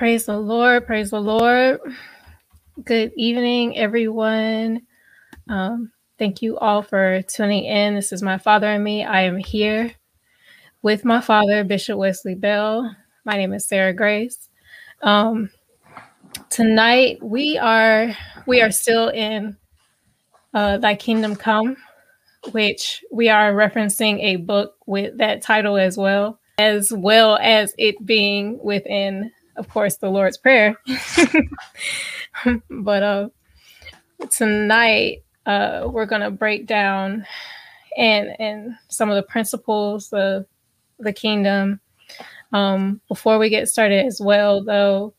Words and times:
Praise 0.00 0.24
the 0.24 0.38
Lord. 0.38 0.86
Praise 0.86 1.10
the 1.10 1.20
Lord. 1.20 1.78
Good 2.82 3.12
evening, 3.18 3.76
everyone. 3.76 4.86
Um, 5.46 5.92
thank 6.18 6.40
you 6.40 6.56
all 6.56 6.80
for 6.80 7.20
tuning 7.20 7.64
in. 7.64 7.96
This 7.96 8.10
is 8.10 8.22
my 8.22 8.38
father 8.38 8.66
and 8.66 8.82
me. 8.82 9.04
I 9.04 9.24
am 9.24 9.36
here 9.36 9.92
with 10.80 11.04
my 11.04 11.20
father, 11.20 11.64
Bishop 11.64 11.98
Wesley 11.98 12.34
Bell. 12.34 12.96
My 13.26 13.36
name 13.36 13.52
is 13.52 13.68
Sarah 13.68 13.92
Grace. 13.92 14.48
Um, 15.02 15.50
tonight 16.48 17.18
we 17.20 17.58
are 17.58 18.16
we 18.46 18.62
are 18.62 18.70
still 18.70 19.08
in 19.08 19.58
uh, 20.54 20.78
Thy 20.78 20.94
Kingdom 20.94 21.36
Come, 21.36 21.76
which 22.52 23.04
we 23.12 23.28
are 23.28 23.52
referencing 23.52 24.18
a 24.20 24.36
book 24.36 24.76
with 24.86 25.18
that 25.18 25.42
title 25.42 25.76
as 25.76 25.98
well, 25.98 26.40
as 26.56 26.90
well 26.90 27.36
as 27.36 27.74
it 27.76 27.96
being 28.06 28.58
within 28.64 29.30
of 29.60 29.68
course, 29.68 29.96
the 29.96 30.08
Lord's 30.08 30.38
Prayer. 30.38 30.74
but 32.70 33.02
uh, 33.02 33.28
tonight 34.30 35.22
uh, 35.44 35.86
we're 35.86 36.06
going 36.06 36.22
to 36.22 36.30
break 36.30 36.66
down 36.66 37.26
and 37.96 38.30
and 38.40 38.74
some 38.88 39.10
of 39.10 39.16
the 39.16 39.22
principles 39.22 40.12
of 40.14 40.46
the 40.98 41.12
kingdom. 41.12 41.80
Um, 42.52 43.02
before 43.06 43.38
we 43.38 43.50
get 43.50 43.68
started, 43.68 44.06
as 44.06 44.18
well, 44.20 44.64
though, 44.64 45.12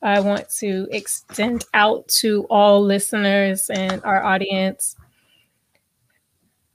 I 0.00 0.20
want 0.20 0.48
to 0.60 0.86
extend 0.92 1.64
out 1.74 2.06
to 2.20 2.46
all 2.48 2.82
listeners 2.82 3.68
and 3.68 4.02
our 4.04 4.22
audience 4.22 4.96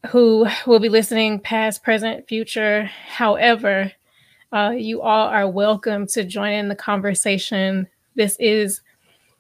who 0.10 0.46
will 0.68 0.80
be 0.80 0.90
listening 0.90 1.40
past, 1.40 1.84
present, 1.84 2.28
future. 2.28 2.84
However, 3.08 3.92
uh, 4.52 4.74
you 4.76 5.02
all 5.02 5.28
are 5.28 5.50
welcome 5.50 6.08
to 6.08 6.24
join 6.24 6.54
in 6.54 6.68
the 6.68 6.76
conversation. 6.76 7.88
This 8.16 8.38
is 8.40 8.82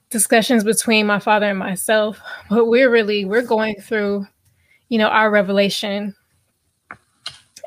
discussions 0.10 0.64
between 0.64 1.06
my 1.06 1.20
father 1.20 1.48
and 1.48 1.60
myself, 1.60 2.20
but 2.50 2.66
we're 2.66 2.90
really 2.90 3.26
we're 3.26 3.42
going 3.42 3.76
through, 3.76 4.26
you 4.90 4.98
know, 4.98 5.08
our 5.08 5.32
revelation 5.32 6.16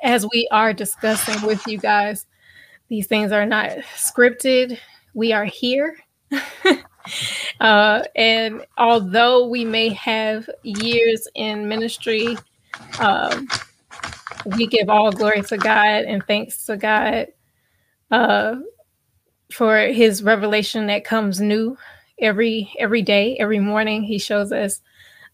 as 0.03 0.27
we 0.33 0.49
are 0.51 0.73
discussing 0.73 1.47
with 1.47 1.67
you 1.67 1.79
guys. 1.79 2.27
These 2.89 3.07
things 3.07 3.33
are 3.33 3.47
not 3.47 3.71
scripted. 3.97 4.79
We 5.15 5.33
are 5.33 5.45
here. 5.45 5.97
uh, 7.61 8.03
and 8.17 8.65
although 8.79 9.47
we 9.47 9.65
may 9.65 9.91
have 9.91 10.49
years 10.63 11.27
in 11.35 11.69
ministry, 11.69 12.37
um, 12.99 13.49
we 14.57 14.67
give 14.67 14.89
all 14.89 15.13
glory 15.13 15.43
to 15.43 15.57
God 15.57 16.05
and 16.05 16.25
thanks 16.27 16.65
to 16.67 16.77
God 16.77 17.29
uh, 18.11 18.57
for 19.53 19.79
His 19.79 20.23
revelation 20.23 20.87
that 20.87 21.05
comes 21.05 21.41
new 21.41 21.77
every 22.21 22.73
every 22.79 23.03
day, 23.03 23.37
every 23.39 23.59
morning. 23.59 24.03
He 24.03 24.19
shows 24.19 24.53
us 24.53 24.81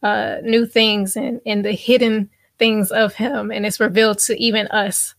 uh, 0.02 0.36
new 0.42 0.66
things 0.66 1.16
and 1.16 1.40
and 1.46 1.64
the 1.64 1.72
hidden 1.72 2.30
things 2.58 2.90
of 2.90 3.14
Him, 3.14 3.50
and 3.50 3.66
it's 3.66 3.80
revealed 3.80 4.18
to 4.20 4.36
even 4.42 4.66
us. 4.68 5.14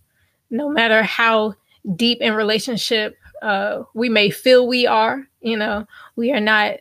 No 0.50 0.70
matter 0.70 1.04
how 1.04 1.56
deep 1.96 2.20
in 2.22 2.34
relationship 2.34 3.18
uh, 3.42 3.84
we 3.94 4.10
may 4.10 4.30
feel 4.30 4.68
we 4.68 4.88
are, 4.88 5.28
you 5.42 5.58
know, 5.58 5.86
we 6.16 6.32
are 6.32 6.40
not 6.40 6.78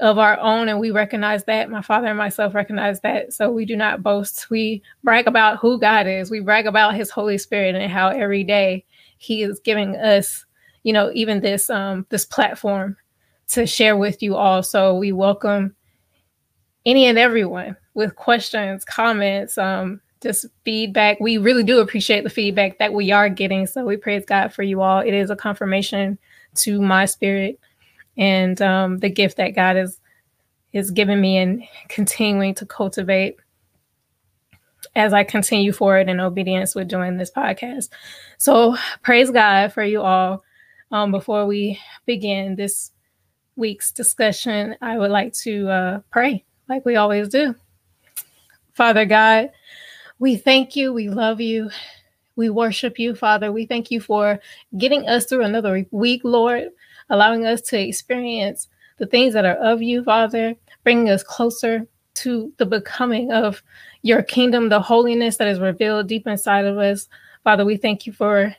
of 0.00 0.18
our 0.18 0.38
own 0.38 0.68
and 0.68 0.78
we 0.78 0.90
recognize 0.90 1.44
that. 1.44 1.70
My 1.70 1.82
father 1.82 2.06
and 2.06 2.18
myself 2.18 2.54
recognize 2.54 3.00
that. 3.00 3.32
So 3.32 3.50
we 3.50 3.64
do 3.64 3.76
not 3.76 4.02
boast. 4.02 4.48
We 4.50 4.82
brag 5.02 5.26
about 5.26 5.58
who 5.58 5.78
god 5.78 6.06
is. 6.06 6.30
We 6.30 6.40
brag 6.40 6.66
about 6.66 6.94
his 6.94 7.10
holy 7.10 7.38
spirit 7.38 7.74
and 7.74 7.90
how 7.90 8.08
every 8.08 8.44
day 8.44 8.84
he 9.18 9.42
is 9.42 9.60
giving 9.60 9.96
us 9.96 10.44
you 10.84 10.92
know 10.92 11.10
even 11.14 11.40
this 11.40 11.68
um 11.70 12.06
this 12.10 12.24
platform 12.24 12.96
to 13.48 13.66
share 13.66 13.96
with 13.96 14.22
you 14.22 14.36
all. 14.36 14.62
So 14.62 14.94
we 14.94 15.12
welcome 15.12 15.74
any 16.86 17.06
and 17.06 17.18
everyone 17.18 17.76
with 17.94 18.14
questions 18.14 18.84
comments 18.84 19.58
um 19.58 20.00
just 20.20 20.46
feedback. 20.64 21.18
We 21.20 21.38
really 21.38 21.62
do 21.62 21.78
appreciate 21.78 22.24
the 22.24 22.30
feedback 22.30 22.78
that 22.78 22.92
we 22.92 23.12
are 23.12 23.28
getting. 23.28 23.66
So 23.66 23.84
we 23.84 23.96
praise 23.96 24.24
god 24.24 24.52
for 24.52 24.62
you 24.62 24.80
all. 24.80 25.00
It 25.00 25.14
is 25.14 25.30
a 25.30 25.36
confirmation 25.36 26.18
to 26.56 26.80
my 26.80 27.04
spirit 27.04 27.60
and 28.18 28.60
um, 28.60 28.98
the 28.98 29.08
gift 29.08 29.36
that 29.36 29.54
God 29.54 29.76
is 29.76 29.98
is 30.72 30.90
giving 30.90 31.20
me 31.20 31.38
and 31.38 31.62
continuing 31.88 32.54
to 32.56 32.66
cultivate 32.66 33.36
as 34.94 35.12
I 35.12 35.24
continue 35.24 35.72
forward 35.72 36.08
in 36.08 36.20
obedience 36.20 36.74
with 36.74 36.88
doing 36.88 37.16
this 37.16 37.30
podcast. 37.30 37.88
So 38.36 38.76
praise 39.02 39.30
God 39.30 39.72
for 39.72 39.82
you 39.82 40.02
all. 40.02 40.42
Um, 40.90 41.10
before 41.10 41.46
we 41.46 41.78
begin 42.06 42.56
this 42.56 42.92
week's 43.56 43.92
discussion, 43.92 44.76
I 44.80 44.98
would 44.98 45.10
like 45.10 45.32
to 45.34 45.68
uh, 45.68 46.00
pray 46.10 46.44
like 46.68 46.84
we 46.84 46.96
always 46.96 47.28
do. 47.28 47.54
Father 48.74 49.04
God, 49.04 49.50
we 50.18 50.36
thank 50.36 50.76
you. 50.76 50.92
We 50.92 51.10
love 51.10 51.40
you. 51.40 51.70
We 52.36 52.50
worship 52.50 52.98
you, 52.98 53.14
Father. 53.14 53.52
We 53.52 53.66
thank 53.66 53.90
you 53.90 54.00
for 54.00 54.40
getting 54.76 55.06
us 55.08 55.26
through 55.26 55.44
another 55.44 55.86
week, 55.90 56.22
Lord 56.24 56.70
allowing 57.10 57.46
us 57.46 57.60
to 57.62 57.80
experience 57.80 58.68
the 58.98 59.06
things 59.06 59.34
that 59.34 59.44
are 59.44 59.56
of 59.56 59.82
you, 59.82 60.04
Father, 60.04 60.54
bringing 60.84 61.08
us 61.08 61.22
closer 61.22 61.86
to 62.14 62.52
the 62.58 62.66
becoming 62.66 63.32
of 63.32 63.62
your 64.02 64.22
kingdom, 64.22 64.68
the 64.68 64.80
holiness 64.80 65.36
that 65.36 65.48
is 65.48 65.60
revealed 65.60 66.08
deep 66.08 66.26
inside 66.26 66.64
of 66.64 66.78
us. 66.78 67.08
Father, 67.44 67.64
we 67.64 67.76
thank 67.76 68.06
you 68.06 68.12
for 68.12 68.54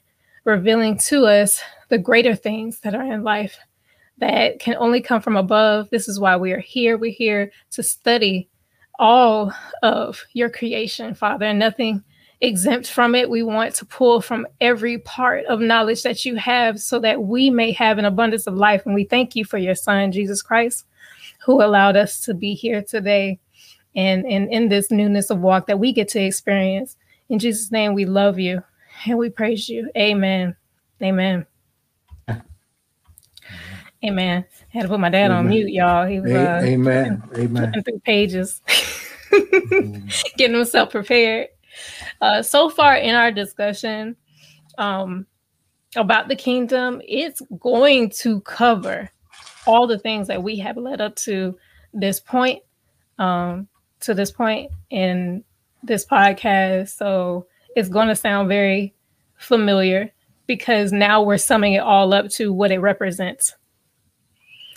revealing 0.45 0.97
to 0.97 1.25
us 1.25 1.61
the 1.89 1.97
greater 1.97 2.35
things 2.35 2.79
that 2.81 2.95
are 2.95 3.13
in 3.13 3.23
life 3.23 3.57
that 4.17 4.59
can 4.59 4.75
only 4.77 5.01
come 5.01 5.21
from 5.21 5.35
above. 5.35 5.89
This 5.89 6.07
is 6.07 6.19
why 6.19 6.37
we 6.37 6.51
are 6.53 6.59
here. 6.59 6.97
We're 6.97 7.11
here 7.11 7.51
to 7.71 7.83
study 7.83 8.49
all 8.97 9.53
of 9.81 10.23
your 10.33 10.49
creation, 10.49 11.13
Father, 11.13 11.45
and 11.45 11.59
nothing 11.59 12.03
exempt 12.41 12.89
from 12.89 13.15
it. 13.15 13.29
We 13.29 13.43
want 13.43 13.75
to 13.75 13.85
pull 13.85 14.21
from 14.21 14.47
every 14.61 14.97
part 14.99 15.45
of 15.45 15.59
knowledge 15.59 16.03
that 16.03 16.25
you 16.25 16.35
have 16.35 16.79
so 16.79 16.99
that 16.99 17.23
we 17.23 17.49
may 17.49 17.71
have 17.73 17.97
an 17.97 18.05
abundance 18.05 18.47
of 18.47 18.55
life. 18.55 18.85
And 18.85 18.95
we 18.95 19.03
thank 19.03 19.35
you 19.35 19.45
for 19.45 19.57
your 19.57 19.75
son, 19.75 20.11
Jesus 20.11 20.41
Christ, 20.41 20.85
who 21.45 21.61
allowed 21.61 21.97
us 21.97 22.21
to 22.21 22.33
be 22.33 22.53
here 22.53 22.81
today 22.81 23.39
and, 23.95 24.25
and 24.25 24.51
in 24.51 24.69
this 24.69 24.91
newness 24.91 25.29
of 25.29 25.39
walk 25.39 25.67
that 25.67 25.79
we 25.79 25.91
get 25.91 26.07
to 26.09 26.21
experience. 26.21 26.95
In 27.27 27.39
Jesus' 27.39 27.71
name, 27.71 27.93
we 27.93 28.05
love 28.05 28.39
you 28.39 28.63
and 29.05 29.17
we 29.17 29.29
praise 29.29 29.67
you. 29.69 29.89
Amen. 29.97 30.55
Amen. 31.01 31.45
Amen. 34.03 34.45
I 34.73 34.77
had 34.77 34.83
to 34.83 34.87
put 34.87 34.99
my 34.99 35.09
dad 35.09 35.25
Amen. 35.25 35.37
on 35.37 35.49
mute, 35.49 35.71
y'all. 35.71 36.05
He 36.05 36.21
was 36.21 36.31
uh, 36.31 36.61
Amen. 36.63 37.21
Amen. 37.35 37.83
Through 37.83 37.99
pages, 37.99 38.61
getting 40.37 40.55
himself 40.55 40.91
prepared. 40.91 41.49
Uh, 42.21 42.41
so 42.41 42.69
far 42.69 42.95
in 42.95 43.15
our 43.15 43.31
discussion 43.31 44.15
um, 44.77 45.25
about 45.95 46.27
the 46.27 46.35
kingdom, 46.35 47.01
it's 47.07 47.41
going 47.59 48.09
to 48.09 48.41
cover 48.41 49.09
all 49.65 49.87
the 49.87 49.99
things 49.99 50.27
that 50.27 50.43
we 50.43 50.57
have 50.57 50.77
led 50.77 51.01
up 51.01 51.15
to 51.15 51.57
this 51.93 52.19
point, 52.19 52.61
um, 53.17 53.67
to 54.01 54.13
this 54.13 54.31
point 54.31 54.71
in 54.89 55.43
this 55.83 56.05
podcast. 56.05 56.89
So 56.89 57.47
it's 57.75 57.89
going 57.89 58.07
to 58.07 58.15
sound 58.15 58.49
very 58.49 58.93
familiar 59.37 60.11
because 60.47 60.91
now 60.91 61.21
we're 61.21 61.37
summing 61.37 61.73
it 61.73 61.79
all 61.79 62.13
up 62.13 62.29
to 62.29 62.51
what 62.51 62.71
it 62.71 62.79
represents, 62.79 63.55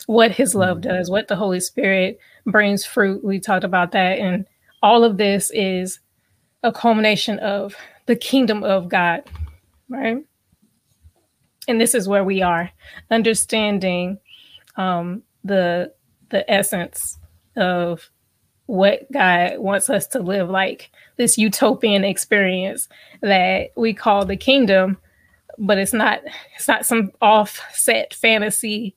what 0.06 0.30
His 0.30 0.54
love 0.54 0.78
mm-hmm. 0.78 0.90
does, 0.90 1.10
what 1.10 1.28
the 1.28 1.36
Holy 1.36 1.60
Spirit 1.60 2.18
brings 2.46 2.84
fruit. 2.84 3.24
We 3.24 3.40
talked 3.40 3.64
about 3.64 3.92
that. 3.92 4.18
And 4.18 4.46
all 4.82 5.04
of 5.04 5.16
this 5.16 5.50
is 5.54 6.00
a 6.62 6.72
culmination 6.72 7.38
of 7.40 7.74
the 8.06 8.16
kingdom 8.16 8.62
of 8.62 8.88
God, 8.88 9.22
right? 9.88 10.24
And 11.68 11.80
this 11.80 11.94
is 11.94 12.08
where 12.08 12.24
we 12.24 12.42
are, 12.42 12.70
understanding 13.10 14.18
um, 14.76 15.22
the 15.44 15.92
the 16.30 16.50
essence 16.50 17.18
of 17.56 18.10
what 18.66 19.10
God 19.12 19.58
wants 19.58 19.90
us 19.90 20.06
to 20.08 20.20
live 20.20 20.48
like 20.48 20.90
this 21.16 21.36
utopian 21.36 22.04
experience 22.04 22.88
that 23.20 23.70
we 23.76 23.92
call 23.92 24.24
the 24.24 24.36
kingdom, 24.36 24.96
but 25.58 25.78
it's 25.78 25.92
not 25.92 26.20
it's 26.56 26.68
not 26.68 26.86
some 26.86 27.12
offset 27.20 28.14
fantasy, 28.14 28.96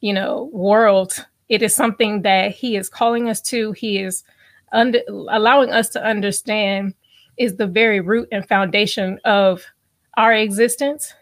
you 0.00 0.12
know, 0.12 0.50
world. 0.52 1.26
It 1.48 1.62
is 1.62 1.74
something 1.74 2.22
that 2.22 2.52
He 2.52 2.76
is 2.76 2.88
calling 2.88 3.28
us 3.28 3.40
to. 3.42 3.72
He 3.72 3.98
is 3.98 4.24
under, 4.72 5.00
allowing 5.08 5.70
us 5.70 5.88
to 5.90 6.04
understand 6.04 6.94
is 7.38 7.56
the 7.56 7.66
very 7.66 8.00
root 8.00 8.28
and 8.32 8.46
foundation 8.48 9.18
of 9.24 9.64
our 10.16 10.32
existence 10.32 11.14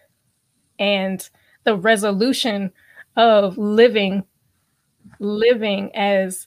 and 0.78 1.28
the 1.64 1.76
resolution 1.76 2.72
of 3.16 3.56
living 3.58 4.24
living 5.18 5.94
as 5.94 6.46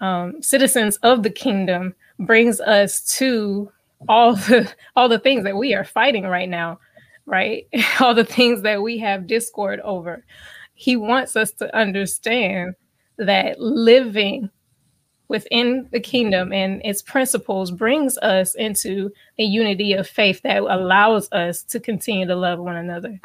um, 0.00 0.40
citizens 0.42 0.96
of 0.98 1.22
the 1.22 1.30
kingdom 1.30 1.94
brings 2.20 2.60
us 2.60 3.02
to 3.16 3.70
all 4.08 4.34
the 4.36 4.72
all 4.96 5.08
the 5.08 5.18
things 5.18 5.44
that 5.44 5.56
we 5.56 5.74
are 5.74 5.84
fighting 5.84 6.24
right 6.24 6.48
now 6.48 6.78
right? 7.26 7.66
All 8.00 8.14
the 8.14 8.24
things 8.24 8.62
that 8.62 8.82
we 8.82 8.98
have 8.98 9.26
discord 9.26 9.80
over. 9.80 10.24
He 10.74 10.96
wants 10.96 11.36
us 11.36 11.52
to 11.52 11.74
understand 11.76 12.74
that 13.18 13.60
living 13.60 14.50
within 15.34 15.88
the 15.90 15.98
kingdom 15.98 16.52
and 16.52 16.80
its 16.84 17.02
principles 17.02 17.72
brings 17.72 18.16
us 18.18 18.54
into 18.54 19.10
a 19.36 19.42
unity 19.42 19.92
of 19.92 20.08
faith 20.08 20.40
that 20.42 20.58
allows 20.58 21.30
us 21.32 21.64
to 21.64 21.80
continue 21.80 22.24
to 22.24 22.36
love 22.36 22.60
one 22.60 22.76
another, 22.76 23.20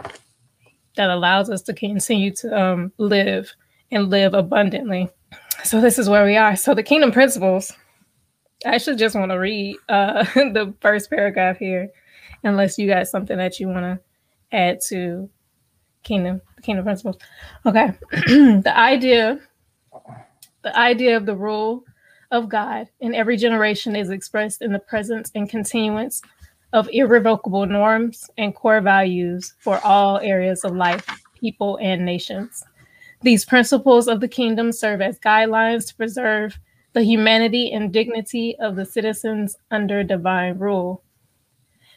that 0.96 1.12
allows 1.12 1.52
us 1.52 1.62
to 1.62 1.72
continue 1.72 2.32
to 2.32 2.60
um, 2.60 2.92
live 2.98 3.54
and 3.92 4.10
live 4.10 4.34
abundantly. 4.34 5.08
So, 5.64 5.80
this 5.82 6.00
is 6.00 6.10
where 6.10 6.26
we 6.26 6.36
are. 6.36 6.56
So, 6.56 6.74
the 6.74 6.82
kingdom 6.82 7.12
principles, 7.12 7.72
I 8.66 8.74
actually 8.74 8.96
just 8.96 9.16
want 9.16 9.30
to 9.30 9.38
read 9.38 9.76
uh, 9.88 10.24
the 10.34 10.74
first 10.82 11.12
paragraph 11.12 11.60
here, 11.60 11.90
unless 12.44 12.80
you 12.80 12.88
got 12.88 13.08
something 13.08 13.38
that 13.38 13.60
you 13.60 13.68
want 13.68 13.86
to 13.86 14.00
add 14.52 14.82
to 14.90 15.30
kingdom 16.02 16.42
kingdom 16.64 16.86
principles. 16.86 17.18
Okay, 17.68 17.92
the 18.12 18.74
idea 18.76 19.40
the 20.64 20.76
idea 20.76 21.16
of 21.16 21.28
the 21.28 21.36
rule 21.36 21.84
of 22.32 22.50
God 22.50 22.90
in 23.00 23.16
every 23.16 23.38
generation 23.38 23.96
is 23.96 24.10
expressed 24.10 24.62
in 24.62 24.72
the 24.72 24.80
presence 24.80 25.32
and 25.36 25.50
continuance 25.50 26.22
of 26.74 26.90
irrevocable 26.92 27.66
norms 27.66 28.30
and 28.38 28.56
core 28.56 28.82
values 28.82 29.56
for 29.60 29.80
all 29.84 30.20
areas 30.20 30.64
of 30.64 30.76
life, 30.76 31.06
people, 31.40 31.78
and 31.82 32.06
nations. 32.06 32.64
These 33.22 33.46
principles 33.46 34.08
of 34.08 34.22
the 34.22 34.28
kingdom 34.28 34.72
serve 34.72 35.02
as 35.02 35.20
guidelines 35.20 35.88
to 35.88 35.96
preserve 35.96 36.60
the 36.94 37.04
humanity 37.04 37.72
and 37.72 37.92
dignity 37.92 38.56
of 38.60 38.76
the 38.76 38.86
citizens 38.86 39.58
under 39.72 40.04
divine 40.04 40.58
rule. 40.58 41.04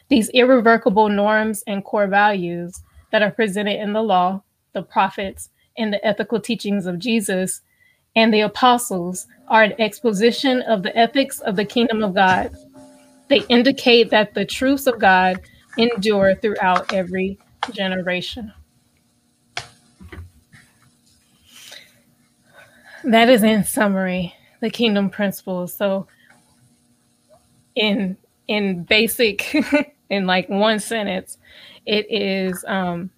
These 0.09 0.29
irrevocable 0.29 1.09
norms 1.09 1.63
and 1.65 1.83
core 1.83 2.07
values 2.07 2.81
that 3.11 3.21
are 3.21 3.31
presented 3.31 3.79
in 3.81 3.93
the 3.93 4.03
law, 4.03 4.43
the 4.73 4.83
prophets, 4.83 5.49
and 5.77 5.93
the 5.93 6.05
ethical 6.05 6.39
teachings 6.39 6.85
of 6.85 6.99
Jesus 6.99 7.61
and 8.15 8.33
the 8.33 8.41
apostles 8.41 9.27
are 9.47 9.63
an 9.63 9.73
exposition 9.79 10.61
of 10.63 10.83
the 10.83 10.95
ethics 10.97 11.39
of 11.41 11.55
the 11.55 11.65
kingdom 11.65 12.03
of 12.03 12.13
God. 12.13 12.51
They 13.29 13.41
indicate 13.49 14.09
that 14.11 14.33
the 14.33 14.45
truths 14.45 14.87
of 14.87 14.99
God 14.99 15.41
endure 15.77 16.35
throughout 16.35 16.93
every 16.93 17.39
generation. 17.71 18.53
That 23.03 23.29
is 23.29 23.43
in 23.43 23.63
summary 23.63 24.33
the 24.61 24.69
kingdom 24.69 25.09
principles. 25.09 25.73
So 25.73 26.07
in 27.75 28.17
in 28.47 28.83
basic 28.83 29.55
in 30.09 30.25
like 30.25 30.47
one 30.49 30.79
sentence, 30.79 31.37
it 31.85 32.07
is 32.09 32.63
um 32.67 33.09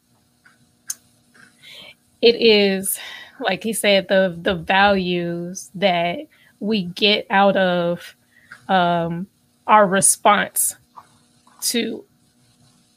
it 2.21 2.35
is 2.35 2.99
like 3.39 3.63
he 3.63 3.73
said, 3.73 4.07
the 4.07 4.37
the 4.41 4.55
values 4.55 5.69
that 5.75 6.19
we 6.59 6.83
get 6.83 7.27
out 7.29 7.55
of 7.57 8.15
um, 8.67 9.27
our 9.67 9.87
response 9.87 10.75
to 11.61 12.03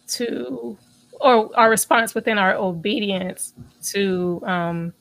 to 0.09 0.77
or 1.21 1.51
our 1.59 1.71
response 1.71 2.15
within 2.15 2.39
our 2.39 2.55
obedience 2.55 3.53
to 3.83 4.41
um, 4.47 4.93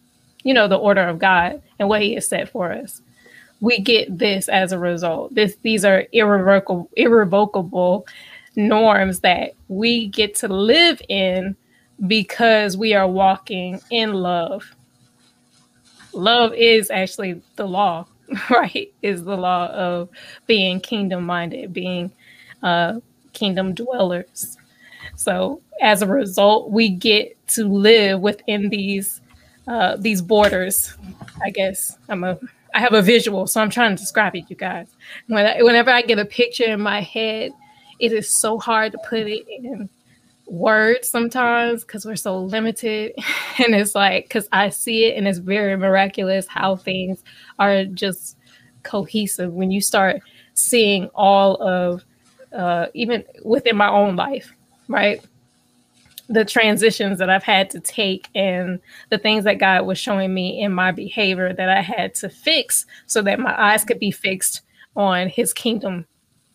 you 0.44 0.54
know 0.54 0.68
the 0.68 0.78
order 0.78 1.08
of 1.08 1.20
God 1.20 1.62
and 1.80 1.90
what 1.90 2.02
He 2.02 2.16
has 2.16 2.28
set 2.28 2.50
for 2.50 2.72
us. 2.72 3.02
We 3.60 3.80
get 3.80 4.18
this 4.18 4.50
as 4.50 4.72
a 4.72 4.80
result. 4.80 5.34
This 5.34 5.56
these 5.62 5.86
are 5.86 6.06
irrevocable 6.12 6.90
irrevocable 6.96 8.08
norms 8.56 9.20
that 9.20 9.52
we 9.68 10.08
get 10.08 10.36
to 10.36 10.48
live 10.48 11.02
in 11.10 11.56
because 12.08 12.76
we 12.78 12.94
are 12.94 13.08
walking 13.08 13.80
in 13.92 14.14
love 14.14 14.76
love 16.18 16.54
is 16.54 16.92
actually 16.92 17.42
the 17.56 17.68
law, 17.68 18.06
right? 18.50 18.92
Is 19.02 19.24
the 19.24 19.38
law 19.38 19.68
of 19.68 20.10
being 20.46 20.80
kingdom 20.80 21.26
minded, 21.26 21.74
being 21.74 22.12
uh, 22.64 23.00
kingdom 23.34 23.74
dwellers. 23.74 24.58
So 25.16 25.62
as 25.82 26.02
a 26.02 26.08
result, 26.08 26.72
we 26.72 26.90
get 26.90 27.36
to 27.50 27.66
live 27.66 28.20
within 28.22 28.70
these 28.70 29.22
uh, 29.68 29.98
these 29.98 30.22
borders. 30.22 30.96
I 31.44 31.50
guess 31.50 31.98
I'm 32.10 32.24
a 32.24 32.40
I 32.74 32.80
have 32.80 32.94
a 32.94 33.02
visual, 33.02 33.48
so 33.48 33.62
I'm 33.62 33.70
trying 33.70 33.96
to 33.96 34.00
describe 34.00 34.36
it, 34.36 34.50
you 34.50 34.56
guys. 34.56 34.88
When 35.28 35.46
I, 35.46 35.62
whenever 35.64 35.90
I 35.90 36.02
get 36.02 36.20
a 36.20 36.26
picture 36.26 36.66
in 36.66 36.82
my 36.82 37.02
head, 37.02 37.52
it 38.00 38.12
is 38.12 38.40
so 38.40 38.60
hard 38.60 38.92
to 38.92 39.00
put 39.10 39.22
it 39.22 39.48
in 39.48 39.90
words 40.48 41.10
sometimes 41.10 41.84
because 41.84 42.06
we're 42.06 42.16
so 42.16 42.40
limited. 42.40 43.14
and 43.60 43.76
it's 43.76 43.96
like, 43.96 44.26
because 44.26 44.48
I 44.52 44.70
see 44.70 45.06
it 45.06 45.18
and 45.18 45.28
it's 45.28 45.40
very 45.40 45.76
miraculous 45.78 46.48
how 46.48 46.76
things 46.76 47.24
are 47.60 47.86
just 47.86 48.38
cohesive 48.84 49.54
when 49.54 49.72
you 49.72 49.82
start 49.82 50.22
seeing 50.54 51.08
all 51.14 51.62
of, 51.62 52.04
uh, 52.54 52.88
even 52.94 53.24
within 53.44 53.76
my 53.76 53.90
own 53.90 54.16
life, 54.16 54.54
right? 54.88 55.24
The 56.30 56.46
transitions 56.46 57.20
that 57.20 57.30
I've 57.30 57.44
had 57.44 57.70
to 57.72 57.80
take 57.80 58.28
and 58.34 58.80
the 59.10 59.18
things 59.18 59.44
that 59.44 59.60
God 59.60 59.86
was 59.86 59.98
showing 59.98 60.34
me 60.34 60.62
in 60.62 60.74
my 60.74 60.92
behavior 60.92 61.54
that 61.54 61.70
I 61.70 61.82
had 61.82 62.16
to 62.16 62.30
fix 62.30 62.86
so 63.06 63.22
that 63.22 63.40
my 63.40 63.60
eyes 63.60 63.84
could 63.84 64.00
be 64.00 64.12
fixed 64.12 64.62
on 64.96 65.30
His 65.30 65.54
kingdom 65.54 66.06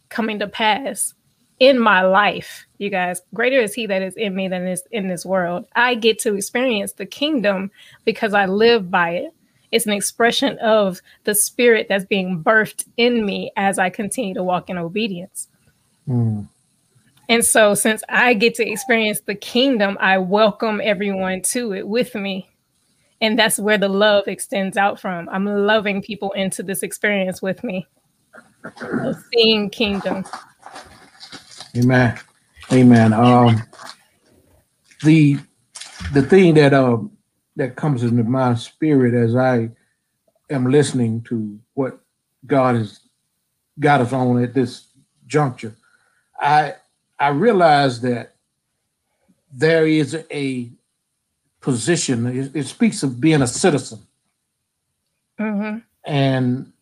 coming 0.09 0.39
to 0.41 0.47
pass 0.47 1.15
in 1.63 1.79
my 1.79 2.03
life, 2.03 2.67
you 2.79 2.91
guys. 2.91 3.23
Greater 3.35 3.61
is 3.61 3.73
he 3.73 3.87
that 3.87 4.03
is 4.03 4.17
in 4.17 4.35
me 4.35 4.49
than 4.49 4.67
is 4.67 4.83
in 4.91 5.07
this 5.07 5.25
world. 5.25 5.65
I 5.77 5.95
get 5.95 6.19
to 6.23 6.35
experience 6.35 6.95
the 6.95 7.07
kingdom 7.07 7.71
because 8.05 8.35
I 8.35 8.47
live 8.47 8.91
by 8.91 9.11
it. 9.11 9.35
It's 9.71 9.87
an 9.87 9.93
expression 9.93 10.59
of 10.59 11.01
the 11.23 11.37
spirit 11.37 11.87
that's 11.89 12.05
being 12.05 12.43
birthed 12.43 12.89
in 12.97 13.25
me 13.25 13.53
as 13.57 13.79
I 13.79 13.91
continue 13.91 14.35
to 14.35 14.43
walk 14.43 14.71
in 14.71 14.77
obedience. 14.77 15.47
Mm. 16.09 16.49
And 17.29 17.45
so, 17.45 17.75
since 17.75 18.03
I 18.09 18.35
get 18.35 18.57
to 18.57 18.69
experience 18.69 19.21
the 19.21 19.37
kingdom, 19.37 19.97
I 20.01 20.19
welcome 20.19 20.81
everyone 20.83 21.43
to 21.53 21.75
it 21.75 21.87
with 21.87 22.17
me. 22.17 22.51
And 23.21 23.39
that's 23.39 23.61
where 23.61 23.79
the 23.79 23.89
love 23.89 24.27
extends 24.27 24.77
out 24.77 24.99
from. 24.99 25.29
I'm 25.29 25.47
loving 25.47 26.03
people 26.03 26.33
into 26.33 26.65
this 26.65 26.83
experience 26.83 27.41
with 27.41 27.63
me, 27.63 27.87
seeing 29.33 29.71
kingdom. 29.71 30.25
Amen. 31.77 32.19
Amen. 32.71 33.13
Um, 33.13 33.63
the 35.03 35.39
the 36.13 36.23
thing 36.23 36.55
that 36.55 36.75
um 36.75 37.17
that 37.57 37.77
comes 37.77 38.03
into 38.03 38.25
my 38.25 38.55
spirit 38.55 39.15
as 39.15 39.35
I 39.35 39.71
am 40.51 40.71
listening 40.71 41.23
to 41.23 41.59
what 41.75 41.99
God 42.47 42.77
has 42.77 43.01
got 43.81 44.01
us 44.01 44.13
on 44.13 44.43
at 44.43 44.55
this 44.55 44.87
juncture, 45.27 45.75
I 46.39 46.75
I 47.19 47.29
realize 47.29 48.01
that 48.03 48.35
there 49.51 49.87
is 49.87 50.15
a 50.31 50.71
position. 51.61 52.27
It, 52.27 52.55
it 52.55 52.67
speaks 52.67 53.03
of 53.03 53.21
being 53.21 53.41
a 53.41 53.47
citizen, 53.47 54.01
mm-hmm. 55.41 55.79
and 56.05 56.73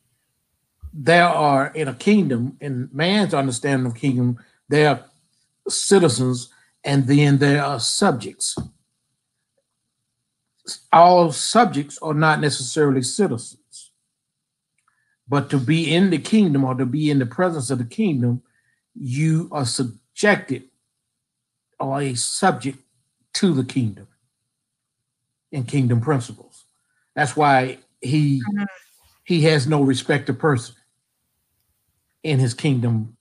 there 0.92 1.28
are 1.28 1.68
in 1.68 1.86
a 1.86 1.94
kingdom, 1.94 2.56
in 2.60 2.88
man's 2.92 3.34
understanding 3.34 3.86
of 3.86 3.94
kingdom, 3.94 4.38
they 4.70 4.86
are 4.86 5.04
citizens 5.68 6.48
and 6.84 7.06
then 7.06 7.38
there 7.38 7.62
are 7.62 7.80
subjects. 7.80 8.56
All 10.92 11.32
subjects 11.32 11.98
are 12.00 12.14
not 12.14 12.40
necessarily 12.40 13.02
citizens, 13.02 13.90
but 15.28 15.50
to 15.50 15.58
be 15.58 15.92
in 15.92 16.10
the 16.10 16.18
kingdom 16.18 16.64
or 16.64 16.74
to 16.76 16.86
be 16.86 17.10
in 17.10 17.18
the 17.18 17.26
presence 17.26 17.70
of 17.70 17.78
the 17.78 17.84
kingdom, 17.84 18.42
you 18.94 19.48
are 19.50 19.66
subjected 19.66 20.64
or 21.80 22.00
a 22.00 22.14
subject 22.14 22.78
to 23.34 23.52
the 23.52 23.64
kingdom 23.64 24.06
and 25.52 25.66
kingdom 25.66 26.00
principles. 26.00 26.64
That's 27.16 27.36
why 27.36 27.78
he 28.00 28.40
mm-hmm. 28.40 28.64
he 29.24 29.42
has 29.42 29.66
no 29.66 29.82
respect 29.82 30.26
to 30.26 30.34
person 30.34 30.76
in 32.22 32.38
his 32.38 32.54
kingdom 32.54 33.16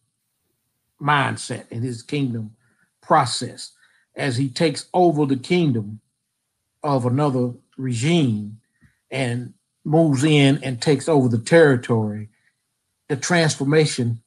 mindset 1.01 1.65
and 1.71 1.83
his 1.83 2.01
kingdom 2.01 2.55
process 3.01 3.71
as 4.15 4.37
he 4.37 4.49
takes 4.49 4.87
over 4.93 5.25
the 5.25 5.37
kingdom 5.37 5.99
of 6.83 7.05
another 7.05 7.53
regime 7.77 8.59
and 9.11 9.53
moves 9.85 10.23
in 10.23 10.63
and 10.63 10.81
takes 10.81 11.07
over 11.09 11.27
the 11.29 11.39
territory, 11.39 12.29
the 13.07 13.15
transformation 13.15 14.21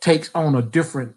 takes 0.00 0.30
on 0.34 0.54
a 0.54 0.62
different 0.62 1.16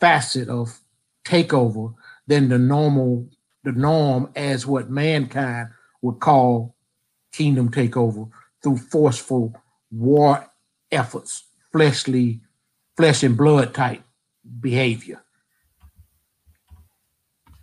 facet 0.00 0.48
of 0.48 0.80
takeover 1.24 1.94
than 2.26 2.48
the 2.48 2.58
normal 2.58 3.28
the 3.64 3.72
norm 3.72 4.30
as 4.36 4.66
what 4.66 4.90
mankind 4.90 5.70
would 6.02 6.20
call 6.20 6.76
kingdom 7.32 7.70
takeover 7.70 8.28
through 8.62 8.76
forceful 8.76 9.56
war 9.90 10.46
efforts, 10.92 11.44
fleshly 11.72 12.40
flesh 12.96 13.22
and 13.22 13.36
blood 13.36 13.74
type 13.74 14.02
behavior. 14.60 15.22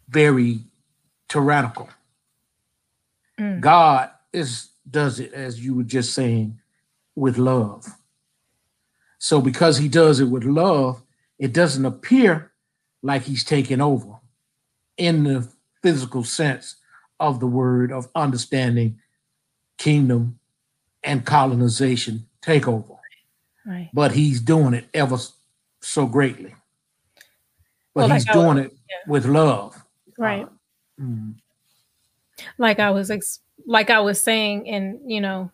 Very 0.09 0.59
tyrannical. 1.29 1.89
Mm. 3.39 3.61
God 3.61 4.09
is 4.33 4.69
does 4.89 5.19
it 5.19 5.33
as 5.33 5.63
you 5.63 5.75
were 5.75 5.83
just 5.83 6.13
saying 6.13 6.59
with 7.15 7.37
love. 7.37 7.87
So 9.19 9.41
because 9.41 9.77
he 9.77 9.87
does 9.87 10.19
it 10.19 10.25
with 10.25 10.43
love, 10.43 11.03
it 11.37 11.53
doesn't 11.53 11.85
appear 11.85 12.51
like 13.03 13.23
he's 13.23 13.43
taking 13.43 13.79
over 13.81 14.15
in 14.97 15.23
the 15.23 15.47
physical 15.81 16.23
sense 16.23 16.75
of 17.19 17.39
the 17.39 17.47
word 17.47 17.91
of 17.91 18.09
understanding 18.15 18.99
kingdom 19.77 20.39
and 21.03 21.25
colonization 21.25 22.27
takeover. 22.41 22.97
Right. 23.65 23.89
But 23.93 24.11
he's 24.11 24.41
doing 24.41 24.73
it 24.73 24.87
ever 24.93 25.17
so 25.81 26.05
greatly. 26.05 26.55
But 27.93 28.07
well, 28.07 28.09
he's 28.09 28.25
like 28.25 28.33
doing 28.33 28.57
it 28.57 28.71
yeah. 28.89 29.11
with 29.11 29.25
love. 29.25 29.81
Right. 30.17 30.45
Uh, 30.45 31.01
mm. 31.01 31.35
Like 32.57 32.79
I 32.79 32.91
was 32.91 33.11
ex- 33.11 33.39
like 33.65 33.89
I 33.89 33.99
was 33.99 34.23
saying 34.23 34.67
and 34.69 34.99
you 35.11 35.21
know 35.21 35.51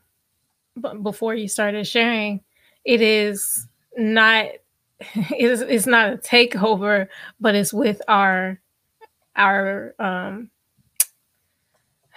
b- 0.82 0.98
before 1.02 1.36
you 1.36 1.48
started 1.48 1.86
sharing 1.86 2.42
it 2.86 3.02
is 3.02 3.68
not 3.98 4.46
it 5.00 5.42
is 5.42 5.62
it's 5.62 5.88
not 5.88 6.14
a 6.14 6.18
takeover 6.18 7.08
but 7.42 7.56
it's 7.56 7.74
with 7.74 8.02
our 8.08 8.62
our 9.36 9.94
um 10.00 10.50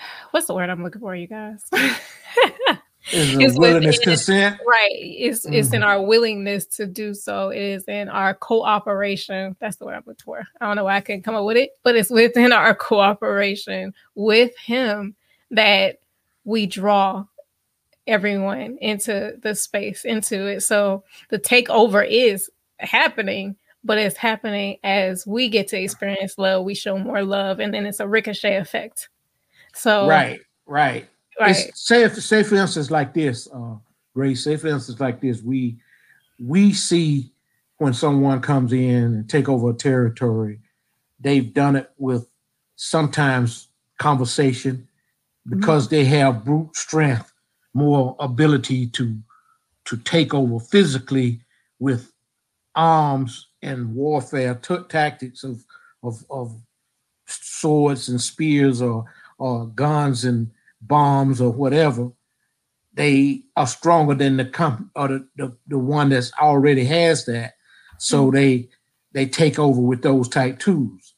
what's 0.30 0.46
the 0.46 0.54
word 0.54 0.70
I'm 0.70 0.82
looking 0.82 1.00
for, 1.00 1.14
you 1.14 1.26
guys? 1.26 1.62
is 3.12 3.58
willingness 3.58 3.98
within, 3.98 4.14
consent 4.14 4.60
right 4.66 4.90
it's 4.92 5.44
mm-hmm. 5.44 5.54
it's 5.54 5.72
in 5.72 5.80
mm-hmm. 5.80 5.88
our 5.88 6.02
willingness 6.02 6.66
to 6.66 6.86
do 6.86 7.14
so. 7.14 7.48
It 7.48 7.62
is 7.62 7.84
in 7.84 8.08
our 8.08 8.34
cooperation. 8.34 9.56
That's 9.58 9.76
the 9.76 9.86
word 9.86 9.94
i'm 9.94 10.02
looking 10.06 10.24
for. 10.24 10.46
I 10.60 10.66
don't 10.66 10.76
know 10.76 10.84
why 10.84 10.96
i 10.96 11.00
can 11.00 11.22
come 11.22 11.34
up 11.34 11.44
with 11.44 11.56
it 11.56 11.70
but 11.82 11.96
it's 11.96 12.10
within 12.10 12.52
our 12.52 12.74
cooperation 12.74 13.94
with 14.14 14.56
him 14.58 15.14
that 15.50 16.00
we 16.44 16.66
draw 16.66 17.24
everyone 18.06 18.76
into 18.80 19.36
the 19.42 19.54
space 19.54 20.04
into 20.04 20.46
it. 20.46 20.60
So 20.60 21.04
the 21.30 21.38
takeover 21.38 22.06
is 22.08 22.50
happening 22.78 23.56
but 23.82 23.96
it's 23.96 24.16
happening 24.16 24.76
as 24.84 25.26
we 25.26 25.48
get 25.48 25.68
to 25.68 25.80
experience 25.80 26.36
love 26.36 26.64
we 26.64 26.74
show 26.74 26.98
more 26.98 27.22
love 27.22 27.60
and 27.60 27.72
then 27.72 27.86
it's 27.86 28.00
a 28.00 28.08
ricochet 28.08 28.56
effect. 28.56 29.08
So 29.74 30.08
right, 30.08 30.40
right, 30.66 31.08
right. 31.40 31.76
Say 31.76 32.04
if 32.04 32.14
say 32.22 32.42
for 32.42 32.56
instance 32.56 32.90
like 32.90 33.14
this, 33.14 33.48
uh, 33.52 33.76
Grace. 34.14 34.44
Say 34.44 34.56
for 34.56 34.68
instance 34.68 35.00
like 35.00 35.20
this, 35.20 35.42
we 35.42 35.78
we 36.38 36.72
see 36.72 37.32
when 37.78 37.94
someone 37.94 38.40
comes 38.40 38.72
in 38.72 39.04
and 39.14 39.28
take 39.28 39.48
over 39.48 39.70
a 39.70 39.74
territory, 39.74 40.60
they've 41.18 41.52
done 41.54 41.76
it 41.76 41.90
with 41.96 42.28
sometimes 42.76 43.68
conversation 43.98 44.86
because 45.48 45.86
mm-hmm. 45.86 45.94
they 45.94 46.04
have 46.04 46.44
brute 46.44 46.74
strength, 46.76 47.32
more 47.74 48.16
ability 48.18 48.86
to 48.88 49.18
to 49.86 49.96
take 49.98 50.34
over 50.34 50.60
physically 50.60 51.40
with 51.78 52.12
arms 52.74 53.48
and 53.62 53.94
warfare 53.94 54.54
t- 54.54 54.76
tactics 54.88 55.42
of, 55.44 55.64
of 56.02 56.24
of 56.30 56.54
swords 57.26 58.08
and 58.08 58.20
spears 58.20 58.82
or 58.82 59.04
or 59.38 59.66
guns 59.68 60.24
and 60.24 60.50
bombs 60.80 61.40
or 61.40 61.50
whatever, 61.50 62.10
they 62.94 63.42
are 63.56 63.66
stronger 63.66 64.14
than 64.14 64.36
the 64.36 64.44
comp 64.44 64.90
or 64.96 65.08
the, 65.08 65.28
the, 65.36 65.56
the 65.68 65.78
one 65.78 66.08
that's 66.08 66.32
already 66.40 66.84
has 66.84 67.24
that. 67.26 67.54
So 67.98 68.26
mm-hmm. 68.26 68.36
they 68.36 68.68
they 69.12 69.26
take 69.26 69.58
over 69.58 69.80
with 69.80 70.02
those 70.02 70.28
type 70.28 70.58
tools. 70.58 71.14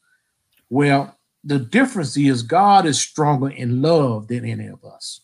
Well, 0.69 1.17
the 1.43 1.59
difference 1.59 2.17
is 2.17 2.41
God 2.41 2.85
is 2.85 2.99
stronger 2.99 3.49
in 3.49 3.81
love 3.81 4.27
than 4.27 4.45
any 4.45 4.67
of 4.67 4.83
us. 4.83 5.21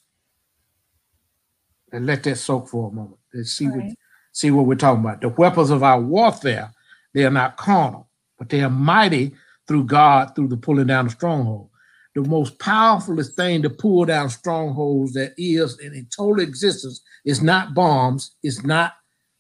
And 1.91 2.05
let 2.05 2.23
that 2.23 2.35
soak 2.35 2.67
for 2.67 2.89
a 2.89 2.93
moment. 2.93 3.19
Let's 3.33 3.51
see 3.51 3.67
right. 3.67 3.77
what 3.77 3.95
see 4.31 4.51
what 4.51 4.65
we're 4.65 4.75
talking 4.75 5.03
about. 5.03 5.21
The 5.21 5.29
weapons 5.29 5.71
of 5.71 5.83
our 5.83 5.99
warfare, 5.99 6.71
they 7.13 7.25
are 7.25 7.31
not 7.31 7.57
carnal, 7.57 8.09
but 8.37 8.49
they 8.49 8.61
are 8.61 8.69
mighty 8.69 9.33
through 9.67 9.85
God 9.85 10.35
through 10.35 10.47
the 10.49 10.57
pulling 10.57 10.87
down 10.87 11.07
of 11.07 11.11
stronghold 11.11 11.68
the 12.15 12.21
most 12.21 12.57
powerfulest 12.59 13.35
thing 13.35 13.61
to 13.61 13.69
pull 13.69 14.05
down 14.05 14.29
strongholds 14.29 15.13
that 15.13 15.33
is 15.37 15.79
in 15.79 15.93
a 15.93 16.03
total 16.15 16.39
existence 16.39 17.01
is 17.25 17.41
not 17.41 17.73
bombs, 17.73 18.31
it's 18.43 18.63
not 18.63 18.93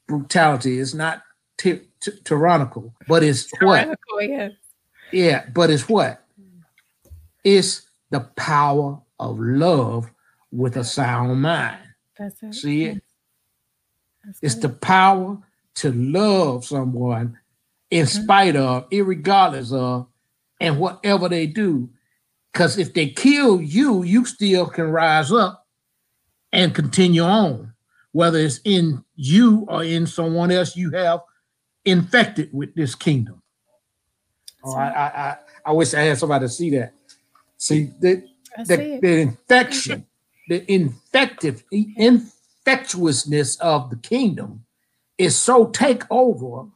brutality, 0.07 0.79
it's 0.79 0.93
not 0.93 1.23
ty- 1.57 1.81
ty- 1.99 2.11
tyrannical, 2.23 2.93
but 3.07 3.23
it's 3.23 3.49
tyrannical, 3.51 3.97
what? 4.13 4.29
Yeah. 4.29 4.49
yeah, 5.11 5.45
but 5.53 5.69
it's 5.69 5.89
what? 5.89 6.23
It's 7.43 7.89
the 8.11 8.19
power 8.19 8.99
of 9.19 9.39
love 9.39 10.11
with 10.51 10.77
a 10.77 10.83
sound 10.83 11.41
mind. 11.41 11.77
That's 12.17 12.41
it. 12.43 12.53
See 12.53 12.85
it? 12.85 13.03
That's 14.23 14.39
it's 14.41 14.55
the 14.55 14.69
power 14.69 15.37
to 15.75 15.91
love 15.91 16.65
someone 16.65 17.39
in 17.89 18.05
mm-hmm. 18.05 18.23
spite 18.23 18.55
of, 18.55 18.87
regardless 18.91 19.71
of, 19.71 20.07
and 20.59 20.77
whatever 20.77 21.29
they 21.29 21.47
do 21.47 21.89
because 22.51 22.77
if 22.77 22.93
they 22.93 23.09
kill 23.09 23.61
you, 23.61 24.03
you 24.03 24.25
still 24.25 24.67
can 24.67 24.89
rise 24.89 25.31
up 25.31 25.65
and 26.51 26.73
continue 26.73 27.21
on, 27.21 27.73
whether 28.11 28.39
it's 28.39 28.59
in 28.63 29.03
you 29.15 29.65
or 29.67 29.83
in 29.83 30.07
someone 30.07 30.51
else 30.51 30.75
you 30.75 30.91
have 30.91 31.21
infected 31.85 32.49
with 32.51 32.73
this 32.75 32.95
kingdom. 32.95 33.41
Oh, 34.63 34.75
I, 34.75 34.87
I, 34.87 35.37
I, 35.65 35.71
wish 35.71 35.93
I 35.93 36.01
had 36.01 36.17
somebody 36.17 36.45
to 36.45 36.49
see 36.49 36.69
that. 36.71 36.93
See 37.57 37.91
the 37.99 38.23
the, 38.65 38.99
the 39.01 39.19
infection, 39.19 40.05
the 40.49 40.69
infective 40.71 41.63
infectiousness 41.71 43.55
of 43.57 43.89
the 43.89 43.95
kingdom 43.97 44.65
is 45.17 45.37
so 45.37 45.67
take 45.67 46.03
over 46.09 46.67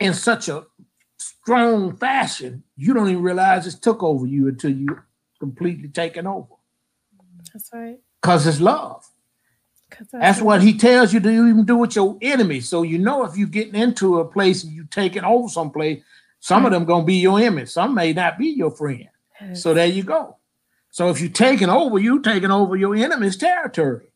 in 0.00 0.12
such 0.14 0.48
a 0.48 0.66
strong 1.18 1.96
fashion, 1.96 2.62
you 2.76 2.94
don't 2.94 3.08
even 3.08 3.22
realize 3.22 3.66
it's 3.66 3.78
took 3.78 4.02
over 4.02 4.26
you 4.26 4.48
until 4.48 4.70
you 4.70 4.86
completely 5.38 5.88
taken 5.88 6.26
over. 6.26 6.54
That's 7.52 7.70
right. 7.72 7.98
Because 8.20 8.46
it's 8.46 8.60
love. 8.60 9.06
That's, 9.90 10.10
that's 10.12 10.40
what 10.40 10.62
he 10.62 10.76
tells 10.76 11.12
you 11.12 11.20
to 11.20 11.30
even 11.30 11.64
do 11.64 11.76
with 11.76 11.94
your 11.94 12.18
enemy. 12.20 12.60
So 12.60 12.82
you 12.82 12.98
know 12.98 13.24
if 13.24 13.36
you're 13.36 13.48
getting 13.48 13.80
into 13.80 14.18
a 14.18 14.24
place 14.24 14.64
and 14.64 14.72
you 14.72 14.84
taking 14.90 15.24
over 15.24 15.48
someplace, 15.48 16.02
some 16.40 16.58
mm-hmm. 16.58 16.66
of 16.66 16.72
them 16.72 16.84
gonna 16.84 17.04
be 17.04 17.14
your 17.16 17.38
enemy. 17.38 17.66
Some 17.66 17.94
may 17.94 18.12
not 18.12 18.38
be 18.38 18.48
your 18.48 18.70
friend. 18.70 19.08
Yes. 19.40 19.62
So 19.62 19.74
there 19.74 19.86
you 19.86 20.02
go. 20.02 20.36
So 20.90 21.10
if 21.10 21.20
you're 21.20 21.30
taking 21.30 21.68
over, 21.68 21.98
you 21.98 22.20
taking 22.20 22.50
over 22.50 22.76
your 22.76 22.96
enemy's 22.96 23.36
territory. 23.36 24.06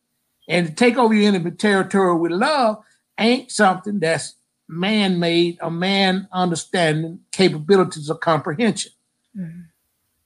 And 0.49 0.66
to 0.66 0.73
take 0.73 0.97
over 0.97 1.14
your 1.14 1.28
enemy 1.28 1.52
territory 1.52 2.19
with 2.19 2.33
love 2.33 2.83
ain't 3.19 3.50
something 3.50 4.00
that's 4.00 4.35
man-made, 4.70 5.58
a 5.60 5.70
man 5.70 6.28
understanding 6.32 7.20
capabilities 7.32 8.08
of 8.08 8.20
comprehension. 8.20 8.92
Mm-hmm. 9.36 9.60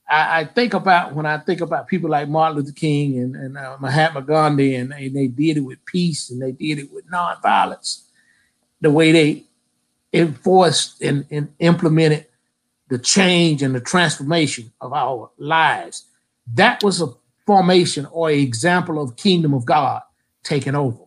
I, 0.08 0.40
I, 0.40 0.44
think 0.44 0.74
about 0.74 1.14
when 1.14 1.24
I 1.24 1.38
think 1.38 1.60
about 1.60 1.88
people 1.88 2.10
like 2.10 2.28
Martin 2.28 2.58
Luther 2.58 2.72
King 2.72 3.18
and, 3.18 3.34
and 3.34 3.56
uh, 3.56 3.76
Mahatma 3.80 4.22
Gandhi, 4.22 4.74
and, 4.74 4.92
and 4.92 5.16
they 5.16 5.28
did 5.28 5.56
it 5.56 5.60
with 5.60 5.84
peace 5.86 6.30
and 6.30 6.42
they 6.42 6.52
did 6.52 6.78
it 6.78 6.92
with 6.92 7.10
nonviolence, 7.10 8.02
the 8.80 8.90
way 8.90 9.12
they 9.12 9.44
enforced 10.12 11.00
and, 11.00 11.24
and 11.30 11.52
implemented 11.58 12.26
the 12.88 12.98
change 12.98 13.62
and 13.62 13.74
the 13.74 13.80
transformation 13.80 14.72
of 14.80 14.92
our 14.92 15.30
lives. 15.38 16.04
That 16.54 16.82
was 16.82 17.00
a 17.00 17.08
formation 17.46 18.06
or 18.06 18.30
example 18.30 19.02
of 19.02 19.16
kingdom 19.16 19.54
of 19.54 19.64
God 19.64 20.02
taking 20.42 20.74
over. 20.74 21.03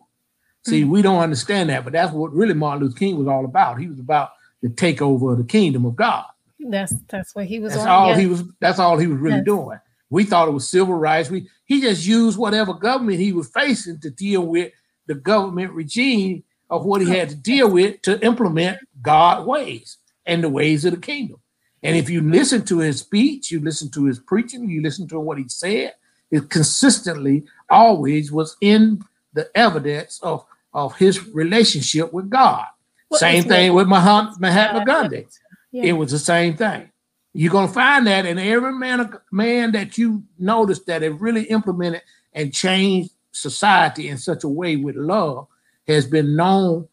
See, 0.68 0.82
mm-hmm. 0.82 0.90
we 0.90 1.02
don't 1.02 1.20
understand 1.20 1.70
that, 1.70 1.84
but 1.84 1.92
that's 1.92 2.12
what 2.12 2.32
really 2.32 2.54
Martin 2.54 2.84
Luther 2.84 2.98
King 2.98 3.18
was 3.18 3.26
all 3.26 3.44
about. 3.44 3.80
He 3.80 3.88
was 3.88 3.98
about 3.98 4.30
the 4.62 4.68
takeover 4.68 5.32
of 5.32 5.38
the 5.38 5.44
kingdom 5.44 5.84
of 5.86 5.96
God. 5.96 6.24
That's 6.60 6.92
that's 7.08 7.34
what 7.34 7.46
he 7.46 7.60
was. 7.60 7.72
That's 7.72 7.84
on. 7.84 7.88
all 7.88 8.14
he 8.14 8.26
was. 8.26 8.42
That's 8.60 8.78
all 8.78 8.98
he 8.98 9.06
was 9.06 9.18
really 9.18 9.36
yes. 9.36 9.44
doing. 9.44 9.78
We 10.10 10.24
thought 10.24 10.48
it 10.48 10.52
was 10.52 10.68
civil 10.68 10.94
rights. 10.94 11.30
We 11.30 11.48
he 11.66 11.80
just 11.80 12.06
used 12.06 12.38
whatever 12.38 12.74
government 12.74 13.20
he 13.20 13.32
was 13.32 13.48
facing 13.48 14.00
to 14.00 14.10
deal 14.10 14.44
with 14.44 14.72
the 15.06 15.14
government 15.14 15.72
regime 15.72 16.42
of 16.70 16.84
what 16.84 17.00
he 17.00 17.08
had 17.08 17.28
to 17.30 17.34
deal 17.34 17.70
with 17.70 18.02
to 18.02 18.22
implement 18.24 18.78
God 19.00 19.46
ways 19.46 19.98
and 20.26 20.42
the 20.42 20.48
ways 20.48 20.84
of 20.84 20.92
the 20.92 21.00
kingdom. 21.00 21.40
And 21.82 21.96
if 21.96 22.10
you 22.10 22.20
listen 22.20 22.64
to 22.66 22.78
his 22.78 23.00
speech, 23.00 23.50
you 23.50 23.60
listen 23.60 23.90
to 23.92 24.04
his 24.04 24.18
preaching, 24.18 24.68
you 24.68 24.82
listen 24.82 25.06
to 25.08 25.20
what 25.20 25.38
he 25.38 25.48
said, 25.48 25.94
it 26.30 26.50
consistently 26.50 27.44
always 27.70 28.30
was 28.32 28.56
in 28.60 29.02
the 29.32 29.48
evidence 29.56 30.20
of, 30.22 30.44
of 30.72 30.96
his 30.96 31.26
relationship 31.28 32.12
with 32.12 32.30
God. 32.30 32.64
Well, 33.10 33.20
Same 33.20 33.44
thing 33.44 33.72
with 33.72 33.88
Mahatma, 33.88 34.36
Mahatma 34.38 34.84
Gandhi. 34.84 35.26
Yeah. 35.72 35.84
It 35.84 35.92
was 35.92 36.10
the 36.10 36.18
same 36.18 36.56
thing. 36.56 36.90
You're 37.32 37.52
gonna 37.52 37.68
find 37.68 38.06
that 38.06 38.26
in 38.26 38.38
every 38.38 38.72
man 38.72 39.12
man 39.30 39.72
that 39.72 39.96
you 39.98 40.24
notice 40.38 40.80
that 40.80 41.02
have 41.02 41.22
really 41.22 41.44
implemented 41.44 42.02
and 42.32 42.52
changed 42.52 43.10
society 43.32 44.08
in 44.08 44.18
such 44.18 44.44
a 44.44 44.48
way 44.48 44.76
with 44.76 44.96
love 44.96 45.46
has 45.86 46.06
been 46.06 46.36
known 46.36 46.88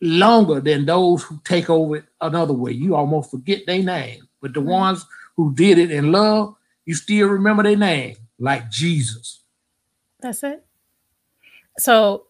longer 0.00 0.60
than 0.60 0.84
those 0.84 1.22
who 1.22 1.40
take 1.44 1.70
over 1.70 1.96
it 1.96 2.04
another 2.20 2.52
way. 2.52 2.72
You 2.72 2.94
almost 2.94 3.30
forget 3.30 3.64
their 3.66 3.82
name, 3.82 4.28
but 4.40 4.52
the 4.52 4.60
mm-hmm. 4.60 4.70
ones 4.70 5.06
who 5.36 5.54
did 5.54 5.78
it 5.78 5.90
in 5.90 6.12
love, 6.12 6.54
you 6.84 6.94
still 6.94 7.28
remember 7.28 7.62
their 7.62 7.76
name. 7.76 8.16
like 8.38 8.70
Jesus. 8.70 9.42
That's 10.20 10.42
it. 10.42 10.65
So, 11.78 12.24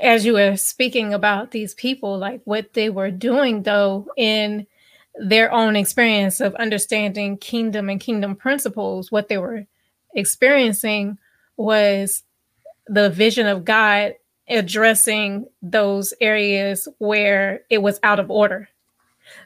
as 0.00 0.24
you 0.24 0.34
were 0.34 0.56
speaking 0.56 1.12
about 1.12 1.50
these 1.50 1.74
people, 1.74 2.18
like 2.18 2.40
what 2.44 2.72
they 2.74 2.88
were 2.88 3.10
doing, 3.10 3.62
though, 3.62 4.06
in 4.16 4.66
their 5.14 5.52
own 5.52 5.76
experience 5.76 6.40
of 6.40 6.54
understanding 6.54 7.36
kingdom 7.36 7.88
and 7.88 8.00
kingdom 8.00 8.36
principles, 8.36 9.10
what 9.10 9.28
they 9.28 9.38
were 9.38 9.66
experiencing 10.14 11.18
was 11.56 12.22
the 12.86 13.10
vision 13.10 13.46
of 13.46 13.64
God 13.64 14.14
addressing 14.48 15.46
those 15.60 16.14
areas 16.20 16.88
where 16.98 17.62
it 17.68 17.78
was 17.78 18.00
out 18.02 18.20
of 18.20 18.30
order. 18.30 18.68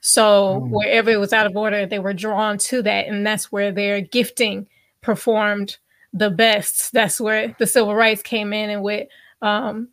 So, 0.00 0.60
mm. 0.62 0.70
wherever 0.70 1.10
it 1.10 1.18
was 1.18 1.32
out 1.32 1.46
of 1.46 1.56
order, 1.56 1.86
they 1.86 1.98
were 1.98 2.12
drawn 2.12 2.58
to 2.58 2.82
that. 2.82 3.06
And 3.06 3.26
that's 3.26 3.50
where 3.50 3.72
their 3.72 4.00
gifting 4.00 4.68
performed 5.00 5.78
the 6.12 6.30
best. 6.30 6.92
That's 6.92 7.20
where 7.20 7.54
the 7.58 7.66
civil 7.66 7.94
rights 7.94 8.22
came 8.22 8.52
in 8.52 8.70
and 8.70 8.82
with 8.82 9.08
um, 9.40 9.88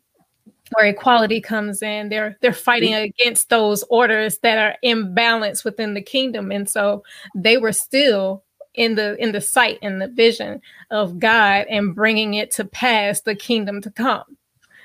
where 0.72 0.86
equality 0.86 1.40
comes 1.40 1.82
in. 1.82 2.08
They're 2.08 2.36
they're 2.40 2.52
fighting 2.52 2.94
against 2.94 3.48
those 3.48 3.82
orders 3.84 4.38
that 4.38 4.58
are 4.58 4.76
imbalanced 4.84 5.64
within 5.64 5.94
the 5.94 6.02
kingdom. 6.02 6.50
And 6.50 6.68
so 6.68 7.02
they 7.34 7.56
were 7.56 7.72
still 7.72 8.44
in 8.74 8.94
the 8.94 9.16
in 9.22 9.32
the 9.32 9.40
sight 9.40 9.78
and 9.82 10.00
the 10.00 10.08
vision 10.08 10.60
of 10.90 11.18
God 11.18 11.66
and 11.68 11.94
bringing 11.94 12.34
it 12.34 12.50
to 12.52 12.64
pass 12.64 13.20
the 13.20 13.34
kingdom 13.34 13.80
to 13.82 13.90
come. 13.90 14.36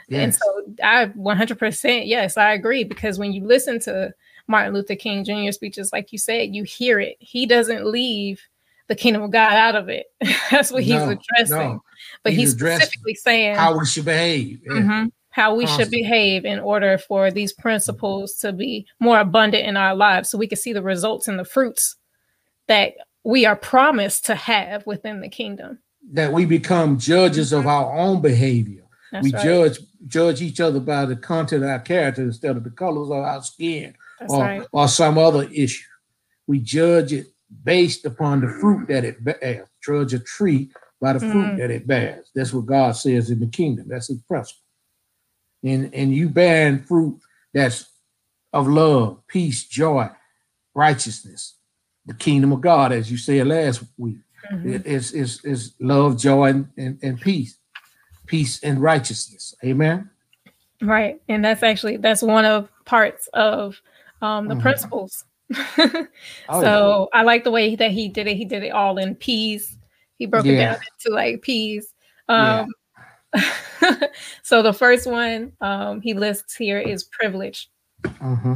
Yes. 0.08 0.24
And 0.24 0.36
so 0.36 0.84
I 0.84 1.06
100% 1.08 2.04
yes, 2.06 2.38
I 2.38 2.54
agree 2.54 2.84
because 2.84 3.18
when 3.18 3.34
you 3.34 3.44
listen 3.44 3.80
to 3.82 4.14
Martin 4.48 4.74
Luther 4.74 4.96
King 4.96 5.24
Jr. 5.24 5.52
speeches 5.52 5.92
like 5.92 6.12
you 6.12 6.20
said, 6.20 6.54
you 6.54 6.64
hear 6.64 7.00
it. 7.00 7.18
He 7.20 7.46
doesn't 7.46 7.86
leave 7.86 8.42
the 8.88 8.96
kingdom 8.96 9.24
of 9.24 9.32
God 9.32 9.54
out 9.54 9.76
of 9.76 9.90
it. 9.90 10.06
That's 10.52 10.72
what 10.72 10.84
he's 10.84 11.02
addressing. 11.02 11.58
No. 11.58 11.84
But 12.24 12.34
he's, 12.34 12.52
he's 12.52 12.60
specifically 12.60 13.16
saying 13.16 13.56
how 13.56 13.78
we 13.78 13.86
should 13.86 14.06
behave. 14.06 14.60
Yeah. 14.64 14.74
Mm-hmm, 14.74 15.06
how 15.32 15.56
we 15.56 15.68
should 15.68 15.92
behave 15.92 16.46
in 16.46 16.60
order 16.60 16.98
for 16.98 17.30
these 17.30 17.52
principles 17.52 18.36
to 18.38 18.54
be 18.54 18.88
more 19.00 19.20
abundant 19.20 19.68
in 19.68 19.76
our 19.76 19.94
lives 19.94 20.30
so 20.30 20.38
we 20.38 20.48
can 20.48 20.58
see 20.58 20.72
the 20.72 20.82
results 20.82 21.28
and 21.28 21.38
the 21.38 21.44
fruits 21.44 21.98
that 22.68 22.94
we 23.26 23.46
are 23.46 23.56
promised 23.56 24.26
to 24.28 24.36
have 24.36 24.86
within 24.86 25.20
the 25.20 25.30
kingdom. 25.30 25.80
That 26.14 26.32
we 26.32 26.46
become 26.46 27.00
judges 27.00 27.52
mm-hmm. 27.52 27.60
of 27.60 27.68
our 27.68 27.98
own 27.98 28.22
behavior. 28.22 28.84
That's 29.12 29.24
we 29.24 29.34
right. 29.34 29.44
judge 29.44 29.80
judge 30.08 30.42
each 30.42 30.60
other 30.60 30.80
by 30.80 31.06
the 31.06 31.16
content 31.16 31.64
of 31.64 31.70
our 31.70 31.80
character 31.80 32.22
instead 32.22 32.56
of 32.56 32.64
the 32.64 32.70
colors 32.70 33.10
of 33.10 33.18
our 33.18 33.42
skin 33.42 33.96
or, 34.30 34.40
right. 34.40 34.68
or 34.72 34.88
some 34.88 35.18
other 35.18 35.50
issue. 35.52 35.84
We 36.48 36.60
judge 36.60 37.12
it 37.12 37.35
based 37.64 38.06
upon 38.06 38.42
the 38.42 38.48
fruit 38.60 38.88
that 38.88 39.04
it 39.04 39.24
bears. 39.24 39.68
Judge 39.84 40.14
a 40.14 40.20
tree 40.20 40.70
by 41.02 41.14
the 41.14 41.20
fruit 41.20 41.46
mm. 41.46 41.58
that 41.58 41.72
it 41.72 41.88
bears. 41.88 42.32
That's 42.34 42.54
what 42.54 42.66
God 42.66 42.94
says 42.94 43.30
in 43.30 43.40
the 43.40 43.48
kingdom. 43.48 43.88
That's 43.88 44.08
his 44.08 44.22
principle. 44.24 44.64
And 45.64 45.94
and 45.94 46.14
you 46.14 46.30
bearing 46.30 46.84
fruit 46.84 47.20
that's 47.54 47.88
of 48.54 48.68
love, 48.68 49.20
peace, 49.28 49.66
joy, 49.66 50.08
righteousness, 50.74 51.56
the 52.06 52.14
kingdom 52.14 52.52
of 52.54 52.62
God, 52.62 52.92
as 52.92 53.12
you 53.12 53.18
said 53.18 53.48
last 53.48 53.84
week. 53.98 54.18
Mm-hmm. 54.52 54.74
It 54.74 54.86
is, 54.86 55.12
is, 55.12 55.44
is 55.44 55.74
love, 55.80 56.18
joy, 56.18 56.50
and, 56.50 56.70
and, 56.78 57.00
and 57.02 57.20
peace. 57.20 57.58
Peace 58.28 58.64
and 58.64 58.82
righteousness. 58.82 59.56
Amen. 59.64 60.10
Right. 60.82 61.22
And 61.28 61.44
that's 61.44 61.64
actually 61.64 61.98
that's 61.98 62.22
one 62.22 62.46
of 62.46 62.70
parts 62.86 63.28
of 63.34 63.82
um, 64.22 64.48
the 64.48 64.54
mm-hmm. 64.54 64.62
principles 64.62 65.26
so 65.76 67.10
yeah. 67.14 67.20
I 67.20 67.24
like 67.24 67.44
the 67.44 67.52
way 67.52 67.76
that 67.76 67.92
he 67.92 68.08
did 68.08 68.28
it. 68.28 68.38
He 68.38 68.46
did 68.46 68.64
it 68.64 68.72
all 68.72 68.98
in 68.98 69.16
peas. 69.16 69.78
He 70.18 70.26
broke 70.26 70.46
yeah. 70.46 70.52
it 70.52 70.58
down 70.58 70.76
into 70.76 71.16
like 71.16 71.42
peas. 71.42 71.94
Um, 72.28 72.68
yeah. 73.36 73.96
so 74.44 74.62
the 74.62 74.74
first 74.74 75.08
one 75.08 75.52
um, 75.62 76.02
he 76.02 76.14
lists 76.14 76.56
here 76.56 76.80
is 76.80 77.04
privilege. 77.04 77.70
Mm-hmm. 78.04 78.56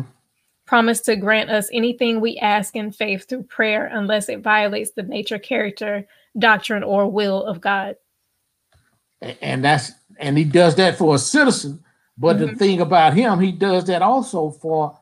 Promise 0.66 1.02
to 1.02 1.16
grant 1.16 1.50
us 1.50 1.70
anything 1.74 2.22
we 2.22 2.38
ask 2.38 2.76
in 2.76 2.92
faith 2.92 3.28
through 3.28 3.44
prayer, 3.44 3.88
unless 3.88 4.30
it 4.30 4.42
violates 4.42 4.92
the 4.92 5.04
nature, 5.04 5.40
character, 5.40 6.06
doctrine, 6.38 6.84
or 6.84 7.10
will 7.10 7.44
of 7.44 7.60
God. 7.60 7.96
And 9.42 9.64
that's 9.64 9.92
and 10.20 10.38
he 10.38 10.44
does 10.44 10.76
that 10.76 10.98
for 10.98 11.16
a 11.16 11.20
citizen. 11.20 11.84
But 12.18 12.38
mm-hmm. 12.38 12.48
the 12.48 12.56
thing 12.56 12.82
about 12.82 13.14
him, 13.14 13.40
he 13.40 13.52
does 13.52 13.86
that 13.86 14.02
also 14.02 14.52
for 14.52 14.98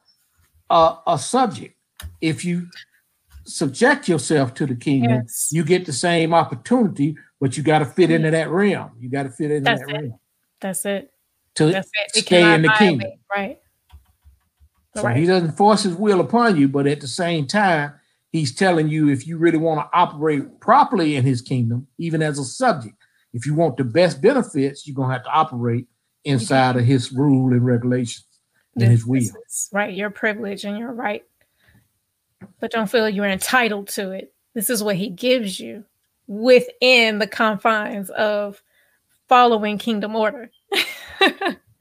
a, 0.69 0.97
a 1.07 1.19
subject 1.19 1.76
if 2.21 2.43
you 2.43 2.67
subject 3.45 4.07
yourself 4.07 4.53
to 4.55 4.65
the 4.65 4.75
kingdom, 4.75 5.21
yes. 5.23 5.49
you 5.51 5.63
get 5.63 5.85
the 5.85 5.93
same 5.93 6.33
opportunity, 6.33 7.17
but 7.39 7.57
you 7.57 7.63
got 7.63 7.79
to 7.79 7.85
fit 7.85 8.11
into 8.11 8.31
that 8.31 8.49
realm. 8.49 8.91
You 8.99 9.09
got 9.09 9.23
to 9.23 9.29
fit 9.29 9.51
into 9.51 9.63
That's 9.63 9.81
that 9.81 9.89
it. 9.89 9.93
realm. 9.93 10.19
That's 10.61 10.85
it. 10.85 11.11
To 11.55 11.71
That's 11.71 11.89
it. 12.15 12.25
stay 12.25 12.53
in 12.53 12.61
the 12.61 12.73
kingdom. 12.77 13.11
Right. 13.33 13.59
So 14.95 15.03
right. 15.03 15.17
he 15.17 15.25
doesn't 15.25 15.51
force 15.51 15.83
his 15.83 15.95
will 15.95 16.19
upon 16.19 16.57
you, 16.57 16.67
but 16.67 16.87
at 16.87 17.01
the 17.01 17.07
same 17.07 17.45
time, 17.45 17.93
he's 18.31 18.53
telling 18.53 18.87
you 18.87 19.09
if 19.09 19.27
you 19.27 19.37
really 19.37 19.57
want 19.57 19.79
to 19.79 19.97
operate 19.97 20.59
properly 20.59 21.15
in 21.15 21.23
his 21.23 21.41
kingdom, 21.41 21.87
even 21.97 22.21
as 22.21 22.39
a 22.39 22.43
subject, 22.43 22.95
if 23.33 23.45
you 23.45 23.53
want 23.53 23.77
the 23.77 23.83
best 23.83 24.21
benefits, 24.21 24.87
you're 24.87 24.95
gonna 24.95 25.13
have 25.13 25.23
to 25.23 25.29
operate 25.29 25.87
inside 26.23 26.75
of 26.75 26.85
his 26.85 27.11
rule 27.11 27.53
and 27.53 27.65
regulations 27.65 28.25
and 28.75 28.91
his 28.91 29.05
will. 29.05 29.21
right, 29.71 29.93
your 29.93 30.09
privilege 30.09 30.63
and 30.63 30.77
your 30.77 30.93
right 30.93 31.23
but 32.59 32.71
don't 32.71 32.89
feel 32.89 33.09
you're 33.09 33.25
entitled 33.25 33.87
to 33.89 34.11
it. 34.11 34.33
This 34.53 34.69
is 34.69 34.83
what 34.83 34.95
he 34.95 35.09
gives 35.09 35.59
you 35.59 35.83
within 36.27 37.19
the 37.19 37.27
confines 37.27 38.09
of 38.11 38.61
following 39.27 39.77
kingdom 39.77 40.15
order. 40.15 40.49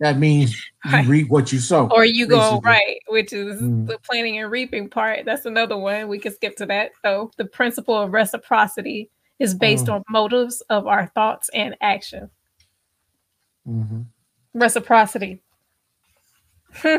that 0.01 0.19
means 0.19 0.55
you 0.85 0.92
right. 0.92 1.07
reap 1.07 1.29
what 1.29 1.53
you 1.53 1.59
sow. 1.59 1.88
Or 1.90 2.05
you 2.05 2.27
go 2.27 2.38
basically. 2.38 2.71
right, 2.71 2.99
which 3.09 3.33
is 3.33 3.61
mm. 3.61 3.87
the 3.87 3.99
planting 3.99 4.38
and 4.38 4.51
reaping 4.51 4.88
part. 4.88 5.25
That's 5.25 5.47
another 5.47 5.77
one. 5.77 6.09
We 6.09 6.19
can 6.19 6.35
skip 6.35 6.57
to 6.57 6.66
that. 6.66 6.92
So 7.05 7.31
the 7.37 7.47
principle 7.47 7.95
of 7.95 8.12
reciprocity 8.12 9.11
is 9.38 9.55
based 9.55 9.87
mm. 9.87 9.95
on 9.95 10.05
motives 10.09 10.62
of 10.71 10.87
our 10.87 11.07
thoughts 11.09 11.51
and 11.53 11.77
action. 11.81 12.31
Mm-hmm. 13.69 14.03
Reciprocity. 14.55 15.42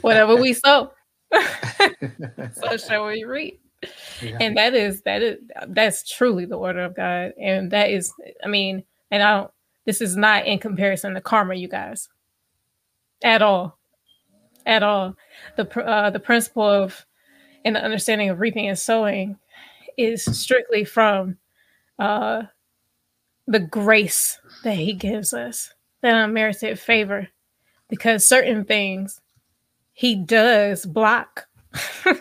Whatever 0.00 0.36
we 0.36 0.52
sow. 0.52 0.92
so 2.52 2.76
shall 2.76 3.06
we 3.06 3.24
reap. 3.24 3.60
Yeah. 4.22 4.38
And 4.40 4.56
that 4.56 4.74
is 4.74 5.02
that 5.02 5.22
is 5.22 5.38
that's 5.68 6.10
truly 6.10 6.44
the 6.44 6.56
order 6.56 6.80
of 6.84 6.96
God. 6.96 7.32
And 7.40 7.70
that 7.70 7.90
is, 7.90 8.12
I 8.42 8.48
mean, 8.48 8.84
and 9.10 9.22
I 9.22 9.38
don't 9.38 9.50
this 9.84 10.00
is 10.00 10.16
not 10.16 10.46
in 10.46 10.58
comparison 10.58 11.14
to 11.14 11.20
karma, 11.20 11.54
you 11.54 11.68
guys. 11.68 12.08
At 13.22 13.42
all. 13.42 13.78
At 14.66 14.82
all. 14.82 15.16
The 15.56 15.84
uh 15.84 16.10
the 16.10 16.20
principle 16.20 16.64
of 16.64 17.04
and 17.64 17.76
the 17.76 17.84
understanding 17.84 18.30
of 18.30 18.40
reaping 18.40 18.68
and 18.68 18.78
sowing 18.78 19.38
is 19.96 20.24
strictly 20.24 20.84
from 20.84 21.36
uh 21.98 22.44
the 23.46 23.60
grace 23.60 24.40
that 24.62 24.76
he 24.76 24.94
gives 24.94 25.34
us, 25.34 25.72
that 26.00 26.14
unmerited 26.14 26.78
favor. 26.78 27.28
Because 27.90 28.26
certain 28.26 28.64
things 28.64 29.20
he 29.94 30.16
does 30.16 30.84
block. 30.84 31.46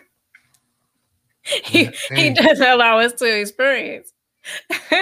he 1.41 1.89
he 2.15 2.29
doesn't 2.33 2.65
allow 2.65 2.99
us 2.99 3.13
to 3.13 3.39
experience. 3.39 4.13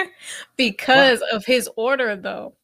Because 0.56 1.20
wow. 1.20 1.36
of 1.36 1.44
his 1.44 1.68
order 1.76 2.16
though. 2.16 2.54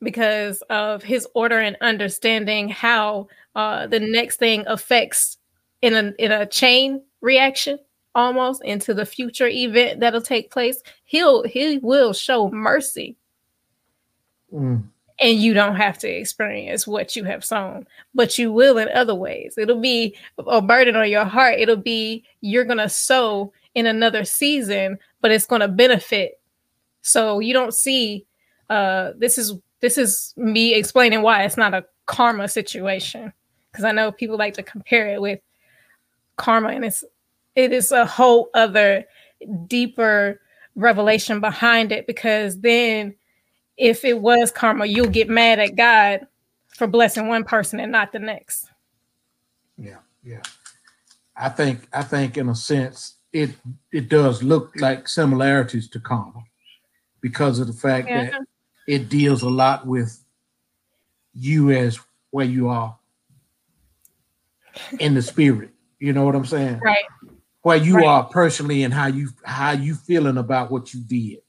Because 0.00 0.62
of 0.70 1.02
his 1.02 1.26
order 1.34 1.58
and 1.58 1.76
understanding 1.80 2.68
how 2.68 3.28
uh, 3.54 3.86
the 3.88 3.98
next 3.98 4.36
thing 4.36 4.64
affects 4.66 5.38
in 5.82 5.94
a 5.94 6.12
in 6.18 6.30
a 6.30 6.46
chain 6.46 7.02
reaction 7.20 7.78
almost 8.14 8.62
into 8.64 8.94
the 8.94 9.06
future 9.06 9.48
event 9.48 10.00
that'll 10.00 10.20
take 10.20 10.50
place 10.50 10.82
he'll 11.04 11.42
he 11.44 11.78
will 11.78 12.12
show 12.12 12.48
mercy. 12.50 13.16
Mm 14.52 14.84
and 15.20 15.38
you 15.38 15.52
don't 15.52 15.76
have 15.76 15.98
to 15.98 16.08
experience 16.08 16.86
what 16.86 17.16
you 17.16 17.24
have 17.24 17.44
sown, 17.44 17.86
but 18.14 18.38
you 18.38 18.52
will 18.52 18.78
in 18.78 18.88
other 18.90 19.14
ways. 19.14 19.56
It'll 19.58 19.80
be 19.80 20.16
a 20.46 20.62
burden 20.62 20.96
on 20.96 21.10
your 21.10 21.24
heart. 21.24 21.58
It'll 21.58 21.76
be 21.76 22.24
you're 22.40 22.64
going 22.64 22.78
to 22.78 22.88
sow 22.88 23.52
in 23.74 23.86
another 23.86 24.24
season, 24.24 24.98
but 25.20 25.30
it's 25.30 25.46
going 25.46 25.60
to 25.60 25.68
benefit. 25.68 26.40
So 27.02 27.40
you 27.40 27.52
don't 27.52 27.74
see 27.74 28.26
uh 28.70 29.12
this 29.16 29.38
is 29.38 29.54
this 29.80 29.96
is 29.96 30.34
me 30.36 30.74
explaining 30.74 31.22
why 31.22 31.44
it's 31.44 31.56
not 31.56 31.72
a 31.72 31.84
karma 32.06 32.48
situation 32.48 33.32
because 33.70 33.84
I 33.84 33.92
know 33.92 34.12
people 34.12 34.36
like 34.36 34.54
to 34.54 34.62
compare 34.62 35.08
it 35.08 35.20
with 35.20 35.40
karma 36.36 36.68
and 36.68 36.84
it's 36.84 37.04
it 37.54 37.72
is 37.72 37.92
a 37.92 38.04
whole 38.04 38.50
other 38.54 39.04
deeper 39.66 40.40
revelation 40.74 41.40
behind 41.40 41.92
it 41.92 42.06
because 42.06 42.60
then 42.60 43.14
if 43.78 44.04
it 44.04 44.20
was 44.20 44.50
karma, 44.50 44.86
you'll 44.86 45.08
get 45.08 45.28
mad 45.28 45.58
at 45.60 45.76
God 45.76 46.26
for 46.68 46.86
blessing 46.86 47.28
one 47.28 47.44
person 47.44 47.80
and 47.80 47.92
not 47.92 48.12
the 48.12 48.18
next. 48.18 48.70
Yeah, 49.78 49.98
yeah. 50.24 50.42
I 51.36 51.48
think 51.48 51.88
I 51.92 52.02
think 52.02 52.36
in 52.36 52.48
a 52.48 52.54
sense 52.54 53.14
it 53.32 53.50
it 53.92 54.08
does 54.08 54.42
look 54.42 54.72
like 54.76 55.06
similarities 55.08 55.88
to 55.90 56.00
karma 56.00 56.42
because 57.20 57.60
of 57.60 57.68
the 57.68 57.72
fact 57.72 58.08
Yeah. 58.08 58.24
that 58.24 58.40
it 58.86 59.08
deals 59.08 59.42
a 59.42 59.48
lot 59.48 59.86
with 59.86 60.24
you 61.34 61.70
as 61.70 62.00
where 62.30 62.46
you 62.46 62.68
are 62.68 62.98
in 64.98 65.14
the 65.14 65.22
spirit. 65.22 65.70
You 66.00 66.12
know 66.12 66.24
what 66.24 66.34
I'm 66.34 66.46
saying? 66.46 66.80
Right. 66.80 67.04
Where 67.62 67.76
you 67.76 67.96
Right. 67.96 68.06
are 68.06 68.24
personally 68.24 68.82
and 68.82 68.92
how 68.92 69.06
you 69.06 69.28
how 69.44 69.72
you 69.72 69.94
feeling 69.94 70.38
about 70.38 70.72
what 70.72 70.92
you 70.92 71.00
did. 71.00 71.42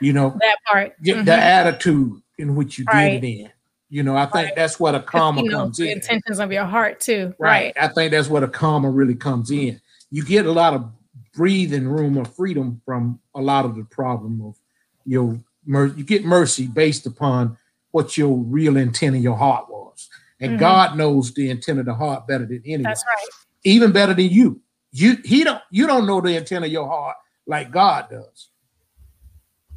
You 0.00 0.12
know, 0.12 0.36
That 0.40 0.56
part. 0.70 0.94
the, 1.00 1.12
Mhm. 1.12 1.24
the 1.24 1.34
attitude 1.34 2.20
in 2.38 2.56
which 2.56 2.78
you 2.78 2.84
Right. 2.86 3.20
did 3.20 3.24
it 3.24 3.40
in. 3.42 3.50
You 3.90 4.02
know, 4.02 4.16
I 4.16 4.24
think 4.24 4.34
Right. 4.46 4.56
that's 4.56 4.80
where 4.80 4.92
the 4.92 5.00
karma 5.00 5.42
you 5.42 5.50
know, 5.50 5.58
comes 5.58 5.76
the 5.76 5.84
in. 5.90 5.98
intentions 5.98 6.40
of 6.40 6.50
your 6.52 6.64
heart 6.64 7.00
too. 7.00 7.34
Right. 7.38 7.72
Right. 7.76 7.76
I 7.80 7.88
think 7.88 8.10
that's 8.10 8.28
where 8.28 8.40
the 8.40 8.48
karma 8.48 8.90
really 8.90 9.14
comes 9.14 9.50
in. 9.50 9.80
You 10.10 10.24
get 10.24 10.46
a 10.46 10.52
lot 10.52 10.74
of 10.74 10.90
breathing 11.34 11.86
room 11.88 12.16
or 12.16 12.24
freedom 12.24 12.80
from 12.84 13.20
a 13.34 13.40
lot 13.40 13.64
of 13.64 13.76
the 13.76 13.84
problem 13.84 14.40
of 14.44 14.56
your 15.04 15.38
mer- 15.66 15.86
you 15.96 16.04
get 16.04 16.24
mercy 16.24 16.66
based 16.66 17.06
upon 17.06 17.56
what 17.92 18.16
your 18.16 18.36
real 18.36 18.76
intent 18.76 19.14
in 19.16 19.22
your 19.22 19.36
heart 19.36 19.68
was. 19.70 20.08
And 20.40 20.52
Mhm. 20.56 20.58
God 20.58 20.96
knows 20.96 21.32
the 21.34 21.50
intent 21.50 21.78
of 21.78 21.86
the 21.86 21.94
heart 21.94 22.26
better 22.26 22.44
than 22.46 22.62
anyone. 22.64 22.82
That's 22.82 23.04
right. 23.06 23.28
Even 23.62 23.92
better 23.92 24.14
than 24.14 24.28
you. 24.28 24.60
You 24.92 25.18
he 25.24 25.44
don't 25.44 25.62
you 25.70 25.86
don't 25.86 26.06
know 26.06 26.20
the 26.20 26.36
intent 26.36 26.64
of 26.64 26.70
your 26.70 26.86
heart 26.88 27.16
like 27.46 27.70
God 27.70 28.08
does. 28.10 28.48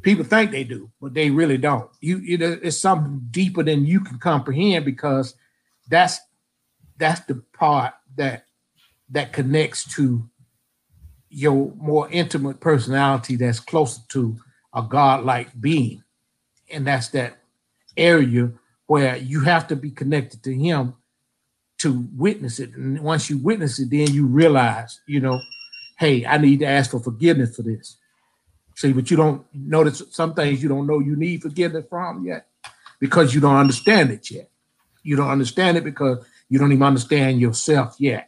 People 0.08 0.24
think 0.24 0.52
they 0.52 0.64
do, 0.64 0.90
but 1.02 1.12
they 1.12 1.28
really 1.28 1.58
don't. 1.58 1.90
You, 2.00 2.38
know, 2.38 2.58
it's 2.62 2.80
something 2.80 3.26
deeper 3.30 3.62
than 3.62 3.84
you 3.84 4.00
can 4.00 4.18
comprehend 4.18 4.86
because 4.86 5.34
that's 5.86 6.18
that's 6.96 7.20
the 7.26 7.42
part 7.52 7.92
that 8.16 8.46
that 9.10 9.34
connects 9.34 9.84
to 9.96 10.26
your 11.28 11.74
more 11.76 12.08
intimate 12.10 12.58
personality 12.58 13.36
that's 13.36 13.60
closer 13.60 14.00
to 14.08 14.38
a 14.72 14.80
godlike 14.80 15.50
being. 15.60 16.02
And 16.72 16.86
that's 16.86 17.08
that 17.08 17.40
area 17.94 18.50
where 18.86 19.18
you 19.18 19.42
have 19.42 19.68
to 19.68 19.76
be 19.76 19.90
connected 19.90 20.42
to 20.44 20.54
him 20.54 20.94
to 21.80 22.08
witness 22.16 22.60
it. 22.60 22.74
And 22.74 22.98
once 23.00 23.28
you 23.28 23.36
witness 23.36 23.78
it 23.78 23.90
then 23.90 24.10
you 24.14 24.26
realize 24.26 25.00
you 25.06 25.20
know 25.20 25.38
hey 25.98 26.24
i 26.24 26.38
need 26.38 26.60
to 26.60 26.66
ask 26.66 26.92
for 26.92 27.00
forgiveness 27.00 27.56
for 27.56 27.62
this 27.62 27.98
see 28.78 28.92
but 28.92 29.10
you 29.10 29.16
don't 29.16 29.40
notice 29.52 30.02
some 30.10 30.32
things 30.34 30.62
you 30.62 30.68
don't 30.68 30.86
know 30.86 31.00
you 31.00 31.16
need 31.16 31.42
forgiveness 31.42 31.84
from 31.90 32.24
yet 32.24 32.46
because 33.00 33.34
you 33.34 33.40
don't 33.40 33.56
understand 33.64 34.10
it 34.10 34.30
yet 34.30 34.48
you 35.02 35.14
don't 35.16 35.30
understand 35.38 35.76
it 35.76 35.84
because 35.84 36.16
you 36.48 36.58
don't 36.58 36.72
even 36.72 36.82
understand 36.92 37.40
yourself 37.40 37.96
yet 37.98 38.24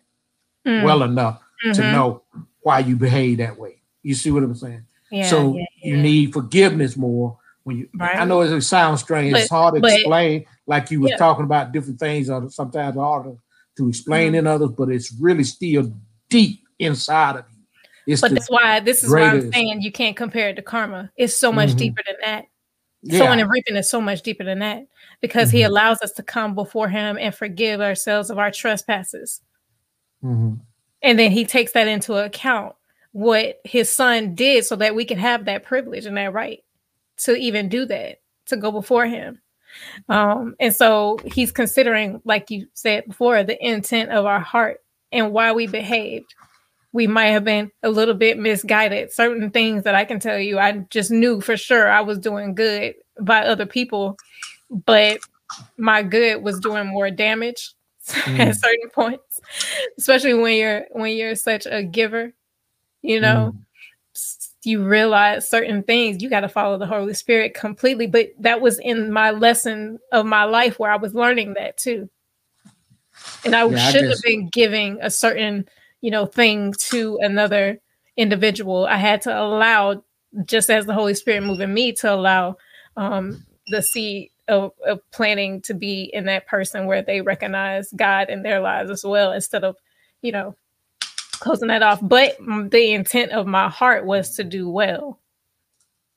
Mm. 0.66 0.84
well 0.84 1.02
enough 1.04 1.40
to 1.72 1.80
Mhm. 1.80 1.92
know 1.92 2.22
why 2.62 2.80
you 2.80 2.94
behave 2.96 3.38
that 3.38 3.58
way. 3.58 3.74
You 4.02 4.14
see 4.14 4.30
what 4.30 4.42
I'm 4.42 4.54
saying? 4.54 4.84
Yeah, 5.10 5.26
so 5.32 5.56
yeah, 5.56 5.64
you 5.82 5.96
need 5.96 6.34
forgiveness 6.34 6.98
more 6.98 7.38
when 7.64 7.78
you. 7.78 7.88
I 7.98 8.26
know 8.26 8.42
it 8.42 8.60
sounds 8.60 9.00
strange. 9.00 9.34
it's 9.34 9.48
hard 9.48 9.74
to 9.76 9.80
but- 9.80 9.92
explain, 9.94 10.44
like 10.66 10.90
you 10.90 11.00
were 11.00 11.08
Yeah. 11.08 11.16
talking 11.16 11.46
about 11.46 11.72
different 11.72 11.98
things, 11.98 12.28
or 12.28 12.50
sometimes 12.50 12.96
harder 12.96 13.36
to 13.78 13.88
explain 13.88 14.34
Mhm. 14.34 14.38
in 14.40 14.46
others, 14.46 14.70
but 14.76 14.90
it's 14.90 15.10
really 15.18 15.44
still 15.44 15.90
deep 16.28 16.60
inside 16.78 17.36
of 17.36 17.44
you. 17.50 17.59
It's 18.06 18.20
But 18.20 18.32
that's 18.32 18.50
why 18.50 18.80
this 18.80 19.04
is 19.04 19.10
why 19.12 19.22
I'm 19.22 19.52
saying 19.52 19.82
you 19.82 19.92
can't 19.92 20.16
compare 20.16 20.48
it 20.48 20.56
to 20.56 20.62
karma. 20.62 21.10
It's 21.16 21.36
so 21.36 21.52
much 21.52 21.70
Mhm. 21.70 21.76
deeper 21.78 22.02
than 22.06 22.16
that. 22.24 22.46
yeah, 23.02 23.18
Sowing 23.18 23.40
and 23.40 23.50
reaping 23.50 23.76
is 23.76 23.88
so 23.88 23.98
much 24.00 24.20
deeper 24.20 24.44
than 24.44 24.58
that 24.58 24.86
because 25.22 25.50
he 25.50 25.60
Mhm. 25.60 25.68
allows 25.68 26.02
us 26.02 26.12
to 26.12 26.22
come 26.22 26.54
before 26.54 26.88
him 26.88 27.16
and 27.18 27.34
forgive 27.34 27.80
ourselves 27.80 28.28
of 28.28 28.38
our 28.38 28.50
trespasses. 28.50 29.40
Mhm. 30.22 30.60
And 31.02 31.18
then 31.18 31.30
he 31.30 31.46
takes 31.46 31.72
that 31.72 31.88
into 31.88 32.14
account 32.16 32.74
what 33.12 33.58
his 33.64 33.90
son 33.90 34.34
did 34.34 34.66
so 34.66 34.76
that 34.76 34.94
we 34.94 35.06
can 35.06 35.18
have 35.18 35.46
that 35.46 35.64
privilege 35.64 36.04
and 36.04 36.16
that 36.18 36.32
right 36.34 36.62
to 37.18 37.34
even 37.36 37.68
do 37.70 37.86
that, 37.86 38.20
to 38.46 38.56
go 38.58 38.70
before 38.70 39.06
him. 39.06 39.40
Um, 40.10 40.54
and 40.60 40.74
so 40.74 41.18
he's 41.32 41.52
considering, 41.52 42.20
like 42.24 42.50
you 42.50 42.66
said 42.74 43.06
before, 43.06 43.42
the 43.44 43.56
intent 43.66 44.10
of 44.10 44.26
our 44.26 44.40
heart 44.40 44.80
and 45.10 45.32
why 45.32 45.52
we 45.52 45.66
behaved. 45.66 46.34
We 46.92 47.06
might 47.06 47.26
have 47.28 47.44
been 47.44 47.70
a 47.82 47.90
little 47.90 48.14
bit 48.14 48.38
misguided. 48.38 49.12
Certain 49.12 49.50
things 49.50 49.84
that 49.84 49.94
I 49.94 50.04
can 50.04 50.18
tell 50.18 50.38
you, 50.38 50.58
I 50.58 50.72
just 50.90 51.10
knew 51.10 51.40
for 51.40 51.56
sure 51.56 51.88
I 51.88 52.00
was 52.00 52.18
doing 52.18 52.54
good 52.54 52.94
by 53.20 53.46
other 53.46 53.66
people, 53.66 54.16
but 54.86 55.18
my 55.76 56.02
good 56.02 56.42
was 56.42 56.58
doing 56.60 56.86
more 56.86 57.10
damage 57.10 57.74
Mm. 58.10 58.38
at 58.40 58.56
certain 58.56 58.88
points, 58.92 59.40
especially 59.98 60.34
when 60.34 60.56
you're 60.56 60.84
when 60.92 61.16
you're 61.16 61.36
such 61.36 61.66
a 61.66 61.82
giver. 61.84 62.32
You 63.02 63.20
know, 63.20 63.52
Mm. 63.54 64.48
you 64.64 64.82
realize 64.84 65.48
certain 65.48 65.82
things. 65.84 66.20
You 66.22 66.28
got 66.28 66.40
to 66.40 66.48
follow 66.48 66.76
the 66.76 66.86
Holy 66.86 67.14
Spirit 67.14 67.54
completely. 67.54 68.06
But 68.08 68.30
that 68.40 68.60
was 68.60 68.78
in 68.80 69.12
my 69.12 69.30
lesson 69.30 69.98
of 70.12 70.26
my 70.26 70.44
life 70.44 70.78
where 70.78 70.90
I 70.90 70.96
was 70.96 71.14
learning 71.14 71.54
that 71.54 71.76
too. 71.76 72.08
And 73.44 73.54
I 73.54 73.64
Yeah, 73.66 73.78
shouldn't 73.90 74.10
just- 74.10 74.24
have 74.24 74.28
been 74.28 74.48
giving 74.48 74.98
a 75.02 75.10
certain, 75.10 75.68
you 76.00 76.10
know, 76.10 76.26
thing 76.26 76.74
to 76.88 77.18
another 77.20 77.80
individual. 78.16 78.86
I 78.86 78.96
had 78.96 79.22
to 79.22 79.38
allow, 79.38 80.02
just 80.44 80.70
as 80.70 80.86
the 80.86 80.94
Holy 80.94 81.14
Spirit 81.14 81.42
moving 81.42 81.72
me, 81.72 81.92
to 81.94 82.12
allow 82.12 82.56
um, 82.96 83.46
the 83.68 83.82
seed 83.82 84.30
of, 84.48 84.72
of 84.86 85.00
planting 85.12 85.62
to 85.62 85.74
be 85.74 86.10
in 86.12 86.24
that 86.24 86.46
person 86.46 86.86
where 86.86 87.02
they 87.02 87.20
recognize 87.20 87.92
God 87.94 88.30
in 88.30 88.42
their 88.42 88.60
lives 88.60 88.90
as 88.90 89.04
well, 89.04 89.32
instead 89.32 89.64
of, 89.64 89.76
you 90.22 90.32
know, 90.32 90.54
closing 91.32 91.68
that 91.68 91.82
off. 91.82 92.00
But 92.02 92.36
the 92.38 92.92
intent 92.92 93.32
of 93.32 93.46
my 93.46 93.68
heart 93.68 94.04
was 94.04 94.36
to 94.36 94.44
do 94.44 94.68
well. 94.68 95.18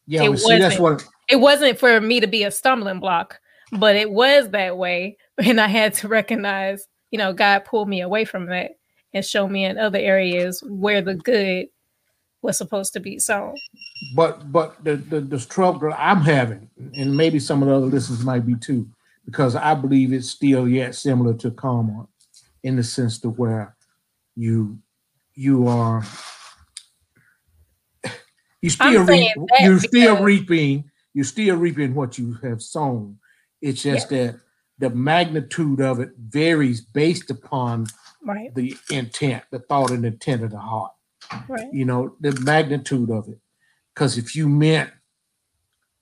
yeah. 0.08 0.24
it 0.24 0.38
see, 0.38 0.58
that's 0.58 0.80
wasn't. 0.80 0.82
what. 0.82 1.10
It 1.30 1.38
wasn't 1.38 1.80
for 1.80 2.02
me 2.02 2.20
to 2.20 2.28
be 2.28 2.44
a 2.44 2.52
stumbling 2.52 3.00
block, 3.00 3.40
but 3.72 3.96
it 3.96 4.12
was 4.12 4.50
that 4.50 4.78
way. 4.78 5.18
And 5.36 5.60
I 5.60 5.66
had 5.66 5.96
to 5.96 6.08
recognize, 6.08 6.88
you 7.10 7.18
know, 7.18 7.34
God 7.34 7.66
pulled 7.66 7.90
me 7.90 8.02
away 8.02 8.24
from 8.24 8.46
that 8.48 8.78
and 9.14 9.26
show 9.26 9.48
me 9.48 9.66
in 9.66 9.78
other 9.78 10.00
areas 10.00 10.64
where 10.66 11.02
the 11.02 11.16
good 11.16 11.68
was 12.42 12.58
supposed 12.58 12.94
to 12.94 13.00
be 13.00 13.20
sown. 13.20 13.56
But 14.16 14.52
but 14.52 14.84
the, 14.84 14.98
the 14.98 15.22
the 15.22 15.40
struggle 15.40 15.94
I'm 15.98 16.22
having, 16.22 16.70
and 16.96 17.16
maybe 17.16 17.40
some 17.40 17.62
of 17.62 17.70
the 17.70 17.76
other 17.76 17.86
listeners 17.86 18.24
might 18.24 18.46
be 18.46 18.56
too, 18.56 18.88
because 19.26 19.56
I 19.56 19.74
believe 19.76 20.12
it's 20.12 20.30
still 20.30 20.68
yet 20.68 20.96
similar 20.96 21.34
to 21.36 21.52
karma, 21.52 22.08
in 22.64 22.76
the 22.76 22.84
sense 22.84 23.20
to 23.20 23.30
where 23.30 23.76
you 24.36 24.78
you 25.36 25.68
are 25.68 26.04
you 28.62 28.70
still 28.70 29.02
I'm 29.02 29.06
reap, 29.06 29.08
saying 29.08 29.48
that 29.50 29.62
you're 29.62 29.80
still 29.80 30.24
reaping 30.24 30.90
you're 31.14 31.26
still 31.26 31.56
reaping 31.56 31.94
what 31.94 32.18
you 32.18 32.34
have 32.42 32.62
sown. 32.62 33.20
It's 33.62 33.84
just 33.84 34.10
that 34.10 34.40
the 34.80 34.90
magnitude 34.90 35.80
of 35.80 36.00
it 36.00 36.12
varies 36.18 36.82
based 36.82 37.30
upon 37.30 37.88
Right. 38.26 38.54
the 38.56 38.76
intent, 38.90 39.44
the 39.52 39.60
thought 39.60 39.92
and 39.92 40.06
intent 40.06 40.44
of 40.44 40.52
the 40.52 40.58
heart 40.60 40.92
Right. 41.48 41.72
you 41.74 41.86
know 41.86 42.16
the 42.20 42.32
magnitude 42.42 43.10
of 43.10 43.28
it 43.30 43.40
because 43.94 44.18
if 44.18 44.36
you 44.36 44.48
meant 44.50 44.92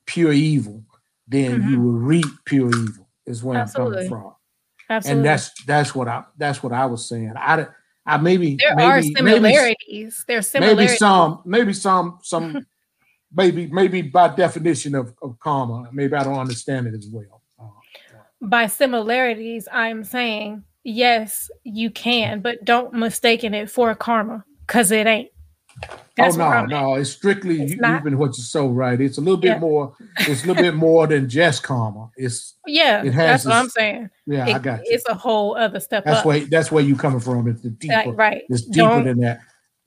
pure 0.05 0.31
evil 0.34 0.84
then 1.27 1.51
you 1.69 1.77
Mhm. 1.77 1.84
will 1.84 1.91
reap 1.93 2.25
pure 2.45 2.69
evil 2.69 3.07
is 3.25 3.43
where 3.43 3.62
i'm 3.62 3.67
coming 3.69 4.10
from 4.10 4.34
Absolutely. 4.89 5.17
and 5.19 5.25
that's 5.25 5.63
that's 5.65 5.95
what 5.95 6.07
i 6.07 6.23
that's 6.38 6.62
what 6.63 6.73
i 6.73 6.86
was 6.86 7.07
saying 7.07 7.34
i 7.38 7.67
i 8.05 8.17
maybe 8.17 8.57
there 8.57 8.75
maybe, 8.75 8.88
are 8.89 8.95
maybe 8.95 9.13
similarities. 9.15 10.25
There 10.27 10.38
are 10.39 10.41
similarities. 10.41 10.88
maybe 10.88 10.97
some 10.97 11.41
maybe 11.45 11.73
some 11.73 12.19
some 12.23 12.65
maybe 13.34 13.67
maybe 13.67 14.01
by 14.01 14.27
definition 14.36 14.95
of, 14.95 15.13
of 15.21 15.39
karma 15.39 15.88
maybe 15.93 16.13
i 16.15 16.23
don't 16.23 16.39
understand 16.39 16.88
it 16.88 16.95
as 16.95 17.07
well 17.10 17.41
uh, 17.60 17.65
by 18.41 18.65
similarities, 18.65 19.67
I'm 19.71 20.03
saying 20.03 20.63
yes, 20.83 21.49
you 21.63 21.91
can, 21.91 22.41
but 22.41 22.63
don't 22.65 22.93
mistaken 22.93 23.53
it 23.53 23.69
for 23.69 23.93
karma 23.95 24.43
because 24.67 24.91
it 24.91 25.07
ain't. 25.07 25.29
Oh, 25.89 25.97
that's 26.17 26.35
oh 26.35 26.39
no 26.39 26.65
no 26.65 26.95
it's 26.95 27.09
strictly 27.11 27.61
It's 27.61 27.71
you, 27.71 27.77
not. 27.79 28.03
reaping 28.03 28.19
what 28.19 28.37
you 28.37 28.43
sow 28.43 28.67
right 28.67 28.99
it's 28.99 29.17
a 29.17 29.21
little 29.21 29.37
bit 29.39 29.51
Yeah. 29.53 29.59
more 29.59 29.95
it's 30.19 30.43
a 30.43 30.47
little 30.47 30.61
bit 30.61 30.75
more 30.75 31.07
than 31.07 31.29
just 31.29 31.63
karma 31.63 32.09
it's 32.17 32.55
Yeah, 32.67 33.01
It 33.03 33.11
that's 33.11 33.15
has 33.15 33.45
what 33.45 33.55
I'm 33.55 33.69
saying. 33.69 34.09
yeah 34.27 34.45
i 34.53 34.59
got 34.59 34.79
you 34.79 34.85
It's 34.87 35.07
a 35.07 35.13
whole 35.15 35.55
other 35.55 35.79
step 35.79 36.03
That's 36.03 36.19
up. 36.19 36.25
where 36.25 36.41
that's 36.41 36.73
where 36.73 36.83
you 36.83 36.97
coming 36.97 37.21
from. 37.21 37.47
It's 37.47 37.61
the 37.61 37.69
Like, 37.87 38.03
deeper. 38.05 38.11
right. 38.17 38.43
It's 38.49 38.63
deeper 38.63 38.89
Don't- 38.89 39.05
than 39.05 39.19
that 39.21 39.39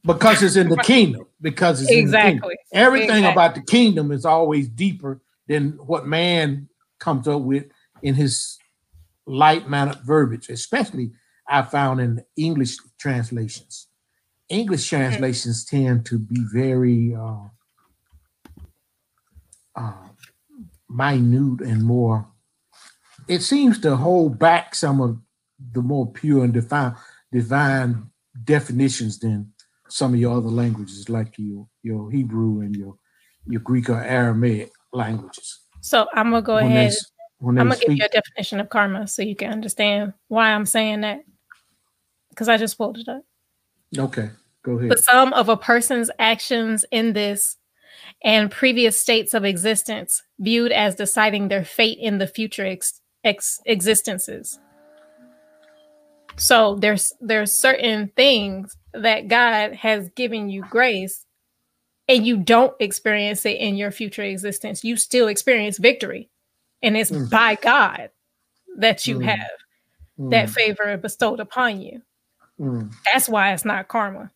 because 0.07 0.43
it's 0.43 0.57
in 0.57 0.71
the 0.71 0.77
Right. 0.77 0.87
kingdom. 0.87 1.27
Because 1.43 1.83
it's 1.83 1.91
in 1.91 2.07
the 2.11 2.13
kingdom. 2.17 2.29
Exactly. 2.37 2.57
Everything 2.73 3.09
Exactly. 3.19 3.33
about 3.33 3.55
the 3.55 3.61
kingdom 3.63 4.11
is 4.11 4.25
always 4.25 4.69
deeper 4.69 5.21
than 5.49 5.73
what 5.87 6.07
man 6.07 6.67
comes 6.99 7.29
up 7.29 7.43
with 7.43 7.67
in 8.03 8.15
his 8.15 8.59
light 9.27 9.69
mannered 9.69 10.01
verbiage. 10.05 10.49
Especially 10.49 11.13
I 11.49 11.63
found 11.63 12.01
in 12.01 12.25
English 12.37 12.77
translations. 12.99 13.89
English 14.49 14.89
Mm-hmm. 14.91 14.97
translations 14.97 15.65
tend 15.65 16.07
to 16.07 16.19
be 16.19 16.45
very 16.53 17.15
uh, 17.15 17.49
uh, 19.77 20.09
minute 20.89 21.61
and 21.61 21.83
more. 21.85 22.29
It 23.29 23.41
seems 23.41 23.81
to 23.81 23.97
hold 23.97 24.39
back 24.39 24.75
some 24.75 25.01
of 25.01 25.19
the 25.73 25.83
more 25.83 26.11
pure 26.13 26.45
and 26.45 26.53
divine 26.53 26.95
divine 27.33 28.11
definitions 28.45 29.19
than 29.19 29.53
some 29.89 30.15
of 30.15 30.21
your 30.21 30.37
other 30.37 30.49
languages, 30.49 31.09
like 31.09 31.35
your 31.39 31.67
your 31.83 32.11
Hebrew 32.11 32.61
and 32.61 32.77
your 32.77 32.97
your 33.47 33.61
Greek 33.61 33.89
or 33.89 34.03
Aramaic 34.03 34.71
languages. 34.93 35.61
So 35.81 36.07
I'm 36.15 36.31
gonna 36.31 36.43
go 36.43 36.55
When 36.55 36.67
ahead. 36.67 36.93
I'm 37.49 37.69
gonna 37.69 37.77
give 37.77 37.97
you 37.97 38.05
a 38.05 38.09
definition 38.09 38.61
of 38.61 38.69
karma 38.69 39.07
so 39.07 39.23
you 39.23 39.37
can 39.37 39.53
understand 39.53 40.13
why 40.29 40.51
I'm 40.51 40.67
saying 40.67 41.03
that. 41.03 41.25
Because 42.31 42.49
I 42.49 42.57
just 42.57 42.77
pulled 42.77 42.99
it 42.99 43.09
up. 43.09 43.23
Okay, 43.97 44.31
go 44.63 44.73
ahead. 44.73 44.91
The 44.91 44.99
sum 44.99 45.33
of 45.33 45.49
a 45.49 45.57
person's 45.57 46.11
actions 46.19 46.85
in 46.91 47.13
this 47.13 47.57
and 48.23 48.51
previous 48.51 48.99
states 48.99 49.35
of 49.35 49.45
existence, 49.45 50.23
viewed 50.39 50.73
as 50.73 50.95
deciding 50.95 51.49
their 51.49 51.65
fate 51.65 51.99
in 51.99 52.19
the 52.19 52.27
future 52.27 52.67
ex- 52.67 53.01
ex- 53.23 53.61
existences. 53.67 54.59
So 56.37 56.75
there's 56.77 57.13
there's 57.21 57.53
certain 57.53 58.11
things 58.17 58.77
that 58.93 59.29
God 59.29 59.75
has 59.75 60.09
given 60.11 60.49
you 60.49 60.65
grace, 60.69 61.25
and 62.09 62.27
you 62.27 62.39
don't 62.39 62.75
experience 62.81 63.47
it 63.47 63.59
in 63.59 63.77
your 63.77 63.91
future 63.91 64.23
existence. 64.23 64.83
You 64.83 64.97
still 64.97 65.29
experience 65.29 65.79
victory, 65.79 66.31
and 66.85 66.97
it's 66.97 67.11
Mm. 67.11 67.31
by 67.31 67.57
God 67.57 68.11
that 68.77 69.07
you 69.07 69.19
Mm. 69.19 69.25
have 69.25 69.51
that 70.31 70.47
Mm, 70.49 70.53
favor 70.53 70.97
bestowed 70.99 71.41
upon 71.41 71.81
you. 71.81 72.03
mm, 72.61 72.93
That's 73.13 73.29
why 73.29 73.53
it's 73.53 73.65
not 73.65 73.89
karma. 73.89 74.31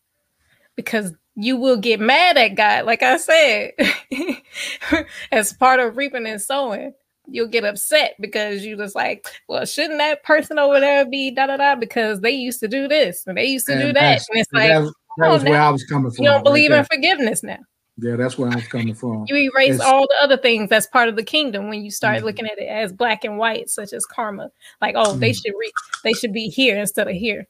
Because 0.75 1.13
you 1.35 1.55
will 1.57 1.77
get 1.77 1.99
mad 1.99 2.37
at 2.37 2.55
God, 2.55 2.85
like 2.85 3.01
I 3.01 3.17
said, 3.17 3.71
as 5.31 5.53
part 5.53 5.79
of 5.79 5.95
reaping 5.95 6.25
and 6.27 6.41
sowing. 6.41 6.93
You'll 7.31 7.47
get 7.47 7.63
upset 7.63 8.15
because 8.19 8.65
you 8.65 8.75
just 8.75 8.95
like, 8.95 9.27
well, 9.47 9.63
shouldn't 9.65 9.99
that 9.99 10.23
person 10.23 10.57
over 10.57 10.79
there 10.79 11.05
be 11.05 11.29
da 11.31 11.45
da 11.47 11.57
da? 11.57 11.75
Because 11.75 12.21
they 12.21 12.31
used 12.31 12.59
to 12.61 12.67
do 12.67 12.87
this 12.87 13.25
and 13.27 13.37
they 13.37 13.45
used 13.45 13.67
to 13.67 13.77
do 13.77 13.93
that. 13.93 14.21
And 14.29 14.39
it's 14.39 14.51
like, 14.51 14.69
that 14.69 14.79
was, 14.79 14.95
that 15.17 15.29
was 15.31 15.43
where 15.43 15.61
I 15.61 15.69
was 15.69 15.83
coming 15.85 16.11
from. 16.11 16.23
you 16.23 16.29
don't 16.29 16.37
right 16.37 16.43
believe 16.43 16.71
in 16.71 16.83
forgiveness 16.85 17.43
now. 17.43 17.59
Yeah, 18.01 18.15
that's 18.15 18.37
where 18.37 18.49
I 18.51 18.55
was 18.55 18.67
coming 18.67 18.93
from. 18.93 19.25
You 19.27 19.35
erase 19.35 19.75
It's- 19.75 19.81
all 19.81 20.07
the 20.07 20.15
other 20.21 20.37
things 20.37 20.69
that's 20.69 20.87
part 20.87 21.09
of 21.09 21.15
the 21.15 21.23
kingdom 21.23 21.69
when 21.69 21.83
you 21.83 21.91
start 21.91 22.19
Mhm. 22.19 22.23
looking 22.23 22.45
at 22.45 22.57
it 22.57 22.67
as 22.67 22.91
black 22.93 23.23
and 23.23 23.37
white, 23.37 23.69
such 23.69 23.93
as 23.93 24.05
karma. 24.05 24.51
Like, 24.81 24.95
oh, 24.97 25.13
they 25.15 25.31
Mhm. 25.31 25.41
should 25.41 25.53
re- 25.57 25.71
they 26.03 26.13
should 26.13 26.33
be 26.33 26.47
here 26.49 26.77
instead 26.77 27.07
of 27.07 27.15
here. 27.15 27.47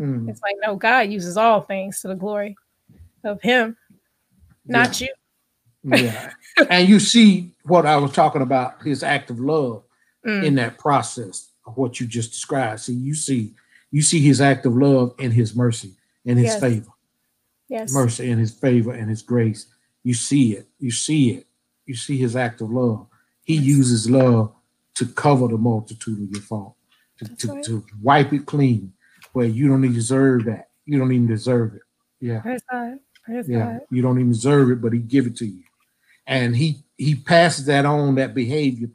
Mm, 0.00 0.28
It's 0.28 0.40
like, 0.42 0.56
no, 0.64 0.76
God 0.76 1.10
uses 1.10 1.36
all 1.36 1.60
things 1.62 2.00
to 2.00 2.08
the 2.08 2.14
glory 2.14 2.56
of 3.24 3.40
Him, 3.42 3.76
not 4.66 5.00
you. 5.00 5.08
yeah, 5.84 6.32
and 6.68 6.88
you 6.88 6.98
see 7.00 7.52
what 7.64 7.86
I 7.86 7.96
was 7.96 8.12
talking 8.12 8.42
about, 8.42 8.82
his 8.82 9.02
act 9.02 9.30
of 9.30 9.40
love 9.40 9.82
Mm, 10.24 10.44
in 10.44 10.54
that 10.56 10.76
process 10.78 11.52
of 11.66 11.76
what 11.76 12.00
you 12.00 12.06
just 12.06 12.32
described. 12.32 12.80
See, 12.80 12.92
you 12.94 13.14
see, 13.14 13.54
you 13.92 14.02
see 14.02 14.20
his 14.20 14.40
act 14.40 14.66
of 14.66 14.74
love 14.76 15.14
and 15.20 15.32
his 15.32 15.54
mercy 15.54 15.92
and 16.24 16.36
his 16.36 16.46
Yes. 16.48 16.60
favor, 16.60 16.90
yes. 17.68 17.92
mercy 17.92 18.28
and 18.30 18.40
his 18.40 18.50
favor 18.52 18.92
and 18.92 19.08
his 19.08 19.22
grace. 19.22 19.66
You 20.06 20.14
see 20.14 20.52
it. 20.54 20.68
You 20.78 20.92
see 20.92 21.32
it. 21.32 21.48
You 21.84 21.96
see 21.96 22.16
his 22.16 22.36
act 22.36 22.60
of 22.60 22.70
love. 22.70 23.08
He 23.44 23.56
uses 23.56 24.08
love 24.08 24.52
to 24.94 25.06
cover 25.06 25.48
the 25.48 25.58
multitude 25.58 26.22
of 26.22 26.30
your 26.30 26.42
fault, 26.42 26.76
to, 27.18 27.36
to, 27.38 27.48
right. 27.48 27.64
to 27.64 27.84
wipe 28.00 28.32
it 28.32 28.46
clean, 28.46 28.92
where 29.32 29.46
you 29.48 29.66
don't 29.68 29.84
even 29.84 29.96
deserve 29.96 30.44
that. 30.44 30.68
You 30.84 31.00
don't 31.00 31.10
even 31.12 31.26
deserve 31.26 31.74
it. 31.74 31.82
Yeah. 32.20 32.40
Praise 32.40 32.62
God. 32.70 33.00
Praise 33.24 33.48
Yeah, 33.48 33.58
God. 33.64 33.80
you 33.90 34.00
don't 34.00 34.20
even 34.20 34.30
deserve 34.30 34.70
it, 34.70 34.80
but 34.80 34.92
he 34.92 35.00
give 35.00 35.26
it 35.26 35.36
to 35.38 35.46
you, 35.46 35.64
and 36.28 36.56
he 36.56 36.84
he 36.98 37.16
passes 37.16 37.66
that 37.66 37.84
on 37.84 38.14
that 38.16 38.32
behavior, 38.34 38.90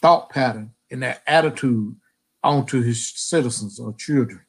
thought 0.00 0.30
pattern, 0.30 0.72
and 0.90 1.02
that 1.02 1.22
attitude 1.26 1.96
onto 2.42 2.82
his 2.82 3.12
citizens 3.14 3.78
or 3.78 3.92
children, 3.94 4.40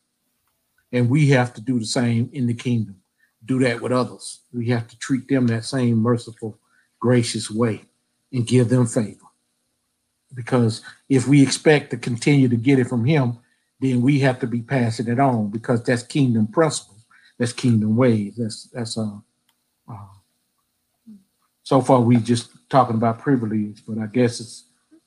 and 0.93 1.09
we 1.09 1.29
have 1.31 1.53
to 1.55 1.61
do 1.61 1.79
the 1.79 1.85
same 1.85 2.29
in 2.33 2.47
the 2.47 2.53
kingdom. 2.55 3.00
Do 3.45 3.59
that 3.59 3.81
with 3.81 3.91
others. 3.91 4.41
We 4.53 4.69
have 4.69 4.87
to 4.87 4.97
treat 4.99 5.27
them 5.27 5.47
that 5.47 5.65
same 5.65 5.97
merciful, 5.97 6.59
gracious 6.99 7.49
way, 7.49 7.85
and 8.31 8.45
give 8.45 8.69
them 8.69 8.85
favor. 8.85 9.25
Because 10.33 10.81
if 11.09 11.27
we 11.27 11.41
expect 11.41 11.91
to 11.91 11.97
continue 11.97 12.47
to 12.47 12.55
get 12.55 12.79
it 12.79 12.87
from 12.87 13.05
him, 13.05 13.39
then 13.79 14.01
we 14.01 14.19
have 14.19 14.39
to 14.39 14.47
be 14.47 14.61
passing 14.61 15.07
it 15.07 15.19
on 15.19 15.49
because 15.49 15.83
that's 15.83 16.03
kingdom 16.03 16.47
principles 16.47 17.01
that's 17.41 17.53
kingdom 17.53 17.95
ways. 17.95 18.35
That's 18.37 18.65
that's 18.65 18.99
uh, 18.99 19.17
uh 19.89 20.07
so 21.63 21.81
far 21.81 21.99
we 21.99 22.17
just 22.17 22.51
talking 22.69 22.95
about 22.95 23.19
privilege, 23.19 23.81
but 23.87 23.97
I 23.97 24.05
guess 24.05 24.39
it's 24.39 24.65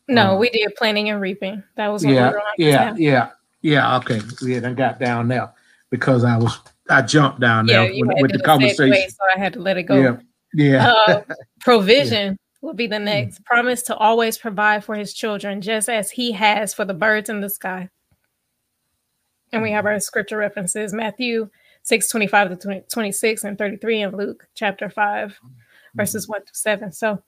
No, 0.08 0.32
Uh, 0.32 0.38
we 0.38 0.50
did 0.50 0.74
planning 0.74 1.08
and 1.10 1.20
reaping. 1.20 1.62
That 1.76 1.88
was 1.88 2.04
we 2.04 2.12
yeah, 2.12 2.32
yeah, 2.58 2.94
yeah, 2.96 3.30
yeah. 3.62 3.96
Okay, 3.98 4.20
yeah, 4.42 4.68
I 4.68 4.72
got 4.72 4.98
down 4.98 5.28
there 5.28 5.52
because 5.90 6.24
I 6.24 6.36
was 6.36 6.58
I 6.90 7.02
jumped 7.02 7.40
down 7.40 7.66
Yeah, 7.66 7.82
there 7.84 7.94
with, 8.00 8.10
with 8.20 8.32
the 8.32 8.38
do 8.38 8.44
a 8.44 8.46
segue, 8.46 8.46
conversation. 8.46 9.10
so 9.10 9.24
I 9.34 9.38
had 9.38 9.52
to 9.54 9.60
let 9.60 9.76
it 9.78 9.84
go. 9.84 9.96
Yeah, 10.02 10.16
yeah, 10.54 10.86
Uh, 10.86 11.20
provision 11.60 12.36
will 12.62 12.74
be 12.74 12.86
the 12.86 12.98
next. 12.98 13.44
Promise 13.44 13.82
to 13.84 13.96
always 13.96 14.38
provide 14.38 14.84
for 14.84 14.94
his 14.94 15.14
children, 15.14 15.60
just 15.60 15.88
as 15.88 16.10
he 16.10 16.32
has 16.32 16.74
for 16.74 16.84
the 16.84 16.94
birds 16.94 17.30
in 17.30 17.40
the 17.40 17.50
sky. 17.50 17.88
And 19.52 19.62
we 19.62 19.70
have 19.72 19.86
our 19.86 20.00
scripture 20.00 20.36
references 20.38 20.92
Matthew 20.92 21.48
6 21.84 22.08
25 22.08 22.48
to 22.50 22.56
20 22.56 22.80
26 22.92 23.42
and 23.44 23.58
33, 23.58 24.02
and 24.02 24.16
Luke 24.18 24.46
chapter 24.54 24.90
5, 24.90 25.40
verses 25.96 26.28
1 26.28 26.40
to 26.40 26.54
7. 26.54 26.92
So, 26.92 27.22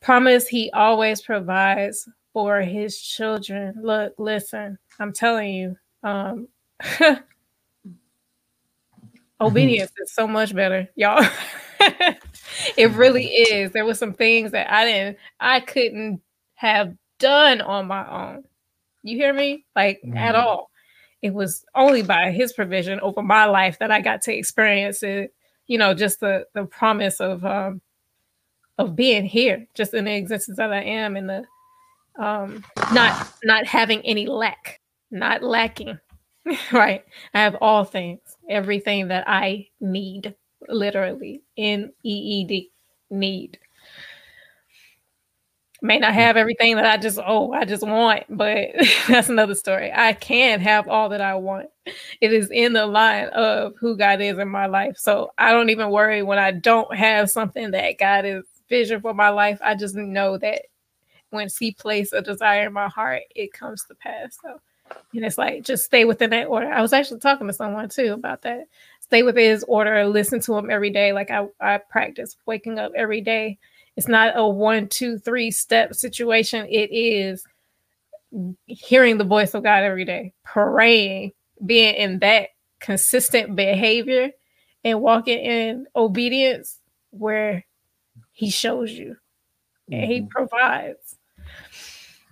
promise 0.00 0.48
he 0.48 0.70
always 0.72 1.22
provides 1.22 2.08
for 2.32 2.60
his 2.60 3.00
children. 3.00 3.74
Look, 3.82 4.14
listen, 4.18 4.78
I'm 4.98 5.12
telling 5.12 5.52
you, 5.54 5.76
um, 6.02 6.48
obedience 9.40 9.92
is 9.98 10.12
so 10.12 10.26
much 10.26 10.54
better, 10.54 10.88
y'all. 10.96 11.24
it 12.76 12.90
really 12.92 13.26
is. 13.26 13.72
There 13.72 13.84
were 13.84 13.94
some 13.94 14.12
things 14.14 14.52
that 14.52 14.72
I 14.72 14.84
didn't, 14.84 15.18
I 15.40 15.60
couldn't 15.60 16.20
have 16.54 16.94
done 17.18 17.60
on 17.60 17.86
my 17.86 18.08
own. 18.08 18.44
You 19.02 19.16
hear 19.16 19.32
me? 19.32 19.64
Like 19.76 20.00
at 20.16 20.34
Mhm. 20.34 20.44
all. 20.44 20.70
It 21.22 21.34
was 21.34 21.64
only 21.74 22.02
by 22.02 22.30
his 22.30 22.52
provision 22.52 23.00
over 23.00 23.22
my 23.22 23.44
life 23.46 23.78
that 23.80 23.90
I 23.90 24.00
got 24.00 24.22
to 24.22 24.34
experience 24.34 25.02
it. 25.02 25.34
You 25.66 25.78
know, 25.78 25.94
just 25.94 26.20
the 26.20 26.46
the 26.54 26.64
promise 26.66 27.20
of 27.20 27.44
um 27.44 27.80
of 28.78 28.94
being 28.94 29.24
here, 29.24 29.66
just 29.74 29.94
in 29.94 30.04
the 30.04 30.14
existence 30.14 30.56
that 30.58 30.72
I 30.72 30.82
am, 30.82 31.16
and 31.16 31.28
the 31.28 31.44
um 32.22 32.64
not 32.92 33.28
not 33.44 33.66
having 33.66 34.00
any 34.02 34.26
lack, 34.26 34.80
not 35.10 35.42
lacking. 35.42 35.98
right. 36.72 37.04
I 37.34 37.40
have 37.40 37.56
all 37.60 37.84
things, 37.84 38.27
everything 38.48 39.08
that 39.08 39.24
I 39.28 39.68
need, 39.80 40.34
literally 40.68 41.42
N 41.56 41.92
E 42.04 42.10
E 42.10 42.44
D, 42.44 42.72
need. 43.10 43.58
May 45.80 45.98
not 46.00 46.12
have 46.14 46.36
everything 46.36 46.74
that 46.74 46.86
I 46.86 46.96
just, 46.96 47.20
oh, 47.24 47.52
I 47.52 47.64
just 47.64 47.86
want, 47.86 48.24
but 48.28 48.70
that's 49.08 49.28
another 49.28 49.54
story. 49.54 49.92
I 49.94 50.12
can 50.12 50.58
have 50.60 50.88
all 50.88 51.08
that 51.10 51.20
I 51.20 51.36
want. 51.36 51.68
It 52.20 52.32
is 52.32 52.50
in 52.50 52.72
the 52.72 52.86
line 52.86 53.28
of 53.28 53.74
who 53.78 53.96
God 53.96 54.20
is 54.20 54.38
in 54.38 54.48
my 54.48 54.66
life. 54.66 54.96
So 54.98 55.30
I 55.38 55.52
don't 55.52 55.70
even 55.70 55.90
worry 55.90 56.22
when 56.24 56.38
I 56.38 56.50
don't 56.50 56.92
have 56.96 57.30
something 57.30 57.70
that 57.70 57.96
God 57.98 58.24
is 58.24 58.42
vision 58.68 59.00
for 59.00 59.14
my 59.14 59.28
life. 59.28 59.60
I 59.62 59.76
just 59.76 59.94
know 59.94 60.36
that 60.38 60.62
when 61.30 61.48
He 61.58 61.72
placed 61.72 62.12
a 62.12 62.22
desire 62.22 62.66
in 62.66 62.72
my 62.72 62.88
heart, 62.88 63.22
it 63.36 63.52
comes 63.52 63.84
to 63.86 63.94
pass. 63.94 64.38
So 64.42 64.60
and 65.14 65.24
it's 65.24 65.38
like 65.38 65.64
just 65.64 65.84
stay 65.84 66.04
within 66.04 66.30
that 66.30 66.46
order. 66.46 66.70
I 66.70 66.82
was 66.82 66.92
actually 66.92 67.20
talking 67.20 67.46
to 67.46 67.52
someone 67.52 67.88
too 67.88 68.12
about 68.12 68.42
that. 68.42 68.64
Stay 69.00 69.22
within 69.22 69.50
his 69.50 69.64
order, 69.64 70.06
listen 70.06 70.40
to 70.40 70.54
him 70.56 70.70
every 70.70 70.90
day. 70.90 71.12
Like 71.12 71.30
I, 71.30 71.46
I 71.60 71.78
practice 71.78 72.36
waking 72.46 72.78
up 72.78 72.92
every 72.94 73.20
day. 73.20 73.58
It's 73.96 74.08
not 74.08 74.36
a 74.36 74.46
one, 74.46 74.88
two, 74.88 75.18
three 75.18 75.50
step 75.50 75.94
situation. 75.94 76.66
It 76.68 76.90
is 76.92 77.44
hearing 78.66 79.18
the 79.18 79.24
voice 79.24 79.54
of 79.54 79.62
God 79.62 79.82
every 79.84 80.04
day, 80.04 80.34
praying, 80.44 81.32
being 81.64 81.94
in 81.94 82.18
that 82.20 82.50
consistent 82.80 83.56
behavior 83.56 84.30
and 84.84 85.00
walking 85.00 85.38
in 85.38 85.86
obedience 85.96 86.78
where 87.10 87.64
he 88.32 88.50
shows 88.50 88.92
you 88.92 89.16
and 89.90 90.04
he 90.04 90.20
Mhm. 90.20 90.30
provides. 90.30 91.16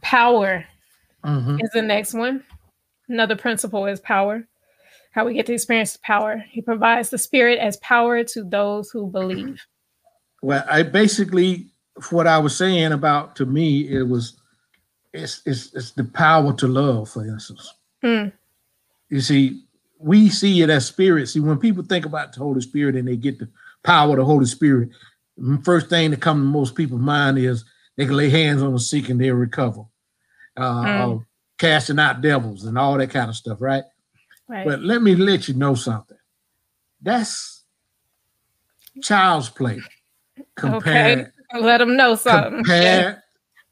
Power 0.03 0.67
Mhm. 1.27 1.63
is 1.63 1.71
the 1.71 1.83
next 1.83 2.15
one. 2.15 2.45
Another 3.09 3.37
principle 3.37 3.87
is 3.87 4.01
power. 4.01 4.47
How 5.13 5.25
we 5.25 5.35
get 5.35 5.47
to 5.47 5.55
experience 5.55 5.97
power. 6.03 6.45
He 6.51 6.61
provides 6.61 7.11
the 7.11 7.19
spirit 7.19 7.59
as 7.59 7.79
power 7.79 8.23
to 8.25 8.45
those 8.45 8.91
who 8.91 9.11
believe. 9.11 9.61
Well, 10.43 10.65
I 10.71 10.83
basically 10.83 11.71
what 12.11 12.27
I 12.27 12.39
was 12.39 12.55
saying 12.57 12.93
about 12.93 13.35
to 13.37 13.47
me 13.47 13.89
it 13.89 14.03
was 14.03 14.39
it's 15.13 15.41
it's, 15.47 15.75
it's 15.75 15.93
the 15.93 16.05
power 16.05 16.53
to 16.53 16.69
love, 16.69 17.09
for 17.09 17.27
instance. 17.27 17.73
Hmm. 18.03 18.29
You 19.09 19.21
see, 19.21 19.65
we 19.99 20.29
see 20.29 20.63
it 20.63 20.71
as 20.71 20.87
spirit. 20.87 21.29
See, 21.29 21.41
when 21.41 21.59
people 21.59 21.83
think 21.85 22.05
about 22.07 22.33
the 22.33 22.41
Holy 22.41 22.61
Spirit 22.61 22.97
and 22.97 23.09
they 23.09 23.17
get 23.17 23.39
the 23.39 23.49
power 23.83 24.11
of 24.11 24.19
the 24.19 24.25
Holy 24.25 24.47
Spirit, 24.47 24.91
the 25.39 25.61
first 25.65 25.89
thing 25.89 26.11
that 26.11 26.21
comes 26.21 26.41
to 26.43 26.45
most 26.45 26.75
people's 26.75 27.01
mind 27.01 27.39
is 27.39 27.65
they 27.97 28.05
can 28.05 28.17
lay 28.17 28.29
hands 28.29 28.63
on 28.63 28.73
the 28.73 28.79
sick 28.79 29.09
and 29.09 29.21
they'll 29.21 29.35
recover. 29.35 29.85
Uh, 30.57 30.85
Mm. 30.85 31.21
uh, 31.21 31.25
casting 31.59 31.99
out 31.99 32.21
devils 32.21 32.65
and 32.65 32.77
all 32.79 32.97
that 32.99 33.11
kind 33.11 33.29
of 33.31 33.37
stuff, 33.37 33.59
right? 33.61 33.85
Right. 34.49 34.67
But 34.67 34.83
let 34.83 35.03
me 35.03 35.15
let 35.17 35.49
you 35.49 35.55
know 35.55 35.75
something. 35.75 36.17
That's 37.03 37.63
child's 39.03 39.49
play 39.49 39.81
compared, 40.55 41.19
okay. 41.53 41.61
Let 41.61 41.79
them 41.79 41.97
know 41.97 42.15
something. 42.15 42.53
Compared 42.65 43.23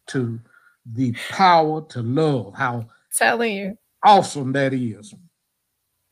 to 0.08 0.40
the 0.86 1.12
power 1.30 1.82
to 1.88 2.02
love. 2.02 2.54
How 2.54 2.86
telling 3.16 3.54
you 3.56 3.78
awesome 4.02 4.52
that 4.52 4.72
is. 4.74 5.14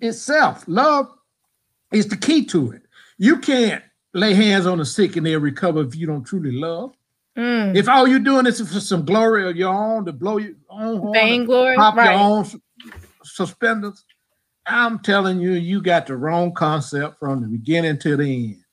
Itself, 0.00 0.64
love 0.66 1.08
is 1.92 2.08
the 2.08 2.16
key 2.16 2.44
to 2.46 2.72
it. 2.72 2.82
You 3.18 3.38
can't 3.38 3.82
lay 4.14 4.35
hands 4.35 4.66
on 4.66 4.78
the 4.78 4.85
sick 4.85 5.16
and 5.16 5.24
they'll 5.26 5.40
recover 5.40 5.82
if 5.82 5.94
you 5.94 6.06
don't 6.06 6.24
truly 6.24 6.52
love. 6.52 6.94
Mm. 7.37 7.75
If 7.77 7.88
all 7.88 8.07
you're 8.07 8.18
doing 8.18 8.47
is 8.47 8.61
for 8.61 8.81
some 8.81 9.05
glory 9.05 9.49
of 9.49 9.57
your 9.57 9.73
own 9.73 10.05
to 10.05 10.12
blow 10.12 10.37
your 10.37 10.55
own 10.68 11.12
vainglory, 11.12 11.77
pop 11.77 11.97
right. 11.97 12.12
your 12.12 12.21
own 12.21 12.47
suspenders, 13.25 14.05
I'm 14.66 14.99
telling 14.99 15.40
you, 15.40 15.53
you 15.53 15.83
got 15.83 16.07
the 16.07 16.16
wrong 16.16 16.53
concept 16.53 17.18
from 17.18 17.40
the 17.40 17.49
beginning 17.49 17.99
to 18.01 18.16
the 18.16 18.25
end. 18.25 18.64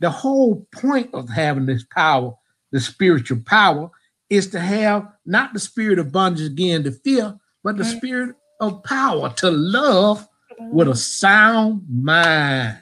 The 0.00 0.10
whole 0.10 0.66
point 0.74 1.10
of 1.14 1.28
having 1.28 1.66
this 1.66 1.84
power, 1.84 2.34
the 2.72 2.80
spiritual 2.80 3.40
power, 3.46 3.90
is 4.28 4.48
to 4.48 4.60
have 4.60 5.06
not 5.24 5.52
the 5.52 5.60
spirit 5.60 5.98
of 5.98 6.10
bondage 6.10 6.46
again 6.46 6.82
to 6.84 6.90
fear, 6.90 7.38
but 7.62 7.76
the 7.76 7.84
spirit 7.84 8.34
of 8.60 8.82
power 8.82 9.32
to 9.36 9.50
love 9.50 10.26
with 10.58 10.88
a 10.88 10.96
sound 10.96 11.82
mind. 11.88 12.78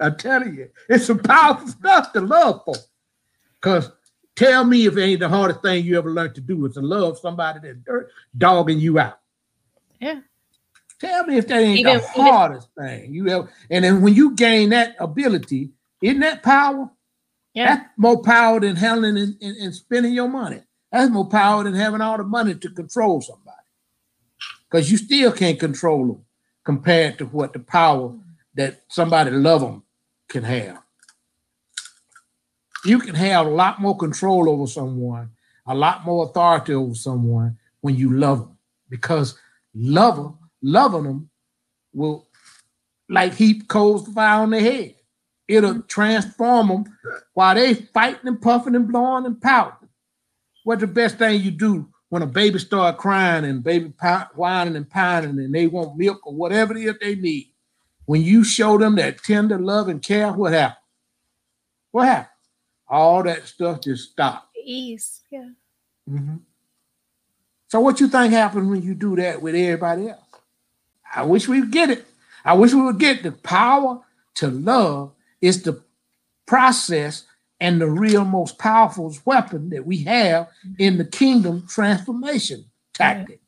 I'm 0.00 0.16
telling 0.16 0.54
you, 0.54 0.68
it's 0.88 1.06
some 1.06 1.18
powerful 1.18 1.68
stuff 1.68 2.12
to 2.12 2.20
love 2.20 2.62
for. 2.64 2.74
Because 3.66 3.90
tell 4.36 4.64
me 4.64 4.86
if 4.86 4.96
it 4.96 5.02
ain't 5.02 5.18
the 5.18 5.28
hardest 5.28 5.60
thing 5.60 5.84
you 5.84 5.98
ever 5.98 6.12
learned 6.12 6.36
to 6.36 6.40
do 6.40 6.64
is 6.66 6.74
to 6.74 6.80
love 6.80 7.18
somebody 7.18 7.58
that's 7.60 8.04
dogging 8.38 8.78
you 8.78 9.00
out. 9.00 9.18
Yeah. 10.00 10.20
Tell 11.00 11.26
me 11.26 11.38
if 11.38 11.48
that 11.48 11.58
ain't 11.58 11.80
even, 11.80 11.94
the 11.94 12.06
hardest 12.06 12.68
even, 12.78 12.88
thing 12.88 13.12
you 13.12 13.28
ever. 13.28 13.50
And 13.68 13.84
then 13.84 14.02
when 14.02 14.14
you 14.14 14.36
gain 14.36 14.68
that 14.68 14.94
ability, 15.00 15.72
isn't 16.00 16.20
that 16.20 16.44
power? 16.44 16.88
Yeah. 17.54 17.74
That's 17.74 17.88
more 17.96 18.22
power 18.22 18.60
than 18.60 18.76
handling 18.76 19.18
and, 19.18 19.36
and, 19.42 19.56
and 19.56 19.74
spending 19.74 20.12
your 20.12 20.28
money. 20.28 20.62
That's 20.92 21.10
more 21.10 21.28
power 21.28 21.64
than 21.64 21.74
having 21.74 22.00
all 22.00 22.18
the 22.18 22.22
money 22.22 22.54
to 22.54 22.70
control 22.70 23.20
somebody. 23.20 23.56
Because 24.70 24.92
you 24.92 24.96
still 24.96 25.32
can't 25.32 25.58
control 25.58 26.06
them 26.06 26.24
compared 26.64 27.18
to 27.18 27.24
what 27.26 27.52
the 27.52 27.58
power 27.58 28.14
that 28.54 28.84
somebody 28.86 29.32
love 29.32 29.62
them 29.62 29.82
can 30.28 30.44
have. 30.44 30.85
You 32.86 33.00
can 33.00 33.14
have 33.16 33.46
a 33.46 33.50
lot 33.50 33.80
more 33.80 33.96
control 33.96 34.48
over 34.48 34.66
someone, 34.66 35.30
a 35.66 35.74
lot 35.74 36.04
more 36.04 36.26
authority 36.26 36.72
over 36.72 36.94
someone 36.94 37.58
when 37.80 37.96
you 37.96 38.16
love 38.16 38.40
them 38.40 38.58
because 38.88 39.38
lover, 39.74 40.32
loving 40.62 41.02
them 41.02 41.30
will 41.92 42.28
like 43.08 43.34
heap 43.34 43.68
coals 43.68 44.06
of 44.06 44.14
fire 44.14 44.42
on 44.42 44.50
their 44.50 44.60
head. 44.60 44.94
It'll 45.48 45.70
mm-hmm. 45.70 45.86
transform 45.88 46.68
them 46.68 46.84
while 47.34 47.54
they 47.54 47.74
fighting 47.74 48.26
and 48.26 48.40
puffing 48.40 48.74
and 48.74 48.88
blowing 48.88 49.26
and 49.26 49.40
pouting. 49.40 49.88
What's 50.64 50.80
the 50.80 50.86
best 50.86 51.18
thing 51.18 51.40
you 51.40 51.50
do 51.50 51.88
when 52.08 52.22
a 52.22 52.26
baby 52.26 52.58
start 52.58 52.98
crying 52.98 53.44
and 53.44 53.62
baby 53.62 53.92
whining 54.34 54.76
and 54.76 54.88
pining 54.88 55.38
and 55.38 55.54
they 55.54 55.66
want 55.66 55.96
milk 55.96 56.26
or 56.26 56.34
whatever 56.34 56.76
it 56.76 56.84
is 56.84 56.94
they 57.00 57.14
need? 57.14 57.52
When 58.04 58.22
you 58.22 58.44
show 58.44 58.78
them 58.78 58.96
that 58.96 59.22
tender 59.22 59.58
love 59.58 59.88
and 59.88 60.02
care, 60.02 60.32
what 60.32 60.52
happens? 60.52 60.78
What 61.90 62.06
happens? 62.06 62.35
All 62.88 63.22
that 63.24 63.46
stuff 63.46 63.80
just 63.80 64.12
stops. 64.12 64.46
Ease, 64.64 65.22
yeah. 65.30 65.48
Mm-hmm. 66.08 66.36
So 67.68 67.80
what 67.80 68.00
you 68.00 68.08
think 68.08 68.32
happens 68.32 68.68
when 68.68 68.82
you 68.82 68.94
do 68.94 69.16
that 69.16 69.42
with 69.42 69.54
everybody 69.54 70.08
else? 70.08 70.20
I 71.14 71.22
wish 71.22 71.48
we 71.48 71.60
would 71.60 71.72
get 71.72 71.90
it. 71.90 72.06
I 72.44 72.54
wish 72.54 72.72
we 72.72 72.82
would 72.82 72.98
get 72.98 73.22
the 73.22 73.32
power 73.32 74.00
to 74.36 74.48
love 74.48 75.12
is 75.40 75.62
the 75.62 75.82
process 76.46 77.24
and 77.60 77.80
the 77.80 77.90
real 77.90 78.24
most 78.24 78.58
powerful 78.58 79.14
weapon 79.24 79.70
that 79.70 79.84
we 79.84 80.04
have 80.04 80.48
in 80.78 80.98
the 80.98 81.04
kingdom 81.04 81.66
transformation 81.68 82.64
tactic. 82.92 83.40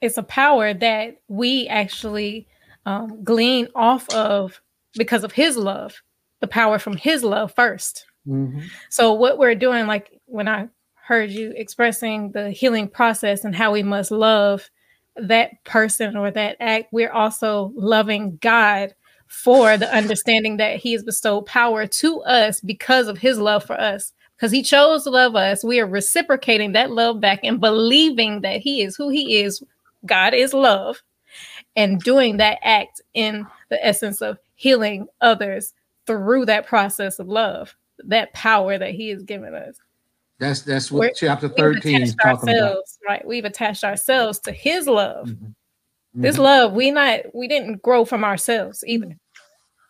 It's 0.00 0.16
a 0.16 0.22
power 0.22 0.72
that 0.72 1.20
we 1.28 1.68
actually 1.68 2.48
um, 2.86 3.22
glean 3.22 3.68
off 3.74 4.08
of 4.10 4.60
because 4.94 5.24
of 5.24 5.32
his 5.32 5.56
love, 5.56 6.02
the 6.40 6.46
power 6.46 6.78
from 6.78 6.96
his 6.96 7.22
love 7.22 7.54
1st 7.54 8.02
mm-hmm. 8.26 8.60
So, 8.90 9.12
what 9.12 9.38
we're 9.38 9.54
doing, 9.54 9.86
like 9.86 10.20
when 10.26 10.48
I 10.48 10.68
heard 10.94 11.30
you 11.30 11.52
expressing 11.56 12.32
the 12.32 12.50
healing 12.50 12.88
process 12.88 13.44
and 13.44 13.54
how 13.54 13.72
we 13.72 13.82
must 13.82 14.10
love 14.10 14.70
that 15.16 15.62
person 15.64 16.16
or 16.16 16.30
that 16.30 16.56
act, 16.60 16.92
we're 16.92 17.12
also 17.12 17.72
loving 17.74 18.38
God 18.40 18.94
for 19.26 19.76
the 19.76 19.92
understanding 19.94 20.58
that 20.58 20.76
he 20.76 20.92
has 20.92 21.02
bestowed 21.02 21.46
power 21.46 21.86
to 21.86 22.20
us 22.22 22.60
because 22.60 23.08
of 23.08 23.18
his 23.18 23.38
love 23.38 23.64
for 23.64 23.80
us. 23.80 24.12
Because 24.36 24.52
he 24.52 24.62
chose 24.62 25.04
to 25.04 25.10
love 25.10 25.36
us, 25.36 25.64
we 25.64 25.80
are 25.80 25.86
reciprocating 25.86 26.72
that 26.72 26.90
love 26.90 27.20
back 27.20 27.40
and 27.42 27.60
believing 27.60 28.40
that 28.42 28.60
he 28.60 28.82
is 28.82 28.96
who 28.96 29.08
he 29.08 29.40
is. 29.40 29.62
God 30.04 30.34
is 30.34 30.52
love, 30.52 31.00
and 31.76 32.00
doing 32.00 32.38
that 32.38 32.58
act 32.62 33.00
in 33.14 33.46
the 33.70 33.84
essence 33.84 34.20
of 34.20 34.38
healing 34.54 35.06
others 35.20 35.72
through 36.06 36.46
that 36.46 36.66
process 36.66 37.18
of 37.18 37.28
love, 37.28 37.76
that 38.08 38.32
power 38.32 38.78
that 38.78 38.90
he 38.90 39.08
has 39.08 39.22
given 39.22 39.54
us. 39.54 39.76
That's 40.38 40.62
that's 40.62 40.90
what 40.90 41.00
We're, 41.00 41.12
chapter 41.14 41.48
13 41.48 42.02
is 42.02 42.16
talking 42.16 42.48
about. 42.48 42.78
Right. 43.06 43.26
We've 43.26 43.44
attached 43.44 43.84
ourselves 43.84 44.38
to 44.40 44.52
his 44.52 44.88
love. 44.88 45.28
Mm-hmm. 45.28 45.44
Mm-hmm. 45.44 46.22
This 46.22 46.36
love, 46.36 46.72
we 46.72 46.90
not 46.90 47.20
we 47.34 47.48
didn't 47.48 47.80
grow 47.82 48.04
from 48.04 48.24
ourselves 48.24 48.84
either. 48.86 49.16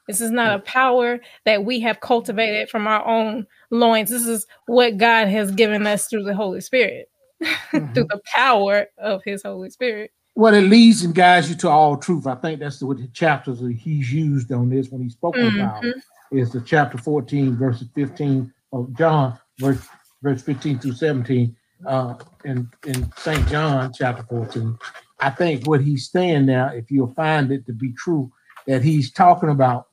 This 0.09 0.20
is 0.20 0.31
not 0.31 0.55
a 0.55 0.62
power 0.62 1.20
that 1.46 1.64
we 1.64 1.81
have 1.81 2.01
cultivated 2.01 2.68
from 2.68 2.87
our 2.87 3.05
own 3.07 3.46
loins. 3.70 4.11
This 4.11 4.27
is 4.27 4.46
what 4.66 4.98
God 4.98 5.29
has 5.29 5.53
given 5.53 5.87
us 5.87 6.09
through 6.09 6.25
the 6.25 6.35
Holy 6.35 6.61
Spirit, 6.61 7.09
mm-hmm. 7.42 7.92
through 7.92 8.09
the 8.11 8.20
power 8.35 8.87
of 8.98 9.22
His 9.25 9.42
Holy 9.42 9.70
Spirit. 9.70 10.12
Well, 10.35 10.55
it 10.55 10.62
leads 10.62 11.03
and 11.03 11.14
guides 11.14 11.51
you 11.51 11.57
to 11.57 11.68
all 11.68 11.96
truth. 11.96 12.27
I 12.27 12.35
think 12.37 12.61
that's 12.61 12.83
what 12.83 12.96
the 12.96 13.07
chapters 13.09 13.61
he's 13.79 14.12
used 14.12 14.51
on 14.51 14.70
this 14.70 14.88
when 14.88 15.03
he's 15.03 15.12
spoken 15.12 15.42
mm-hmm. 15.42 15.61
about 15.61 15.85
is 16.33 16.53
the 16.53 16.61
chapter 16.61 16.99
14, 16.99 17.57
verses 17.57 17.88
15 17.95 18.53
of 18.73 18.97
John, 18.97 19.38
verse, 19.61 19.87
verse 20.23 20.42
15 20.42 20.79
through 20.79 20.92
17, 20.92 21.57
uh, 21.87 22.14
in, 22.45 22.68
in 22.87 23.12
St. 23.16 23.47
John 23.49 23.92
chapter 23.95 24.23
14. 24.25 24.79
I 25.21 25.31
think 25.31 25.66
what 25.66 25.81
he's 25.81 26.11
saying 26.11 26.47
now, 26.47 26.68
if 26.68 26.90
you'll 26.90 27.14
find 27.14 27.53
it 27.53 27.66
to 27.66 27.73
be 27.73 27.92
true, 27.92 28.33
that 28.66 28.83
he's 28.83 29.12
talking 29.12 29.51
about 29.51 29.87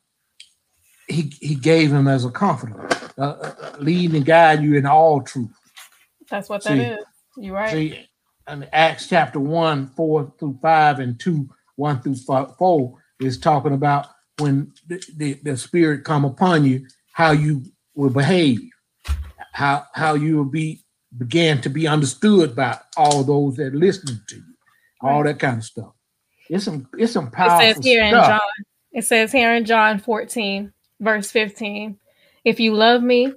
he 1.07 1.33
he 1.41 1.55
gave 1.55 1.91
him 1.91 2.07
as 2.07 2.23
a 2.23 2.29
comforter, 2.29 2.87
uh, 3.17 3.21
uh, 3.21 3.75
lead 3.79 4.13
and 4.13 4.25
guide 4.25 4.61
you 4.61 4.75
in 4.75 4.85
all 4.85 5.21
truth. 5.21 5.49
That's 6.29 6.49
what 6.49 6.63
see, 6.63 6.77
that 6.77 6.99
is. 6.99 7.05
You're 7.35 7.55
right. 7.55 7.71
See, 7.71 8.09
in 8.47 8.67
Acts 8.71 9.07
chapter 9.07 9.39
one, 9.39 9.87
four 9.87 10.31
through 10.39 10.59
five, 10.61 10.99
and 10.99 11.19
two, 11.19 11.49
one 11.75 12.01
through 12.01 12.15
four 12.57 13.03
is 13.19 13.39
talking 13.39 13.73
about 13.73 14.07
when 14.39 14.73
the, 14.87 15.03
the, 15.17 15.33
the 15.43 15.57
spirit 15.57 16.03
come 16.03 16.25
upon 16.25 16.65
you, 16.65 16.87
how 17.13 17.31
you 17.31 17.63
will 17.95 18.09
behave, 18.09 18.59
how 19.53 19.85
how 19.93 20.13
you 20.13 20.37
will 20.37 20.45
be 20.45 20.81
began 21.17 21.59
to 21.61 21.69
be 21.69 21.87
understood 21.87 22.55
by 22.55 22.77
all 22.95 23.23
those 23.23 23.55
that 23.57 23.73
listening 23.73 24.19
to 24.27 24.35
you, 24.35 24.43
all 25.01 25.23
that 25.23 25.39
kind 25.39 25.57
of 25.57 25.63
stuff. 25.63 25.93
It's 26.49 26.65
some 26.65 26.87
it's 26.97 27.13
some 27.13 27.31
powerful 27.31 27.59
it 27.67 27.75
says 27.75 27.85
here 27.85 28.07
stuff. 28.07 28.25
in 28.25 28.29
John. 28.29 28.65
It 28.91 29.05
says 29.05 29.31
here 29.31 29.53
in 29.53 29.65
John 29.65 29.99
14, 29.99 30.73
verse 30.99 31.29
15. 31.31 31.97
If 32.43 32.59
you 32.59 32.73
love 32.73 33.03
me, 33.03 33.33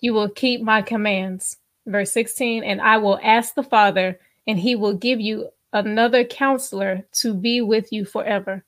you 0.00 0.12
will 0.12 0.28
keep 0.28 0.60
my 0.60 0.82
commands. 0.82 1.56
Verse 1.86 2.12
16, 2.12 2.64
and 2.64 2.80
I 2.82 2.98
will 2.98 3.18
ask 3.22 3.54
the 3.54 3.62
Father, 3.62 4.20
and 4.46 4.58
he 4.58 4.74
will 4.74 4.92
give 4.92 5.20
you 5.20 5.48
another 5.72 6.24
counselor 6.24 7.06
to 7.12 7.32
be 7.32 7.60
with 7.60 7.92
you 7.92 8.04
forever. 8.04 8.64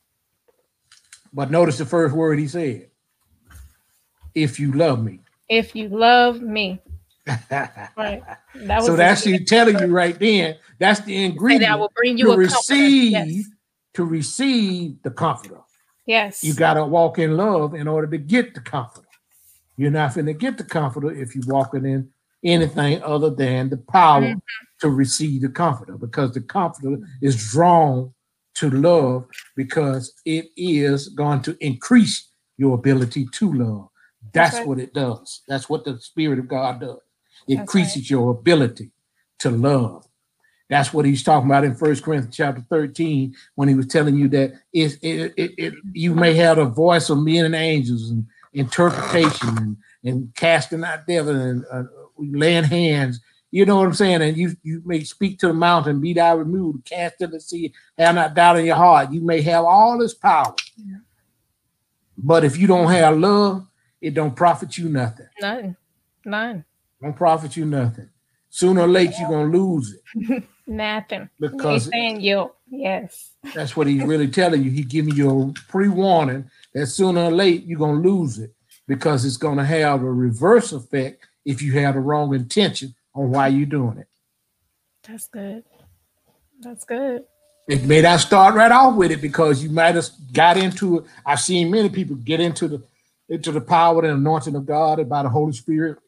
But 1.33 1.51
notice 1.51 1.78
the 1.78 1.87
first 1.87 2.14
word 2.14 2.39
he 2.39 2.49
said 2.49 2.91
if 4.35 4.61
you 4.61 4.72
love 4.72 5.03
me. 5.03 5.20
If 5.49 5.74
you 5.74 5.89
love 5.89 6.41
me. 6.41 6.81
right. 7.26 8.22
That 8.55 8.83
so 8.83 8.97
that's 8.97 9.26
you 9.26 9.45
telling 9.45 9.78
you 9.78 9.87
right 9.87 10.18
then. 10.18 10.57
That's 10.78 11.01
the 11.01 11.24
ingredient. 11.24 11.70
I 11.70 11.76
will 11.76 11.93
bring 11.95 12.18
you 12.18 12.26
to 12.26 12.37
receive 12.37 13.12
yes. 13.12 13.45
to 13.95 14.05
receive 14.05 15.03
the 15.03 15.11
comforter. 15.11 15.61
Yes. 16.07 16.43
You 16.43 16.55
got 16.55 16.74
to 16.74 16.85
walk 16.85 17.18
in 17.18 17.37
love 17.37 17.74
in 17.74 17.87
order 17.87 18.09
to 18.09 18.18
get 18.18 18.55
the 18.55 18.61
comforter. 18.61 19.07
You're 19.76 19.91
not 19.91 20.14
going 20.14 20.26
to 20.26 20.33
get 20.33 20.59
the 20.59 20.64
comforter 20.64 21.11
if 21.11 21.35
you're 21.35 21.45
walking 21.47 21.85
in 21.85 22.11
anything 22.43 23.03
other 23.03 23.31
than 23.31 23.68
the 23.68 23.76
power 23.76 24.22
mm-hmm. 24.22 24.39
to 24.81 24.91
receive 24.91 25.43
the 25.43 25.49
comforter 25.49 25.97
because 25.97 26.33
the 26.33 26.41
comforter 26.41 26.99
is 27.20 27.51
drawn 27.51 28.12
to 28.61 28.70
love 28.70 29.26
because 29.56 30.12
it 30.26 30.50
is 30.54 31.08
going 31.08 31.40
to 31.40 31.56
increase 31.61 32.28
your 32.58 32.74
ability 32.74 33.26
to 33.32 33.52
love. 33.52 33.88
That's, 34.34 34.50
That's 34.50 34.58
right. 34.58 34.68
what 34.68 34.78
it 34.78 34.92
does. 34.92 35.40
That's 35.48 35.70
what 35.70 35.84
the 35.84 35.98
Spirit 35.98 36.38
of 36.38 36.46
God 36.46 36.80
does. 36.80 36.98
It 37.48 37.58
increases 37.58 38.02
right. 38.02 38.11
your 38.11 38.30
ability 38.32 38.90
to 39.38 39.50
love. 39.50 40.06
That's 40.68 40.92
what 40.92 41.06
he's 41.06 41.22
talking 41.22 41.48
about 41.48 41.64
in 41.64 41.74
First 41.74 42.04
Corinthians 42.04 42.36
chapter 42.36 42.62
13 42.68 43.34
when 43.54 43.68
he 43.68 43.74
was 43.74 43.86
telling 43.86 44.16
you 44.16 44.28
that 44.28 44.52
it, 44.74 44.98
it, 45.02 45.32
it, 45.38 45.52
it, 45.56 45.74
you 45.94 46.14
may 46.14 46.34
have 46.34 46.58
a 46.58 46.66
voice 46.66 47.08
of 47.08 47.18
men 47.18 47.46
and 47.46 47.54
angels 47.54 48.11
and 48.11 48.26
interpretation 48.52 49.48
and, 49.56 49.76
and 50.04 50.34
casting 50.36 50.84
out 50.84 51.06
devil 51.06 51.34
and 51.34 51.64
uh, 51.72 51.84
laying 52.18 52.64
hands. 52.64 53.20
You 53.51 53.66
know 53.66 53.76
what 53.76 53.86
I'm 53.86 53.94
saying? 53.94 54.22
And 54.22 54.36
you 54.36 54.57
you 54.62 54.82
may 54.84 55.03
speak 55.03 55.38
to 55.40 55.48
the 55.48 55.55
mountain, 55.55 56.01
be 56.01 56.12
thou 56.14 56.36
removed, 56.36 56.84
cast 56.84 57.18
to 57.18 57.26
the 57.26 57.40
sea, 57.40 57.72
have 57.98 58.14
not 58.14 58.34
doubt 58.34 58.59
in 58.59 58.66
your 58.66 58.76
heart. 58.76 59.11
You 59.12 59.20
may 59.20 59.40
have 59.42 59.64
all 59.64 59.98
this 59.98 60.14
power. 60.14 60.55
Yeah. 60.76 60.98
But 62.16 62.44
if 62.44 62.57
you 62.57 62.66
don't 62.66 62.90
have 62.90 63.16
love, 63.16 63.66
it 64.01 64.14
don't 64.14 64.36
profit 64.36 64.78
you 64.78 64.88
nothing. 64.88 65.26
None. 65.40 65.76
None. 66.24 66.64
Don't 67.03 67.16
profit 67.16 67.57
you 67.57 67.64
nothing. 67.64 68.09
Sooner 68.51 68.82
or 68.82 68.88
late, 68.88 69.12
you're 69.18 69.28
gonna 69.28 69.51
lose 69.51 69.94
it. 70.14 70.44
nothing. 70.66 71.28
Because 71.38 71.84
he's 71.84 71.92
saying 71.92 72.20
you, 72.20 72.53
yes. 72.68 73.30
That's 73.55 73.76
what 73.76 73.86
he's 73.86 74.05
really 74.05 74.28
telling 74.28 74.62
you. 74.62 74.70
He 74.70 74.82
giving 74.82 75.14
you 75.14 75.55
a 75.57 75.70
pre-warning 75.70 76.51
that 76.74 76.86
sooner 76.86 77.24
or 77.24 77.30
late 77.30 77.64
you're 77.64 77.78
gonna 77.78 78.01
lose 78.01 78.38
it 78.38 78.53
because 78.86 79.24
it's 79.24 79.36
gonna 79.36 79.64
have 79.64 80.03
a 80.03 80.12
reverse 80.12 80.72
effect 80.72 81.26
if 81.44 81.62
you 81.62 81.72
have 81.78 81.94
the 81.94 82.01
wrong 82.01 82.34
intention 82.34 82.94
on 83.20 83.30
why 83.30 83.48
you're 83.48 83.66
doing 83.66 83.98
it. 83.98 84.08
That's 85.06 85.28
good. 85.28 85.64
That's 86.60 86.84
good. 86.84 87.24
It 87.68 87.84
may 87.84 88.00
not 88.00 88.20
start 88.20 88.54
right 88.54 88.72
off 88.72 88.96
with 88.96 89.10
it 89.10 89.20
because 89.20 89.62
you 89.62 89.70
might 89.70 89.94
have 89.94 90.08
got 90.32 90.56
into 90.56 90.98
it. 90.98 91.04
I've 91.24 91.40
seen 91.40 91.70
many 91.70 91.88
people 91.88 92.16
get 92.16 92.40
into 92.40 92.66
the 92.68 92.82
into 93.28 93.52
the 93.52 93.60
power 93.60 94.02
and 94.02 94.12
anointing 94.12 94.56
of 94.56 94.66
God 94.66 94.98
and 94.98 95.08
by 95.08 95.22
the 95.22 95.28
Holy 95.28 95.52
Spirit, 95.52 95.98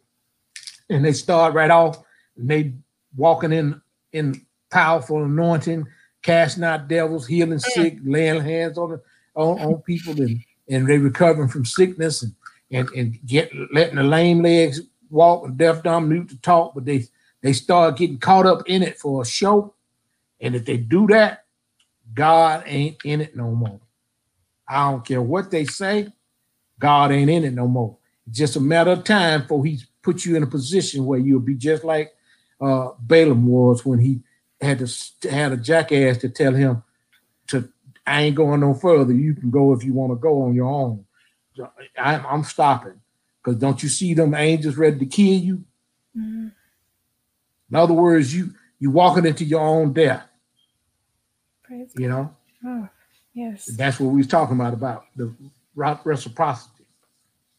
and 0.89 1.05
they 1.05 1.13
start 1.13 1.55
right 1.55 1.71
off 1.71 2.03
and 2.37 2.49
they 2.49 2.73
walking 3.17 3.53
in 3.53 3.81
in 4.13 4.45
powerful 4.71 5.23
anointing, 5.23 5.87
casting 6.23 6.65
out 6.65 6.89
devils, 6.89 7.27
healing 7.27 7.59
mm. 7.59 7.61
sick, 7.61 7.99
laying 8.03 8.41
hands 8.41 8.79
on 8.79 9.01
on, 9.37 9.61
on 9.61 9.83
people, 9.83 10.21
and 10.21 10.41
and 10.69 10.89
they 10.89 10.99
recovering 10.99 11.49
from 11.49 11.65
sickness 11.65 12.23
and 12.23 12.35
and 12.73 12.89
and 12.91 13.19
get 13.27 13.53
letting 13.73 13.97
the 13.97 14.03
lame 14.03 14.43
legs 14.43 14.81
walk 15.13 15.47
and 15.47 15.57
deaf, 15.57 15.83
dumb, 15.83 16.09
mute 16.09 16.29
to 16.31 16.37
talk, 16.39 16.75
but 16.75 16.85
they 16.85 17.07
they 17.43 17.53
start 17.53 17.97
getting 17.97 18.19
caught 18.19 18.47
up 18.47 18.63
in 18.67 18.83
it 18.83 18.99
for 18.99 19.23
a 19.23 19.27
show. 19.27 19.75
And 20.41 20.55
if 20.55 20.65
they 20.65 20.77
do 20.77 21.07
that, 21.09 21.45
God 22.15 22.65
ain't 22.67 22.97
in 23.05 23.21
it 23.21 23.37
no 23.37 23.51
more. 23.51 23.81
I 24.69 24.91
don't 24.91 25.05
care 25.05 25.23
what 25.23 25.51
they 25.51 25.65
say, 25.65 26.09
God 26.79 27.13
ain't 27.13 27.31
in 27.31 27.45
it 27.45 27.53
no 27.53 27.69
more. 27.69 27.99
It's 28.27 28.39
just 28.39 28.57
a 28.57 28.61
matter 28.61 28.93
of 28.93 29.05
time 29.05 29.47
for 29.47 29.65
he 29.65 29.81
put 30.03 30.25
you 30.25 30.37
in 30.37 30.43
a 30.43 30.47
position 30.47 31.05
where 31.05 31.19
you'll 31.19 31.41
be 31.41 31.55
just 31.55 31.85
like 31.85 32.13
uh, 32.61 32.91
Balaam 33.01 33.47
was 33.47 33.85
when 33.85 33.99
he 33.99 34.21
had 34.61 34.79
to 34.79 35.29
had 35.29 35.53
a 35.53 35.57
jackass 35.57 36.19
to 36.19 36.29
tell 36.29 36.55
him 36.55 36.83
to 37.49 37.69
I 38.07 38.23
ain't 38.23 38.37
going 38.37 38.61
no 38.61 38.75
further. 38.75 39.13
You 39.13 39.35
can 39.35 39.51
go 39.51 39.73
if 39.73 39.85
you 39.85 39.93
want 39.93 40.13
to 40.13 40.17
go 40.17 40.43
on 40.43 40.55
your 40.55 40.69
own. 40.69 41.05
I, 41.99 42.17
I'm 42.17 42.45
stopping. 42.45 43.01
Because 43.43 43.59
don't 43.59 43.83
you 43.83 43.89
see 43.89 44.15
them 44.15 44.35
angels 44.35 44.77
ready 44.77 44.99
to 44.99 45.07
kill 45.07 45.39
you? 45.39 45.57
Mm-hmm. 46.17 46.49
In 47.71 47.77
other 47.77 47.95
words, 47.95 48.35
you 48.35 48.53
you 48.79 48.91
walking 48.91 49.27
into 49.27 49.45
your 49.45 49.61
own 49.61 49.93
death. 49.93 50.25
Praise 51.63 51.91
you 51.97 52.09
know. 52.09 52.35
Oh, 52.65 52.89
yes. 53.35 53.67
That's 53.67 53.99
what 53.99 54.11
we 54.11 54.19
was 54.19 54.27
talking 54.27 54.57
about 54.57 54.75
about 54.75 55.05
the 55.17 55.33
reciprocity. 55.75 56.85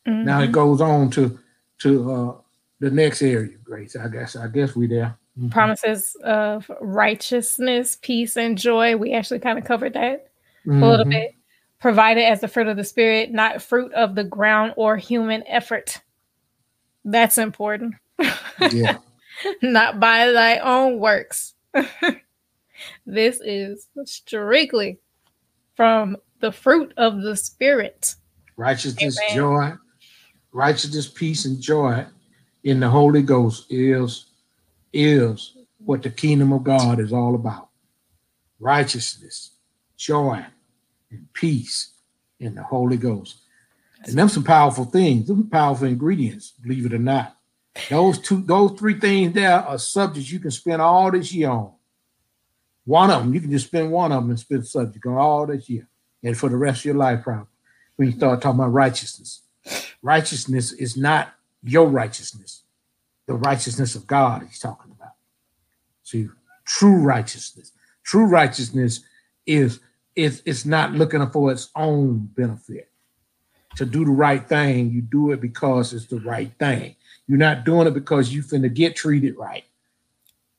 Mm-hmm. 0.08 0.26
Now 0.26 0.42
it 0.42 0.52
goes 0.52 0.82
on 0.82 1.10
to 1.12 1.40
to 1.80 2.12
uh, 2.12 2.36
the 2.80 2.92
next 2.92 3.22
area, 3.22 3.58
Grace. 3.64 3.96
I 3.96 4.08
guess 4.08 4.36
I 4.36 4.48
guess 4.48 4.76
we 4.76 4.88
there. 4.88 5.18
Mm-hmm. 5.38 5.50
Promises 5.50 6.16
of 6.24 6.70
righteousness, 6.80 7.98
peace, 8.02 8.38
and 8.38 8.58
joy. 8.58 8.96
We 8.96 9.14
actually 9.14 9.40
kind 9.40 9.58
of 9.58 9.66
covered 9.66 9.94
that 9.94 10.30
mm-hmm. 10.66 10.84
a 10.84 10.90
little 10.90 11.06
mm-hmm. 11.06 11.12
bit 11.12 11.36
provided 11.84 12.24
as 12.24 12.40
the 12.40 12.48
fruit 12.48 12.70
of 12.70 12.78
the 12.78 12.84
spirit, 12.86 13.34
not 13.34 13.62
fruit 13.62 13.92
of 13.92 14.16
the 14.16 14.24
ground 14.24 14.74
or 14.78 14.96
human 14.96 15.44
effort. 15.46 16.00
That's 17.04 17.38
important. 17.38 17.96
Yeah. 18.72 19.00
not 19.62 20.00
by 20.00 20.32
thy 20.32 20.60
own 20.60 20.98
works. 20.98 21.56
this 23.06 23.42
is 23.44 23.90
strictly 24.06 25.00
from 25.76 26.16
the 26.40 26.54
fruit 26.54 26.94
of 26.96 27.22
the 27.22 27.36
spirit. 27.36 28.16
Righteousness, 28.56 29.20
Amen. 29.20 29.36
joy, 29.36 29.72
righteousness, 30.54 31.10
peace, 31.10 31.44
and 31.44 31.60
joy 31.60 32.06
in 32.64 32.80
the 32.80 32.90
Holy 32.90 33.22
Ghost 33.22 33.66
is 33.70 34.28
is 34.94 35.58
what 35.80 36.02
the 36.02 36.10
kingdom 36.10 36.54
of 36.54 36.64
God 36.64 37.02
is 37.02 37.12
all 37.12 37.36
about. 37.36 37.68
Righteousness, 38.58 39.58
joy, 39.98 40.46
and 41.14 41.32
peace 41.34 41.92
and 42.40 42.58
the 42.58 42.64
Holy 42.64 42.98
Ghost. 42.98 43.38
And 44.06 44.18
them 44.18 44.30
some 44.30 44.44
powerful 44.44 44.86
things, 44.86 45.28
them 45.28 45.50
powerful 45.50 45.88
ingredients, 45.88 46.54
believe 46.62 46.86
it 46.86 46.94
or 46.94 47.00
not. 47.00 47.38
Those 47.90 48.20
two, 48.20 48.42
those 48.42 48.78
three 48.78 49.00
things 49.00 49.34
there 49.34 49.60
are 49.60 49.78
subjects 49.78 50.32
you 50.32 50.40
can 50.40 50.52
spend 50.52 50.82
all 50.82 51.12
this 51.12 51.34
year 51.34 51.50
on. 51.50 51.72
One 52.86 53.10
of 53.10 53.24
them, 53.24 53.34
you 53.34 53.40
can 53.40 53.52
just 53.52 53.68
spend 53.68 53.92
one 53.92 54.12
of 54.12 54.22
them 54.22 54.30
and 54.30 54.40
spend 54.40 54.68
subject 54.68 55.06
on 55.06 55.18
all 55.18 55.48
this 55.48 55.70
year 55.70 55.88
and 56.22 56.38
for 56.38 56.50
the 56.50 56.58
rest 56.58 56.82
of 56.82 56.86
your 56.86 56.96
life, 56.96 57.24
probably. 57.24 57.48
When 57.96 58.10
you 58.10 58.18
start 58.18 58.42
talking 58.42 58.60
about 58.60 58.74
righteousness, 58.74 59.42
righteousness 60.02 60.72
is 60.74 60.98
not 60.98 61.34
your 61.64 61.88
righteousness, 61.88 62.64
the 63.26 63.36
righteousness 63.36 63.96
of 63.96 64.06
God 64.06 64.44
he's 64.44 64.60
talking 64.60 64.92
about. 64.92 65.14
See, 66.04 66.28
true 66.66 66.98
righteousness. 66.98 67.72
True 68.04 68.26
righteousness 68.26 69.02
is 69.46 69.80
it's 70.16 70.42
it's 70.46 70.66
not 70.66 70.94
looking 70.94 71.26
for 71.30 71.52
its 71.52 71.70
own 71.76 72.30
benefit. 72.36 72.90
To 73.78 73.86
do 73.86 74.06
the 74.06 74.12
right 74.12 74.48
thing, 74.48 74.92
you 74.92 75.02
do 75.02 75.32
it 75.32 75.42
because 75.42 75.94
it's 75.94 76.06
the 76.06 76.20
right 76.20 76.52
thing. 76.60 76.96
You're 77.28 77.40
not 77.40 77.64
doing 77.64 77.88
it 77.88 77.94
because 77.94 78.32
you 78.32 78.44
finna 78.44 78.72
get 78.72 78.96
treated 78.96 79.36
right. 79.36 79.64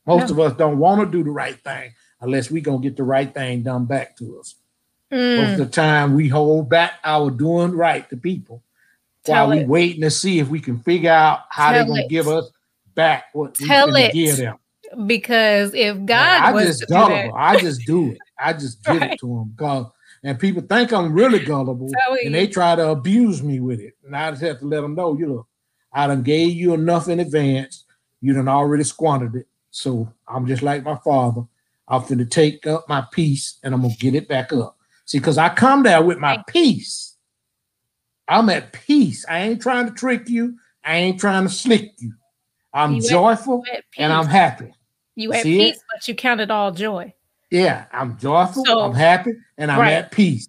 Most 0.07 0.31
of 0.31 0.41
us 0.41 0.53
don't 0.55 0.79
want 0.79 1.01
to 1.01 1.07
do 1.07 1.23
the 1.23 1.31
right 1.31 1.59
thing 1.63 1.93
unless 2.21 2.51
we 2.51 2.61
gonna 2.61 2.79
get 2.79 2.97
the 2.97 3.05
right 3.05 3.33
thing 3.33 3.63
done 3.63 3.85
back 3.85 4.17
to 4.19 4.39
us. 4.41 4.57
Mm. 5.13 5.37
Most 5.37 5.53
of 5.53 5.59
the 5.59 5.73
time, 5.73 6.15
we 6.15 6.29
hold 6.29 6.69
back 6.69 6.95
our 7.05 7.31
doing 7.31 7.73
right 7.73 8.09
to 8.11 8.17
people 8.17 8.63
Tell 9.25 9.49
while 9.49 9.59
we 9.59 9.65
waiting 9.65 10.03
to 10.03 10.11
see 10.11 10.39
if 10.41 10.49
we 10.49 10.61
can 10.61 10.79
figure 10.81 11.11
out 11.11 11.41
how 11.51 11.73
they're 11.73 11.85
gonna 11.85 12.03
it. 12.03 12.11
give 12.11 12.29
us 12.29 12.51
back 12.95 13.27
what 13.33 13.55
Tell 13.55 13.93
we 13.93 14.11
give 14.11 14.37
them. 14.39 14.59
Because 15.07 15.75
if 15.75 16.05
God, 16.05 16.55
I 16.55 16.65
just 16.65 16.89
gullible, 16.89 17.35
I 17.35 17.59
just 17.59 17.85
do 17.87 18.13
it. 18.13 18.19
I 18.45 18.53
just 18.53 18.84
give 18.86 19.01
right. 19.01 19.12
it 19.12 19.20
to 19.20 19.26
them 19.26 19.55
because 19.57 19.86
and 20.22 20.38
people 20.38 20.62
think 20.62 20.92
I'm 20.92 21.12
really 21.12 21.40
gullible 21.40 21.90
and 22.24 22.34
they 22.34 22.47
try 22.47 22.74
to 22.74 22.88
abuse 22.88 23.42
me 23.42 23.61
with 23.61 23.80
it. 23.80 23.95
And 24.05 24.16
I 24.16 24.30
just 24.30 24.42
have 24.42 24.59
to 24.61 24.66
let 24.66 24.80
them 24.80 24.95
know, 24.95 25.16
you 25.16 25.26
know, 25.26 25.47
I 25.92 26.07
done 26.07 26.22
gave 26.22 26.55
you 26.55 26.74
enough 26.74 27.09
in 27.09 27.20
advance. 27.20 27.84
You 28.20 28.32
done 28.32 28.49
already 28.49 28.84
squandered 28.84 29.36
it. 29.36 29.47
So 29.70 30.11
I'm 30.26 30.47
just 30.47 30.62
like 30.62 30.82
my 30.82 30.97
father. 30.97 31.42
I'm 31.86 32.01
finna 32.03 32.30
take 32.30 32.66
up 32.66 32.88
my 32.88 33.05
piece 33.12 33.59
and 33.62 33.74
I'm 33.74 33.82
gonna 33.82 33.95
get 33.99 34.14
it 34.14 34.28
back 34.28 34.53
up. 34.53 34.78
See, 35.05 35.18
because 35.18 35.36
I 35.36 35.51
come 35.51 35.82
there 35.82 36.03
with 36.03 36.18
my 36.18 36.42
peace. 36.49 37.16
I'm 38.26 38.49
at 38.49 38.72
peace. 38.72 39.26
I 39.28 39.40
ain't 39.40 39.61
trying 39.61 39.86
to 39.86 39.92
trick 39.92 40.28
you. 40.28 40.57
I 40.82 40.97
ain't 40.97 41.20
trying 41.20 41.45
to 41.45 41.51
slick 41.51 41.92
you. 41.99 42.14
I'm 42.72 42.95
you 42.95 43.03
joyful 43.03 43.62
and 43.99 44.12
I'm 44.12 44.26
happy. 44.26 44.72
You 45.14 45.30
had 45.32 45.42
peace, 45.42 45.76
it? 45.76 45.82
but 45.92 46.09
you 46.09 46.14
counted 46.14 46.51
all 46.51 46.72
joy. 46.72 47.12
Yeah, 47.51 47.84
I'm 47.92 48.18
joyful, 48.18 48.64
so, 48.64 48.80
I'm 48.80 48.95
happy, 48.95 49.32
and 49.59 49.70
I'm 49.70 49.80
right. 49.80 49.92
at 49.92 50.11
peace. 50.11 50.49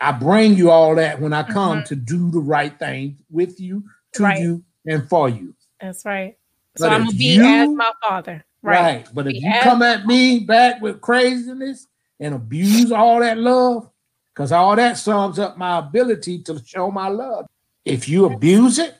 I 0.00 0.12
bring 0.12 0.54
you 0.54 0.70
all 0.70 0.94
that 0.94 1.20
when 1.20 1.32
I 1.32 1.42
come 1.42 1.78
mm-hmm. 1.78 1.86
to 1.86 1.96
do 1.96 2.30
the 2.30 2.40
right 2.40 2.76
thing 2.78 3.18
with 3.30 3.60
you, 3.60 3.84
to 4.12 4.22
right. 4.22 4.40
you, 4.40 4.62
and 4.86 5.08
for 5.08 5.28
you. 5.28 5.54
That's 5.80 6.04
right. 6.04 6.36
So 6.76 6.86
but 6.88 6.92
I'm 6.92 7.06
gonna 7.06 7.16
be 7.16 7.34
you, 7.34 7.44
as 7.44 7.68
my 7.70 7.92
father. 8.06 8.44
Right. 8.62 8.80
right. 8.80 9.08
But 9.12 9.26
if 9.26 9.32
be 9.32 9.38
you 9.40 9.52
come 9.62 9.82
at 9.82 10.06
me 10.06 10.40
back 10.40 10.80
with 10.80 11.00
craziness 11.00 11.86
and 12.20 12.34
abuse 12.34 12.92
all 12.92 13.20
that 13.20 13.38
love, 13.38 13.90
because 14.34 14.52
all 14.52 14.76
that 14.76 14.96
sums 14.96 15.38
up 15.38 15.58
my 15.58 15.78
ability 15.78 16.42
to 16.44 16.62
show 16.64 16.90
my 16.90 17.08
love. 17.08 17.46
If 17.84 18.08
you 18.08 18.26
abuse 18.26 18.78
it, 18.78 18.94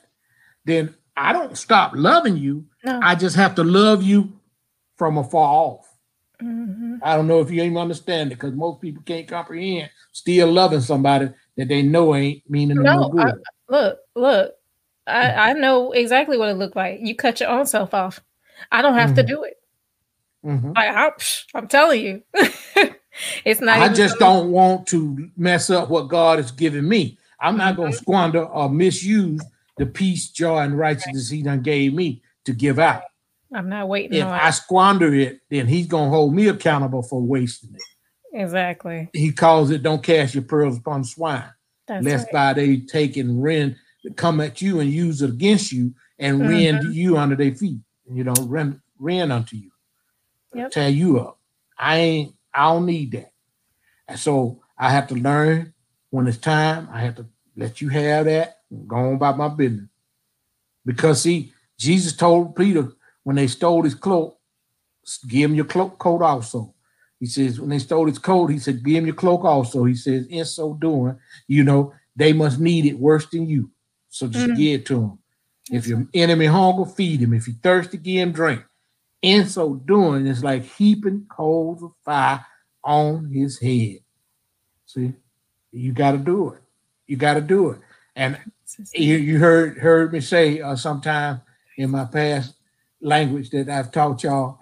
then 0.65 0.93
I 1.15 1.31
don't 1.31 1.57
stop 1.57 1.93
loving 1.95 2.35
you. 2.35 2.65
No. 2.83 2.99
I 3.01 3.15
just 3.15 3.35
have 3.35 3.55
to 3.55 3.63
love 3.63 4.03
you 4.03 4.33
from 4.97 5.17
afar 5.17 5.47
off. 5.47 5.88
Mm-hmm. 6.41 6.95
I 7.03 7.15
don't 7.15 7.27
know 7.27 7.41
if 7.41 7.51
you 7.51 7.61
even 7.63 7.77
understand 7.77 8.31
it 8.31 8.35
because 8.35 8.53
most 8.53 8.79
people 8.79 9.03
can't 9.05 9.27
comprehend 9.27 9.89
still 10.11 10.51
loving 10.51 10.81
somebody 10.81 11.29
that 11.57 11.67
they 11.67 11.81
know 11.81 12.15
ain't 12.15 12.49
meaning 12.49 12.81
no, 12.81 13.01
no 13.01 13.09
good. 13.09 13.27
I, 13.27 13.33
look, 13.69 13.99
look, 14.15 14.55
I, 15.05 15.49
I 15.49 15.53
know 15.53 15.91
exactly 15.91 16.37
what 16.37 16.49
it 16.49 16.55
looked 16.55 16.75
like. 16.75 16.99
You 17.01 17.15
cut 17.15 17.39
your 17.39 17.49
own 17.49 17.65
self 17.65 17.93
off. 17.93 18.21
I 18.71 18.81
don't 18.81 18.93
have 18.93 19.09
mm-hmm. 19.09 19.15
to 19.15 19.23
do 19.23 19.43
it. 19.43 19.57
Mm-hmm. 20.45 20.71
Like, 20.75 20.95
I'm, 20.95 21.11
I'm, 21.53 21.67
telling 21.67 22.01
you, 22.01 22.23
it's 23.45 23.59
not. 23.59 23.79
I 23.79 23.89
just 23.89 24.17
don't 24.19 24.51
want 24.51 24.87
to 24.87 25.29
mess 25.35 25.69
up 25.69 25.89
what 25.89 26.07
God 26.07 26.39
has 26.39 26.51
given 26.51 26.87
me. 26.87 27.17
I'm 27.41 27.57
not 27.57 27.75
going 27.75 27.91
to 27.91 27.97
mm-hmm. 27.97 28.03
squander 28.03 28.45
or 28.45 28.69
misuse 28.69 29.41
the 29.77 29.85
peace, 29.85 30.29
joy, 30.29 30.59
and 30.59 30.77
righteousness 30.77 31.29
He 31.29 31.41
done 31.41 31.61
gave 31.61 31.93
me 31.93 32.21
to 32.45 32.53
give 32.53 32.79
out. 32.79 33.03
I'm 33.53 33.69
not 33.69 33.87
waiting. 33.87 34.17
If 34.17 34.27
I 34.27 34.51
squander 34.51 35.13
it, 35.13 35.41
then 35.49 35.67
he's 35.67 35.87
gonna 35.87 36.09
hold 36.09 36.33
me 36.35 36.47
accountable 36.47 37.01
for 37.03 37.21
wasting 37.21 37.73
it. 37.75 37.81
Exactly. 38.33 39.09
He 39.13 39.31
calls 39.31 39.71
it 39.71 39.81
"Don't 39.83 40.03
cast 40.03 40.35
your 40.35 40.43
pearls 40.43 40.77
upon 40.77 41.03
swine, 41.03 41.49
That's 41.87 42.05
lest 42.05 42.25
right. 42.25 42.55
by 42.55 42.61
they 42.61 42.77
take 42.77 43.17
and 43.17 43.41
rend 43.41 43.75
come 44.15 44.39
at 44.39 44.61
you 44.61 44.79
and 44.79 44.89
use 44.89 45.21
it 45.21 45.29
against 45.31 45.71
you 45.71 45.93
and 46.19 46.41
Mhm. 46.41 46.47
rend 46.49 46.83
you 46.95 47.17
under 47.17 47.35
their 47.35 47.53
feet. 47.53 47.79
You 48.11 48.23
know, 48.23 48.33
rend, 48.45 48.79
rend 48.97 49.31
unto 49.31 49.57
you, 49.57 49.71
Yep. 50.53 50.71
tear 50.71 50.89
you 50.89 51.19
up. 51.19 51.39
I 51.77 51.97
ain't. 51.97 52.35
I 52.53 52.71
don't 52.71 52.85
need 52.85 53.11
that. 53.13 53.31
And 54.07 54.19
so 54.19 54.61
I 54.77 54.89
have 54.91 55.07
to 55.07 55.15
learn 55.15 55.73
when 56.11 56.27
it's 56.27 56.37
time. 56.37 56.87
I 56.91 57.01
have 57.01 57.15
to 57.15 57.25
let 57.55 57.81
you 57.81 57.89
have 57.89 58.25
that. 58.25 58.57
And 58.71 58.87
go 58.87 58.95
on 58.95 59.15
about 59.15 59.37
my 59.37 59.47
business. 59.49 59.89
Because 60.85 61.21
see, 61.21 61.53
Jesus 61.77 62.15
told 62.15 62.55
Peter 62.55 62.91
when 63.29 63.35
they 63.35 63.45
stole 63.45 63.83
his 63.83 63.93
cloak, 63.93 64.39
give 65.27 65.51
him 65.51 65.55
your 65.55 65.65
cloak 65.65 65.99
coat 65.99 66.23
also. 66.23 66.73
He 67.19 67.27
says, 67.27 67.59
when 67.59 67.69
they 67.69 67.77
stole 67.77 68.07
his 68.07 68.17
coat, 68.17 68.47
he 68.47 68.57
said, 68.57 68.83
give 68.83 68.95
him 68.95 69.05
your 69.05 69.13
cloak 69.13 69.43
also. 69.45 69.83
He 69.83 69.93
says, 69.93 70.25
in 70.31 70.43
so 70.45 70.73
doing, 70.73 71.15
you 71.47 71.63
know, 71.63 71.93
they 72.15 72.33
must 72.33 72.59
need 72.59 72.87
it 72.87 72.97
worse 72.97 73.27
than 73.27 73.47
you. 73.47 73.69
So 74.09 74.27
just 74.27 74.47
Mm. 74.47 74.55
give 74.55 74.79
it 74.79 74.85
to 74.87 74.99
him. 74.99 75.19
If 75.71 75.85
your 75.85 76.07
enemy 76.11 76.47
hunger, 76.47 76.85
feed 76.89 77.19
him. 77.19 77.35
If 77.35 77.45
he 77.45 77.51
thirsty, 77.51 77.97
give 77.97 78.15
him 78.15 78.31
drink. 78.31 78.63
In 79.21 79.45
so 79.45 79.75
doing, 79.75 80.25
it's 80.25 80.41
like 80.41 80.63
heaping 80.63 81.27
coals 81.29 81.83
of 81.83 81.91
fire 82.03 82.43
on 82.83 83.31
his 83.31 83.59
head. 83.59 83.97
See, 84.87 85.13
you 85.71 85.91
got 85.93 86.13
to 86.13 86.17
do 86.17 86.53
it. 86.53 86.61
You 87.05 87.15
got 87.15 87.35
to 87.35 87.41
do 87.41 87.69
it. 87.69 87.79
And 88.15 88.39
you, 88.95 89.17
you 89.17 89.37
heard 89.37 89.77
heard 89.77 90.13
me 90.13 90.19
say 90.19 90.61
uh, 90.61 90.75
sometime 90.75 91.41
in 91.77 91.91
my 91.91 92.05
past 92.05 92.55
language 93.01 93.49
that 93.51 93.69
I've 93.69 93.91
taught 93.91 94.23
y'all. 94.23 94.59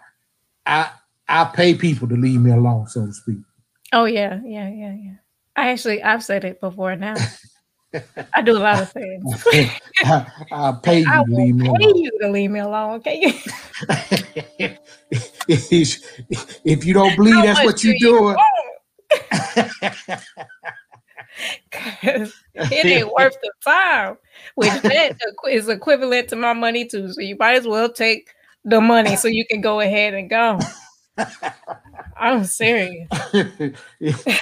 I 0.65 0.89
I 1.27 1.45
pay 1.45 1.73
people 1.75 2.07
to 2.07 2.15
leave 2.15 2.41
me 2.41 2.51
alone, 2.51 2.87
so 2.87 3.05
to 3.05 3.13
speak. 3.13 3.39
Oh 3.93 4.05
yeah, 4.05 4.39
yeah, 4.43 4.69
yeah, 4.69 4.93
yeah. 4.93 5.15
I 5.55 5.71
actually 5.71 6.03
I've 6.03 6.23
said 6.23 6.43
it 6.45 6.61
before 6.61 6.95
now. 6.95 7.15
I 8.33 8.41
do 8.41 8.57
a 8.57 8.59
lot 8.59 8.81
of 8.81 8.91
things. 8.91 9.45
I, 10.03 10.25
I 10.51 10.77
pay 10.83 10.99
you 10.99 11.11
I 11.11 11.23
to 11.23 11.29
leave 11.29 11.55
me 11.55 11.63
pay 11.63 11.69
alone. 11.69 11.97
you 11.97 12.11
to 12.21 12.29
leave 12.29 12.51
me 12.51 12.59
alone, 12.59 12.95
okay? 12.95 13.41
if, 15.47 16.85
you 16.85 16.93
don't 16.93 17.15
believe 17.15 17.35
How 17.35 17.45
that's 17.45 17.63
what 17.63 17.83
you're 17.83 17.95
do 17.99 18.09
doing? 18.09 18.37
'Cause 21.71 22.33
it 22.55 22.85
ain't 22.85 23.13
worth 23.13 23.37
the 23.41 23.51
time. 23.63 24.17
Which 24.55 24.73
that 24.83 25.15
is 25.49 25.69
equivalent 25.69 26.29
to 26.29 26.35
my 26.35 26.53
money 26.53 26.85
too. 26.85 27.11
So 27.13 27.21
you 27.21 27.35
might 27.39 27.55
as 27.57 27.67
well 27.67 27.91
take 27.91 28.29
the 28.65 28.81
money 28.81 29.15
so 29.15 29.27
you 29.27 29.45
can 29.49 29.61
go 29.61 29.79
ahead 29.79 30.13
and 30.13 30.29
go. 30.29 30.59
I'm 32.19 32.43
serious. 32.45 33.09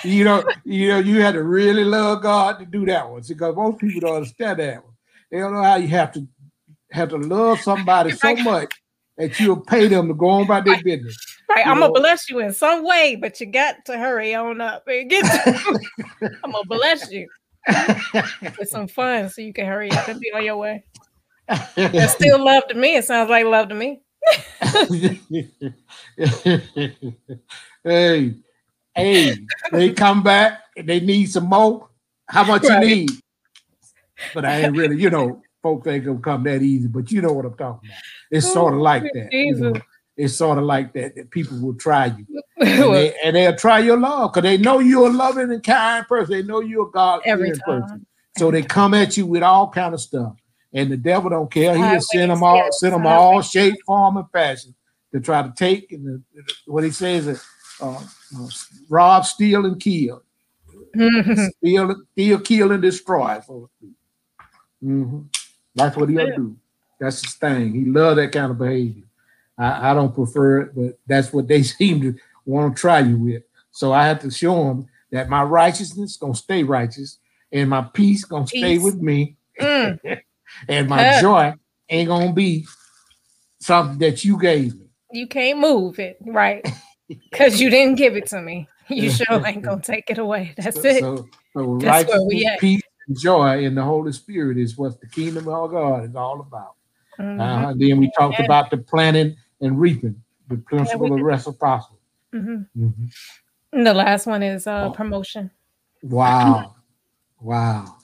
you 0.04 0.24
know, 0.24 0.44
you 0.64 0.88
know, 0.90 1.00
you 1.00 1.22
had 1.22 1.34
to 1.34 1.44
really 1.44 1.84
love 1.84 2.24
God 2.24 2.60
to 2.60 2.66
do 2.66 2.86
that 2.86 3.10
one. 3.10 3.22
Because 3.28 3.56
most 3.56 3.80
people 3.80 4.02
don't 4.02 4.16
understand 4.18 4.60
that 4.60 4.84
one. 4.84 4.94
They 5.32 5.40
don't 5.40 5.54
know 5.54 5.64
how 5.64 5.76
you 5.76 5.88
have 5.90 6.12
to 6.14 6.28
have 6.92 7.10
to 7.10 7.18
love 7.18 7.62
somebody 7.62 8.12
so 8.12 8.36
much 8.38 8.74
that 9.18 9.40
you'll 9.40 9.60
pay 9.60 9.88
them 9.88 10.08
to 10.08 10.14
go 10.14 10.30
on 10.30 10.44
about 10.44 10.66
their 10.66 10.82
business. 10.82 11.18
Right, 11.50 11.68
I'm 11.68 11.80
gonna 11.80 11.94
bless 11.94 12.30
you 12.30 12.40
in 12.40 12.54
some 12.54 12.84
way, 12.86 13.16
but 13.16 13.40
you 13.40 13.46
got 13.46 13.86
to 13.86 13.98
hurry 13.98 14.34
on 14.34 14.62
up 14.62 14.88
and 14.88 15.10
get. 15.10 15.24
To- 15.24 15.80
I'm 16.44 16.52
gonna 16.52 16.66
bless 16.66 17.12
you 17.12 17.28
with 18.60 18.70
some 18.70 18.88
fun 18.88 19.30
so 19.30 19.42
you 19.42 19.54
can 19.54 19.66
hurry 19.66 19.92
up 19.92 20.08
and 20.08 20.20
be 20.20 20.32
on 20.34 20.44
your 20.44 20.58
way. 20.58 20.84
That's 21.76 22.14
still 22.14 22.44
love 22.44 22.68
to 22.70 22.76
me. 22.76 22.96
It 22.96 23.06
sounds 23.06 23.30
like 23.30 23.46
love 23.46 23.70
to 23.70 23.76
me. 23.76 24.02
hey, 27.84 28.34
hey, 28.96 29.38
they 29.72 29.94
come 29.94 30.24
back 30.24 30.62
and 30.76 30.90
they 30.90 31.00
need 31.00 31.26
some 31.26 31.46
more. 31.46 31.90
How 32.28 32.44
much 32.44 32.64
Right. 32.64 32.82
you 32.82 32.96
need? 32.96 33.12
But 34.34 34.46
I 34.46 34.62
ain't 34.62 34.76
really, 34.76 35.00
you 35.00 35.10
know, 35.12 35.44
folks 35.62 35.88
ain't 35.88 36.06
gonna 36.06 36.20
come 36.20 36.44
that 36.44 36.62
easy, 36.64 36.88
but 36.88 37.12
you 37.12 37.22
know 37.22 37.34
what 37.34 37.46
I'm 37.46 37.56
talking 37.56 37.90
about. 37.90 38.00
It's 38.32 38.48
oh, 38.48 38.54
sort 38.54 38.74
of 38.74 38.80
like 38.80 39.04
that. 39.14 39.30
you 39.32 39.56
know. 39.56 39.74
It's 40.18 40.36
sort 40.36 40.58
of 40.58 40.64
like 40.64 40.94
that, 40.94 41.16
that 41.16 41.30
people 41.30 41.60
will 41.60 41.76
try 41.76 42.08
you. 42.08 42.26
And, 42.58 42.94
they, 42.94 43.14
they'll 43.32 43.56
try 43.56 43.80
your 43.80 44.00
love 44.00 44.32
because 44.32 44.44
they 44.44 44.58
know 44.58 44.80
you're 44.80 45.10
a 45.10 45.12
loving 45.12 45.52
and 45.52 45.62
kind 45.62 46.08
person. 46.08 46.36
They 46.36 46.42
know 46.42 46.62
you're 46.62 46.88
a 46.88 46.92
God 46.92 47.22
person. 47.24 48.06
So 48.38 48.50
they 48.50 48.64
come 48.64 48.94
at 48.94 49.18
you 49.18 49.26
with 49.26 49.44
all 49.44 49.70
kind 49.70 49.94
of 49.94 50.00
stuff. 50.00 50.36
And 50.74 50.90
the 50.90 50.98
devil 50.98 51.30
don't 51.30 51.52
care. 51.52 51.76
He'll 51.76 52.02
send 52.02 52.32
them 52.32 52.44
all, 52.44 52.72
send 52.72 52.94
them 52.94 53.06
all 53.06 53.42
shape, 53.42 53.76
form, 53.86 54.18
and 54.18 54.30
fashion 54.32 54.74
to 55.12 55.20
try 55.20 55.42
to 55.42 55.54
take 55.56 55.92
and 55.92 56.06
the, 56.34 56.44
what 56.66 56.84
he 56.84 56.92
says 56.92 57.28
is 57.28 57.46
uh, 57.82 57.98
uh, 57.98 58.48
rob, 58.90 59.26
steal, 59.26 59.66
and 59.66 59.80
kill. 59.80 60.22
Steal, 61.58 61.96
steal, 62.14 62.40
kill, 62.40 62.72
and 62.72 62.82
destroy. 62.82 63.40
So. 63.46 63.70
Mhm. 64.84 65.26
That's 65.74 65.98
what 65.98 66.10
he'll 66.10 66.36
do. 66.36 66.58
That's 67.00 67.22
his 67.22 67.34
thing. 67.34 67.74
He 67.74 67.86
love 67.86 68.16
that 68.16 68.32
kind 68.32 68.52
of 68.52 68.58
behavior. 68.58 69.04
I, 69.58 69.92
I 69.92 69.94
don't 69.94 70.14
prefer 70.14 70.62
it, 70.62 70.76
but 70.76 71.00
that's 71.08 71.32
what 71.34 71.48
they 71.48 71.64
seem 71.78 72.02
to 72.02 72.16
want 72.46 72.76
to 72.76 72.80
try 72.80 73.00
you 73.00 73.18
with. 73.18 73.44
So 73.72 73.92
I 73.94 74.06
have 74.06 74.20
to 74.22 74.32
show 74.32 74.56
them 74.64 74.88
that 75.12 75.30
my 75.30 75.44
righteousness 75.44 76.18
gonna 76.18 76.36
stay 76.36 76.64
righteous, 76.64 77.20
and 77.52 77.70
my 77.70 77.82
peace 77.82 78.26
gonna 78.26 78.48
stay 78.48 78.78
with 78.78 79.02
me, 79.02 79.38
Mm, 79.60 80.00
and 80.70 80.90
my 80.90 81.04
Yeah. 81.04 81.22
joy 81.22 81.54
ain't 81.90 82.10
gonna 82.10 82.34
be 82.34 82.66
something 83.60 83.98
that 84.00 84.26
you 84.26 84.40
gave 84.40 84.76
me. 84.76 84.88
you 85.12 85.28
can't 85.28 85.60
move 85.60 86.00
it, 86.00 86.18
right? 86.26 86.66
Because 87.08 87.62
you 87.62 87.70
didn't 87.70 87.96
give 87.96 88.16
it 88.16 88.26
to 88.28 88.42
me. 88.42 88.68
You 88.90 89.12
sure 89.12 89.46
ain't 89.46 89.62
gonna 89.62 89.82
take 89.82 90.10
it 90.10 90.18
away. 90.18 90.54
That's 90.58 90.82
so, 90.82 90.88
it. 90.88 91.00
So, 91.02 91.30
so 91.54 91.78
That's 91.78 92.10
where 92.10 92.22
we 92.24 92.46
at. 92.46 92.60
peace, 92.60 92.82
and 93.08 93.20
joy 93.20 93.64
in 93.64 93.76
the 93.76 93.84
Holy 93.84 94.12
Spirit 94.12 94.58
is 94.58 94.78
what 94.78 95.00
the 95.02 95.08
kingdom 95.08 95.48
of 95.48 95.72
God 95.72 96.06
is 96.06 96.16
all 96.16 96.40
about. 96.40 96.76
Mhm, 97.20 97.40
Uh, 97.40 97.74
then 97.78 98.00
we 98.00 98.10
talked 98.18 98.40
Yeah. 98.40 98.46
about 98.46 98.72
the 98.72 98.78
planting 98.78 99.36
and 99.62 99.80
reaping, 99.80 100.22
the 100.48 100.58
principle 100.58 101.14
of 101.14 101.22
reciprocity. 101.22 101.98
mhm. 102.34 102.68
Mhm. 102.78 103.14
And 103.72 103.86
The 103.88 103.94
last 103.94 104.26
one 104.28 104.44
is 104.44 104.68
uh, 104.68 104.88
Oh. 104.88 104.92
promotion. 104.92 105.52
Wow, 106.04 106.76
wow. 107.42 107.96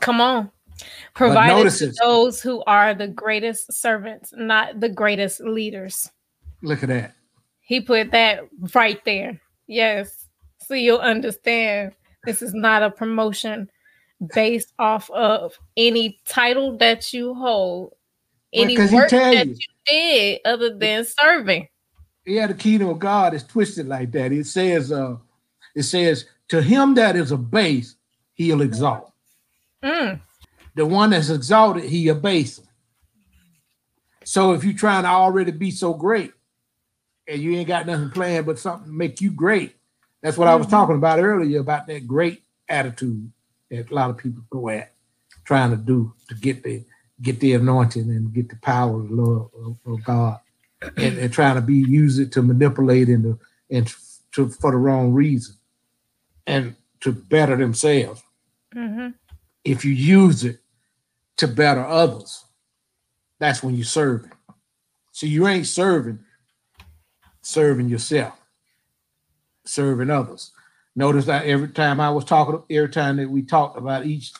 Come 0.00 0.20
on. 0.20 0.50
Provided 1.14 1.70
to 1.72 1.92
those 2.02 2.42
who 2.42 2.62
are 2.66 2.92
the 2.94 3.08
greatest 3.08 3.72
servants, 3.72 4.32
not 4.36 4.78
the 4.80 4.90
greatest 4.90 5.40
leaders. 5.40 6.10
Look 6.62 6.82
at 6.82 6.88
that. 6.90 7.14
He 7.60 7.80
put 7.80 8.10
that 8.10 8.40
right 8.74 9.02
there. 9.04 9.40
Yes. 9.66 10.26
So 10.58 10.74
you'll 10.74 10.98
understand 10.98 11.94
this 12.24 12.42
is 12.42 12.52
not 12.52 12.82
a 12.82 12.90
promotion 12.90 13.70
based 14.34 14.72
off 14.78 15.10
of 15.10 15.58
any 15.76 16.18
title 16.26 16.76
that 16.78 17.12
you 17.12 17.34
hold, 17.34 17.94
any 18.56 18.74
he 18.74 18.94
work 18.96 19.08
tell 19.08 19.32
that 19.34 19.46
you. 19.46 19.54
you 19.54 19.66
did 19.86 20.40
other 20.44 20.76
than 20.76 21.04
serving. 21.04 21.68
Yeah, 22.24 22.48
the 22.48 22.54
kingdom 22.54 22.88
of 22.88 22.98
God 22.98 23.34
is 23.34 23.44
twisted 23.44 23.86
like 23.86 24.10
that. 24.12 24.32
It 24.32 24.46
says, 24.46 24.90
uh, 24.90 25.16
it 25.74 25.84
says, 25.84 26.26
to 26.48 26.60
him 26.62 26.94
that 26.94 27.14
is 27.16 27.30
a 27.32 27.36
base, 27.36 27.96
he'll 28.34 28.62
exalt. 28.62 29.12
Mm, 29.84 30.20
The 30.74 30.86
one 30.86 31.10
that's 31.10 31.30
exalted, 31.30 31.84
he 31.84 32.08
abases. 32.08 32.66
So 34.24 34.52
if 34.54 34.64
you're 34.64 34.74
trying 34.74 35.04
to 35.04 35.08
already 35.08 35.52
be 35.52 35.70
so 35.70 35.94
great 35.94 36.32
and 37.28 37.40
you 37.40 37.52
ain't 37.56 37.68
got 37.68 37.86
nothing 37.86 38.10
planned 38.10 38.46
but 38.46 38.58
something 38.58 38.88
to 38.88 38.92
make 38.92 39.20
you 39.20 39.30
great, 39.30 39.76
that's 40.22 40.36
what 40.36 40.48
I 40.48 40.56
was 40.56 40.66
Mhm. 40.66 40.70
talking 40.70 40.96
about 40.96 41.20
earlier 41.20 41.60
about 41.60 41.86
that 41.86 42.08
great 42.08 42.42
attitude 42.68 43.30
that 43.70 43.90
a 43.90 43.94
lot 43.94 44.10
of 44.10 44.16
people 44.16 44.42
go 44.50 44.68
at 44.68 44.92
trying 45.44 45.70
to 45.70 45.76
do 45.76 46.12
to 46.28 46.34
get 46.34 46.64
the 46.64 46.84
get 47.22 47.40
the 47.40 47.54
anointing 47.54 48.10
and 48.10 48.32
get 48.32 48.48
the 48.48 48.56
power 48.56 49.00
of 49.00 49.10
love 49.10 49.50
of, 49.64 49.76
of 49.86 50.04
God 50.04 50.40
and, 50.96 51.18
and 51.18 51.32
trying 51.32 51.54
to 51.54 51.60
be 51.60 51.76
use 51.76 52.18
it 52.18 52.32
to 52.32 52.42
manipulate 52.42 53.08
and 53.08 53.24
to, 53.24 53.38
and 53.70 53.92
to 54.32 54.48
for 54.48 54.70
the 54.70 54.76
wrong 54.76 55.12
reason 55.12 55.56
and 56.46 56.76
to 57.00 57.12
better 57.12 57.56
themselves 57.56 58.22
mhm. 58.74 59.14
if 59.64 59.84
you 59.84 59.92
use 59.92 60.44
it 60.44 60.60
to 61.36 61.48
better 61.48 61.84
others, 61.84 62.44
that's 63.38 63.62
when 63.62 63.74
you're 63.74 63.84
serving. 63.84 64.32
So 65.12 65.26
you 65.26 65.46
ain't 65.46 65.66
serving, 65.66 66.20
serving 67.42 67.88
yourself, 67.88 68.38
serving 69.64 70.10
others. 70.10 70.52
Notice 70.94 71.26
that 71.26 71.44
every 71.44 71.68
time 71.68 72.00
I 72.00 72.10
was 72.10 72.24
talking, 72.24 72.62
every 72.70 72.88
time 72.88 73.16
that 73.16 73.28
we 73.28 73.42
talked 73.42 73.76
about 73.76 74.06
each 74.06 74.32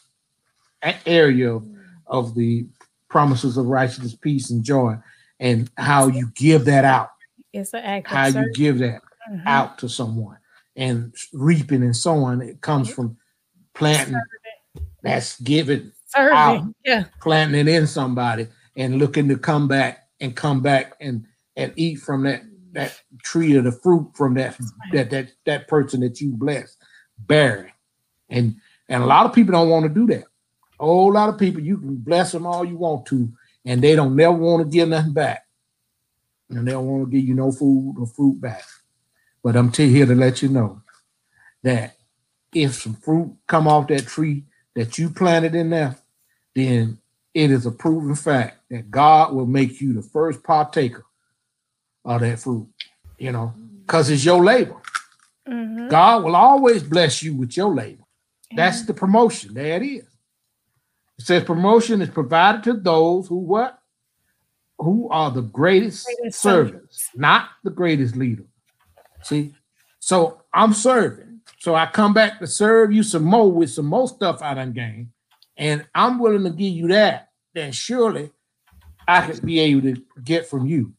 area 1.05 1.55
of, 1.55 1.65
of 2.07 2.35
the 2.35 2.67
promises 3.09 3.57
of 3.57 3.67
righteousness, 3.67 4.15
peace, 4.15 4.51
and 4.51 4.63
joy, 4.65 4.97
and 5.41 5.71
how 5.77 6.07
you 6.09 6.31
give 6.35 6.65
that 6.67 6.85
out, 6.85 7.11
It's 7.53 7.73
an 7.75 7.81
act 7.85 8.09
how 8.09 8.27
you 8.27 8.53
give 8.55 8.79
that 8.79 9.01
Mhm. 9.31 9.47
out 9.47 9.79
to 9.79 9.89
someone, 9.89 10.37
and 10.77 11.15
reaping 11.33 11.83
and 11.83 11.97
sowing. 11.97 12.41
It 12.43 12.61
comes 12.61 12.89
from 12.89 13.17
planting. 13.75 14.21
That's 15.03 15.41
giving 15.41 15.93
Serving. 16.07 16.37
out. 16.37 16.75
Yeah. 16.85 17.05
planting 17.21 17.61
it 17.61 17.69
in 17.69 17.87
somebody 17.87 18.49
and 18.77 18.99
looking 18.99 19.29
to 19.29 19.37
come 19.39 19.69
back 19.69 20.09
and 20.21 20.35
come 20.35 20.61
back 20.63 20.95
and 21.01 21.27
and 21.57 21.73
eat 21.77 21.97
from 21.97 22.23
that 22.25 22.43
that 22.73 23.01
tree 23.23 23.57
of 23.57 23.65
the 23.65 23.73
fruit 23.73 24.11
from 24.15 24.35
that 24.35 24.59
that 24.93 25.11
that 25.11 25.33
that 25.47 25.69
person 25.69 26.01
that 26.01 26.21
you 26.21 26.31
bless 26.33 26.77
bearing 27.19 27.73
and 28.29 28.57
and 28.89 29.03
a 29.03 29.07
lot 29.07 29.25
of 29.27 29.33
people 29.33 29.53
don't 29.53 29.69
want 29.71 29.85
to 29.85 29.89
do 29.89 30.07
that 30.07 30.25
A 30.79 30.85
whole 30.85 31.13
lot 31.13 31.29
of 31.29 31.39
people, 31.39 31.61
you 31.61 31.79
can 31.79 31.97
bless 31.97 32.33
them 32.33 32.47
all 32.47 32.65
you 32.65 32.77
want 32.77 33.07
to, 33.07 33.33
and 33.65 33.83
they 33.83 33.95
don't 33.95 34.17
never 34.17 34.35
want 34.35 34.63
to 34.63 34.69
give 34.69 34.89
nothing 34.89 35.13
back. 35.13 35.45
And 36.51 36.67
they 36.67 36.73
don't 36.73 36.87
want 36.87 37.05
to 37.05 37.11
give 37.11 37.27
you 37.27 37.35
no 37.35 37.51
food 37.51 37.97
or 37.99 38.07
fruit 38.07 38.41
back. 38.41 38.65
But 39.43 39.57
I'm 39.57 39.73
here 39.73 40.07
to 40.07 40.15
let 40.15 40.43
you 40.43 40.49
know 40.49 40.83
that 41.63 41.97
if 42.55 42.75
some 42.75 42.95
fruit 42.95 43.37
come 43.47 43.67
off 43.67 43.89
that 43.89 44.07
tree 44.07 44.45
that 44.75 44.99
you 44.99 45.11
planted 45.11 45.55
in 45.55 45.71
there, 45.71 45.97
then 46.55 46.99
it 47.35 47.51
is 47.51 47.67
a 47.67 47.71
proven 47.71 48.15
fact 48.15 48.59
that 48.71 48.91
God 48.91 49.35
will 49.35 49.47
make 49.47 49.81
you 49.81 49.93
the 49.93 50.03
first 50.03 50.43
partaker 50.43 51.05
of 52.05 52.21
that 52.21 52.39
fruit, 52.39 52.69
you 53.19 53.33
know, 53.33 53.53
because 53.85 54.09
it's 54.11 54.25
your 54.25 54.43
labor. 54.43 54.81
Mm-hmm. 55.49 55.89
God 55.89 56.25
will 56.25 56.37
always 56.37 56.83
bless 56.83 57.23
you 57.23 57.35
with 57.35 57.57
your 57.57 57.75
labor. 57.75 58.05
That's 58.55 58.83
the 58.83 58.95
promotion. 58.95 59.55
There 59.55 59.77
it 59.77 59.87
is. 59.87 60.05
It 61.19 61.25
says 61.25 61.45
promotion 61.45 62.03
is 62.03 62.11
provided 62.11 62.63
to 62.65 62.75
those 62.75 63.29
who 63.29 63.37
what? 63.39 63.79
Who 64.79 65.09
are 65.09 65.31
the 65.31 65.43
greatest, 65.43 66.07
greatest 66.07 66.41
servants, 66.41 67.09
not 67.15 67.49
the 67.65 67.71
greatest 67.71 68.15
leader. 68.15 68.45
See, 69.23 69.55
so 69.99 70.43
I'm 70.53 70.75
serving. 70.75 71.41
So 71.59 71.75
I 71.75 71.87
come 71.87 72.13
back 72.13 72.39
to 72.39 72.47
serve 72.47 72.93
you 72.93 73.03
some 73.03 73.25
more 73.25 73.51
with 73.51 73.71
some 73.71 73.87
more 73.87 74.07
stuff 74.07 74.43
I 74.43 74.55
done 74.55 74.73
gained. 74.73 75.09
And 75.57 75.87
I'm 75.95 76.19
willing 76.19 76.45
to 76.45 76.51
give 76.51 76.73
you 76.73 76.89
that. 76.89 77.31
Then 77.55 77.73
surely 77.73 78.31
I 79.09 79.27
could 79.27 79.45
be 79.45 79.61
able 79.61 79.83
to 79.83 80.03
get 80.23 80.47
from 80.47 80.67
you 80.67 80.93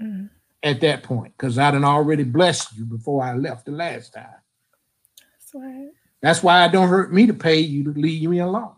mm. 0.00 0.30
at 0.62 0.80
that 0.82 1.02
point 1.02 1.34
because 1.36 1.58
I 1.58 1.72
done 1.72 1.84
already 1.84 2.24
blessed 2.24 2.76
you 2.76 2.84
before 2.84 3.24
I 3.24 3.34
left 3.34 3.66
the 3.66 3.72
last 3.72 4.14
time. 4.14 4.26
That's 5.18 5.54
right. 5.54 5.88
That's 6.20 6.42
why 6.42 6.64
it 6.64 6.72
don't 6.72 6.88
hurt 6.88 7.12
me 7.12 7.26
to 7.26 7.34
pay 7.34 7.58
you 7.58 7.84
to 7.84 7.90
leave 7.90 8.30
me 8.30 8.38
alone. 8.38 8.76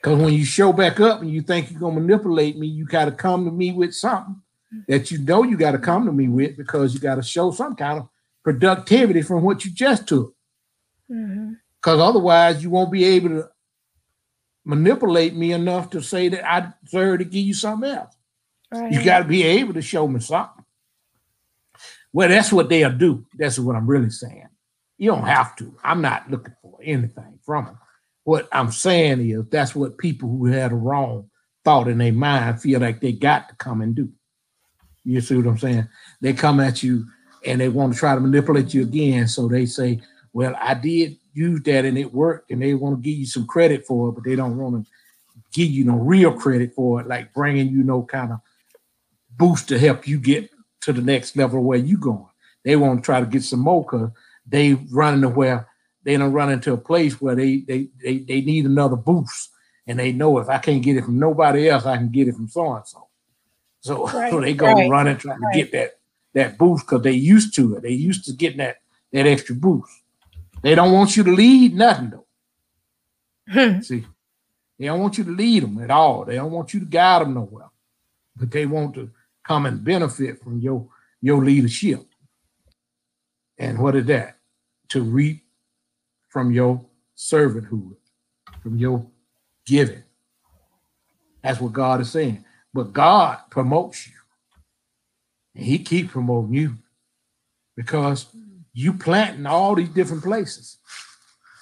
Because 0.00 0.18
when 0.18 0.32
you 0.32 0.44
show 0.44 0.72
back 0.72 0.98
up 1.00 1.20
and 1.20 1.30
you 1.30 1.42
think 1.42 1.70
you're 1.70 1.80
gonna 1.80 2.00
manipulate 2.00 2.56
me, 2.56 2.66
you 2.66 2.86
gotta 2.86 3.12
come 3.12 3.44
to 3.44 3.50
me 3.50 3.72
with 3.72 3.94
something 3.94 4.40
that 4.88 5.10
you 5.10 5.18
know 5.18 5.42
you 5.42 5.56
gotta 5.56 5.78
come 5.78 6.06
to 6.06 6.12
me 6.12 6.28
with 6.28 6.56
because 6.56 6.94
you 6.94 7.00
gotta 7.00 7.22
show 7.22 7.50
some 7.50 7.76
kind 7.76 7.98
of 7.98 8.08
productivity 8.42 9.22
from 9.22 9.42
what 9.42 9.64
you 9.64 9.70
just 9.70 10.08
took. 10.08 10.34
Because 11.08 11.20
mm-hmm. 11.20 12.00
otherwise, 12.00 12.62
you 12.62 12.70
won't 12.70 12.92
be 12.92 13.04
able 13.04 13.28
to 13.28 13.50
manipulate 14.64 15.34
me 15.34 15.52
enough 15.52 15.90
to 15.90 16.02
say 16.02 16.28
that 16.28 16.50
I 16.50 16.72
deserve 16.84 17.18
to 17.18 17.24
give 17.24 17.44
you 17.44 17.54
something 17.54 17.90
else. 17.90 18.14
Right. 18.72 18.92
You 18.92 19.04
got 19.04 19.18
to 19.18 19.24
be 19.24 19.42
able 19.42 19.74
to 19.74 19.82
show 19.82 20.06
me 20.06 20.20
something. 20.20 20.64
Well, 22.12 22.28
that's 22.28 22.52
what 22.52 22.68
they'll 22.68 22.92
do. 22.92 23.26
That's 23.36 23.58
what 23.58 23.76
I'm 23.76 23.86
really 23.86 24.10
saying. 24.10 24.48
You 24.98 25.10
don't 25.10 25.26
have 25.26 25.56
to. 25.56 25.76
I'm 25.82 26.02
not 26.02 26.30
looking 26.30 26.54
for 26.62 26.78
anything 26.82 27.38
from 27.44 27.66
them. 27.66 27.78
What 28.24 28.48
I'm 28.52 28.70
saying 28.70 29.20
is 29.28 29.46
that's 29.48 29.74
what 29.74 29.98
people 29.98 30.28
who 30.28 30.46
had 30.46 30.72
a 30.72 30.76
wrong 30.76 31.30
thought 31.64 31.88
in 31.88 31.98
their 31.98 32.12
mind 32.12 32.60
feel 32.60 32.80
like 32.80 33.00
they 33.00 33.12
got 33.12 33.48
to 33.48 33.54
come 33.56 33.80
and 33.80 33.94
do. 33.94 34.10
You 35.04 35.20
see 35.20 35.36
what 35.36 35.46
I'm 35.46 35.58
saying? 35.58 35.88
They 36.20 36.32
come 36.32 36.60
at 36.60 36.82
you 36.82 37.06
and 37.44 37.60
they 37.60 37.68
want 37.68 37.92
to 37.92 37.98
try 37.98 38.14
to 38.14 38.20
manipulate 38.20 38.74
you 38.74 38.82
again. 38.82 39.26
So 39.28 39.48
they 39.48 39.66
say, 39.66 40.00
Well, 40.32 40.54
I 40.58 40.74
did 40.74 41.16
use 41.32 41.62
that 41.62 41.84
and 41.84 41.96
it 41.96 42.12
worked, 42.12 42.50
and 42.50 42.62
they 42.62 42.74
want 42.74 42.96
to 42.96 43.02
give 43.02 43.18
you 43.18 43.26
some 43.26 43.46
credit 43.46 43.86
for 43.86 44.08
it, 44.08 44.12
but 44.12 44.24
they 44.24 44.36
don't 44.36 44.56
want 44.56 44.84
to 44.84 44.90
give 45.52 45.70
you 45.70 45.84
no 45.84 45.96
real 45.96 46.32
credit 46.32 46.74
for 46.74 47.00
it, 47.00 47.06
like 47.06 47.32
bringing 47.32 47.68
you 47.68 47.82
no 47.82 48.02
kind 48.02 48.32
of 48.32 48.40
boost 49.36 49.68
to 49.68 49.78
help 49.78 50.06
you 50.06 50.18
get 50.18 50.50
to 50.82 50.92
the 50.92 51.02
next 51.02 51.36
level 51.36 51.62
where 51.62 51.78
you 51.78 51.96
going. 51.96 52.26
They 52.64 52.76
want 52.76 53.00
to 53.00 53.04
try 53.04 53.20
to 53.20 53.26
get 53.26 53.42
some 53.42 53.60
more 53.60 53.82
because 53.82 54.10
they 54.46 54.74
running 54.90 55.22
to 55.22 55.28
where 55.28 55.68
they 56.04 56.16
don't 56.16 56.32
run 56.32 56.50
into 56.50 56.72
a 56.72 56.78
place 56.78 57.20
where 57.20 57.34
they, 57.34 57.58
they 57.58 57.88
they 58.02 58.18
they 58.18 58.40
need 58.40 58.64
another 58.64 58.96
boost, 58.96 59.50
and 59.86 59.98
they 59.98 60.12
know 60.12 60.38
if 60.38 60.48
I 60.48 60.58
can't 60.58 60.82
get 60.82 60.96
it 60.96 61.04
from 61.04 61.18
nobody 61.18 61.68
else, 61.68 61.86
I 61.86 61.96
can 61.96 62.10
get 62.10 62.28
it 62.28 62.34
from 62.34 62.48
so 62.48 62.74
and 62.74 62.86
so. 62.86 63.06
So 63.82 64.06
right, 64.08 64.30
so 64.30 64.40
they 64.40 64.52
go 64.52 64.66
right, 64.66 64.90
running 64.90 65.16
trying 65.16 65.40
right. 65.40 65.54
to 65.54 65.58
get 65.58 65.72
that 65.72 65.98
that 66.34 66.58
boost 66.58 66.86
because 66.86 67.02
they 67.02 67.12
used 67.12 67.54
to 67.56 67.76
it. 67.76 67.82
They 67.82 67.92
used 67.92 68.24
to 68.26 68.32
getting 68.32 68.58
that 68.58 68.76
that 69.12 69.26
extra 69.26 69.54
boost. 69.54 69.90
They 70.62 70.74
don't 70.74 70.92
want 70.92 71.16
you 71.16 71.24
to 71.24 71.32
lead 71.32 71.74
nothing 71.74 72.10
though. 72.10 72.26
Hmm. 73.48 73.80
See, 73.80 74.04
they 74.78 74.86
don't 74.86 75.00
want 75.00 75.18
you 75.18 75.24
to 75.24 75.30
lead 75.30 75.62
them 75.62 75.82
at 75.82 75.90
all. 75.90 76.24
They 76.24 76.36
don't 76.36 76.52
want 76.52 76.74
you 76.74 76.80
to 76.80 76.86
guide 76.86 77.22
them 77.22 77.34
nowhere, 77.34 77.70
but 78.36 78.50
they 78.50 78.66
want 78.66 78.94
to 78.94 79.10
come 79.42 79.66
and 79.66 79.82
benefit 79.82 80.42
from 80.42 80.60
your 80.60 80.86
your 81.20 81.44
leadership. 81.44 82.00
And 83.58 83.78
what 83.78 83.96
is 83.96 84.06
that? 84.06 84.38
To 84.90 85.02
reap 85.02 85.44
from 86.30 86.52
your 86.52 86.84
servanthood, 87.16 87.96
from 88.62 88.78
your 88.78 89.06
giving. 89.66 90.02
That's 91.42 91.60
what 91.60 91.72
God 91.72 92.00
is 92.00 92.10
saying. 92.10 92.44
But 92.72 92.92
God 92.92 93.38
promotes 93.50 94.06
you. 94.06 94.14
And 95.54 95.64
he 95.64 95.80
keeps 95.80 96.12
promoting 96.12 96.54
you 96.54 96.74
because 97.76 98.26
you 98.72 98.94
planting 98.94 99.46
all 99.46 99.74
these 99.74 99.88
different 99.88 100.22
places. 100.22 100.78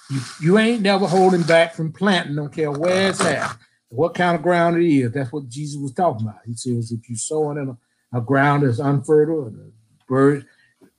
You, 0.09 0.19
you 0.41 0.57
ain't 0.59 0.81
never 0.81 1.07
holding 1.07 1.43
back 1.43 1.73
from 1.73 1.91
planting, 1.91 2.35
don't 2.35 2.53
care 2.53 2.71
where 2.71 3.09
it's 3.09 3.21
at, 3.21 3.55
what 3.89 4.15
kind 4.15 4.35
of 4.35 4.43
ground 4.43 4.77
it 4.77 4.87
is. 4.87 5.11
That's 5.11 5.31
what 5.31 5.49
Jesus 5.49 5.79
was 5.81 5.93
talking 5.93 6.27
about. 6.27 6.41
He 6.45 6.55
says, 6.55 6.91
if 6.91 7.09
you 7.09 7.15
sowing 7.15 7.57
in 7.57 7.69
a, 7.69 8.17
a 8.17 8.21
ground 8.21 8.63
that's 8.63 8.79
unfertile, 8.79 9.47
and 9.47 9.71
bird, 10.07 10.45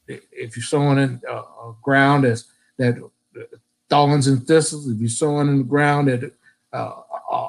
if 0.08 0.56
you're 0.56 0.64
sowing 0.64 0.98
in 0.98 1.20
a, 1.28 1.34
a 1.34 1.76
ground 1.82 2.24
that's 2.24 2.44
that 2.78 2.96
thorns 3.88 4.26
and 4.26 4.46
thistles, 4.46 4.88
if 4.88 4.98
you're 4.98 5.08
sowing 5.08 5.48
in 5.48 5.58
the 5.58 5.64
ground 5.64 6.08
that 6.08 6.32
uh, 6.72 7.00
uh, 7.30 7.48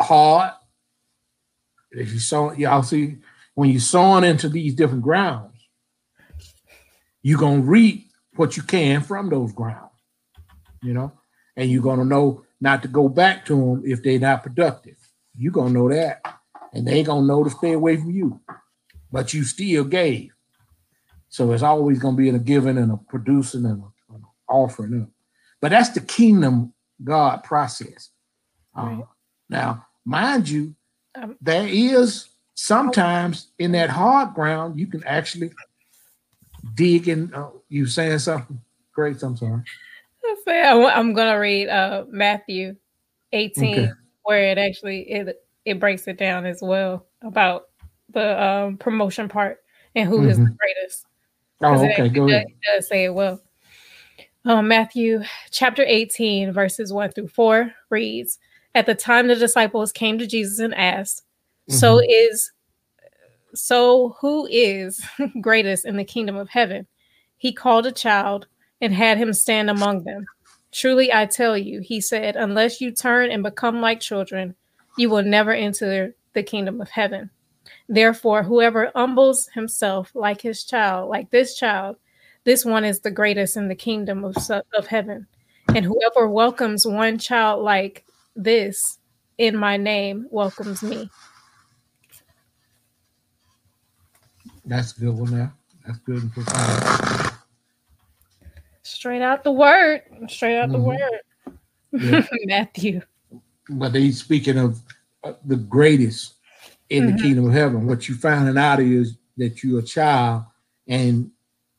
hard, 0.00 0.52
if 1.90 2.12
you 2.12 2.18
sow, 2.18 2.52
y'all 2.52 2.82
see, 2.82 3.16
when 3.54 3.70
you're 3.70 3.80
sowing 3.80 4.24
into 4.24 4.48
these 4.48 4.74
different 4.74 5.02
grounds, 5.02 5.52
you're 7.22 7.38
going 7.38 7.62
to 7.62 7.66
reap 7.66 8.10
what 8.36 8.56
you 8.56 8.62
can 8.62 9.00
from 9.00 9.30
those 9.30 9.52
grounds, 9.52 9.92
you 10.82 10.92
know, 10.92 11.12
and 11.56 11.70
you're 11.70 11.82
going 11.82 12.00
to 12.00 12.04
know 12.04 12.44
not 12.60 12.82
to 12.82 12.88
go 12.88 13.08
back 13.08 13.46
to 13.46 13.54
them 13.54 13.82
if 13.86 14.02
they're 14.02 14.18
not 14.18 14.42
productive. 14.42 14.96
You're 15.36 15.52
going 15.52 15.72
to 15.72 15.78
know 15.78 15.88
that. 15.90 16.20
And 16.72 16.86
they 16.86 17.02
going 17.02 17.22
to 17.22 17.26
know 17.26 17.44
to 17.44 17.50
stay 17.50 17.72
away 17.72 17.96
from 17.96 18.10
you. 18.10 18.40
But 19.12 19.32
you 19.32 19.44
still 19.44 19.84
gave. 19.84 20.32
So 21.28 21.52
it's 21.52 21.62
always 21.62 21.98
going 21.98 22.16
to 22.16 22.22
be 22.22 22.28
in 22.28 22.34
a 22.34 22.40
giving 22.40 22.78
and 22.78 22.92
a 22.92 22.96
producing 22.96 23.64
and 23.64 23.82
an 23.82 23.92
offering 24.54 25.02
up. 25.02 25.08
But 25.60 25.70
that's 25.70 25.90
the 25.90 26.00
kingdom 26.00 26.72
God 27.02 27.42
process. 27.44 28.10
Uh, 28.76 28.82
right. 28.82 29.00
Uh, 29.00 29.06
now, 29.48 29.86
mind 30.04 30.48
you, 30.48 30.74
um, 31.14 31.36
there 31.40 31.66
is 31.66 32.28
sometimes 32.54 33.48
in 33.58 33.72
that 33.72 33.90
hard 33.90 34.34
ground, 34.34 34.78
you 34.78 34.86
can 34.86 35.04
actually 35.04 35.52
digging. 36.74 37.32
Uh, 37.34 37.50
you 37.68 37.86
saying 37.86 38.18
something? 38.20 38.60
Great. 38.92 39.22
I'm 39.22 39.36
sorry. 39.36 39.62
I'm 40.46 41.12
gonna 41.12 41.38
read 41.38 41.68
uh, 41.68 42.04
Matthew 42.08 42.76
18, 43.32 43.74
okay. 43.74 43.92
where 44.22 44.50
it 44.50 44.58
actually 44.58 45.00
it 45.10 45.44
it 45.64 45.80
breaks 45.80 46.06
it 46.06 46.18
down 46.18 46.46
as 46.46 46.60
well 46.62 47.06
about 47.22 47.68
the 48.10 48.42
um, 48.42 48.76
promotion 48.76 49.28
part 49.28 49.58
and 49.94 50.08
who 50.08 50.20
mm-hmm. 50.20 50.28
is 50.28 50.38
the 50.38 50.44
mm-hmm. 50.44 50.54
greatest. 50.54 51.06
Oh, 51.62 51.74
okay. 51.74 52.08
Go 52.08 52.28
ahead. 52.28 52.46
It 52.48 52.54
does 52.74 52.88
say 52.88 53.04
it 53.04 53.14
well. 53.14 53.40
Um, 54.46 54.68
Matthew 54.68 55.22
chapter 55.50 55.82
18, 55.86 56.52
verses 56.52 56.92
1 56.92 57.12
through 57.12 57.28
4 57.28 57.72
reads 57.88 58.38
At 58.74 58.84
the 58.84 58.94
time 58.94 59.28
the 59.28 59.36
disciples 59.36 59.90
came 59.90 60.18
to 60.18 60.26
Jesus 60.26 60.58
and 60.58 60.74
asked, 60.74 61.22
mm-hmm. 61.70 61.78
So 61.78 62.00
is 62.06 62.52
so, 63.54 64.16
who 64.20 64.46
is 64.50 65.04
greatest 65.40 65.86
in 65.86 65.96
the 65.96 66.04
kingdom 66.04 66.36
of 66.36 66.50
heaven? 66.50 66.86
He 67.36 67.52
called 67.52 67.86
a 67.86 67.92
child 67.92 68.46
and 68.80 68.92
had 68.92 69.16
him 69.16 69.32
stand 69.32 69.70
among 69.70 70.04
them. 70.04 70.26
Truly, 70.72 71.12
I 71.12 71.26
tell 71.26 71.56
you, 71.56 71.80
he 71.80 72.00
said, 72.00 72.36
unless 72.36 72.80
you 72.80 72.90
turn 72.90 73.30
and 73.30 73.42
become 73.42 73.80
like 73.80 74.00
children, 74.00 74.56
you 74.98 75.08
will 75.08 75.22
never 75.22 75.52
enter 75.52 76.14
the 76.32 76.42
kingdom 76.42 76.80
of 76.80 76.90
heaven. 76.90 77.30
Therefore, 77.88 78.42
whoever 78.42 78.90
humbles 78.94 79.48
himself 79.54 80.10
like 80.14 80.40
his 80.40 80.64
child, 80.64 81.08
like 81.08 81.30
this 81.30 81.56
child, 81.56 81.96
this 82.44 82.64
one 82.64 82.84
is 82.84 83.00
the 83.00 83.10
greatest 83.10 83.56
in 83.56 83.68
the 83.68 83.74
kingdom 83.74 84.24
of, 84.24 84.36
of 84.76 84.86
heaven. 84.86 85.26
And 85.74 85.84
whoever 85.84 86.28
welcomes 86.28 86.86
one 86.86 87.18
child 87.18 87.62
like 87.62 88.04
this 88.36 88.98
in 89.38 89.56
my 89.56 89.76
name 89.76 90.26
welcomes 90.30 90.82
me. 90.82 91.10
That's 94.64 94.96
a 94.96 95.00
good 95.00 95.14
one 95.14 95.30
there. 95.30 95.52
That's 95.86 95.98
good 95.98 96.22
and 96.22 96.32
profound. 96.32 97.34
Straight 98.82 99.22
out 99.22 99.44
the 99.44 99.52
word. 99.52 100.02
Straight 100.28 100.58
out 100.58 100.68
mm-hmm. 100.68 100.72
the 100.72 100.78
word. 100.78 101.00
Yeah. 101.92 102.26
Matthew. 102.44 103.02
But 103.68 103.94
he's 103.94 104.20
speaking 104.20 104.58
of 104.58 104.80
uh, 105.22 105.34
the 105.44 105.56
greatest 105.56 106.34
in 106.90 107.04
mm-hmm. 107.04 107.16
the 107.16 107.22
kingdom 107.22 107.46
of 107.46 107.52
heaven. 107.52 107.86
What 107.86 108.08
you're 108.08 108.18
finding 108.18 108.58
out 108.58 108.80
is 108.80 109.16
that 109.36 109.62
you're 109.62 109.80
a 109.80 109.82
child 109.82 110.44
and 110.86 111.30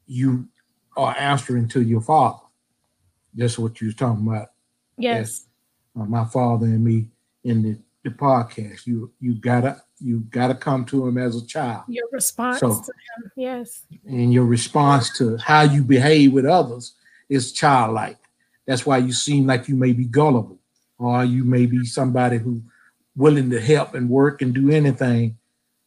you 0.07 0.47
are 0.95 1.15
answering 1.17 1.67
to 1.69 1.81
your 1.81 2.01
father. 2.01 2.39
That's 3.33 3.59
what 3.59 3.81
you 3.81 3.87
was 3.87 3.95
talking 3.95 4.25
about. 4.27 4.51
Yes. 4.97 5.45
uh, 5.99 6.05
my 6.05 6.25
father 6.25 6.65
and 6.65 6.83
me 6.83 7.07
in 7.43 7.61
the, 7.61 7.77
the 8.03 8.09
podcast. 8.09 8.87
You 8.87 9.11
you 9.19 9.35
gotta 9.35 9.81
you 9.99 10.19
gotta 10.29 10.55
come 10.55 10.85
to 10.85 11.07
him 11.07 11.17
as 11.17 11.35
a 11.35 11.45
child. 11.45 11.83
Your 11.87 12.07
response 12.11 12.59
so, 12.59 12.69
to 12.69 12.75
him, 12.75 13.31
yes. 13.35 13.83
And 14.05 14.33
your 14.33 14.45
response 14.45 15.17
to 15.17 15.37
how 15.37 15.61
you 15.61 15.83
behave 15.83 16.33
with 16.33 16.45
others 16.45 16.93
is 17.29 17.51
childlike. 17.51 18.17
That's 18.65 18.85
why 18.85 18.97
you 18.97 19.11
seem 19.11 19.45
like 19.45 19.67
you 19.67 19.75
may 19.75 19.93
be 19.93 20.05
gullible, 20.05 20.59
or 20.97 21.23
you 21.23 21.43
may 21.43 21.65
be 21.65 21.85
somebody 21.85 22.37
who 22.37 22.61
willing 23.15 23.49
to 23.49 23.61
help 23.61 23.93
and 23.93 24.09
work 24.09 24.41
and 24.41 24.53
do 24.53 24.69
anything 24.69 25.37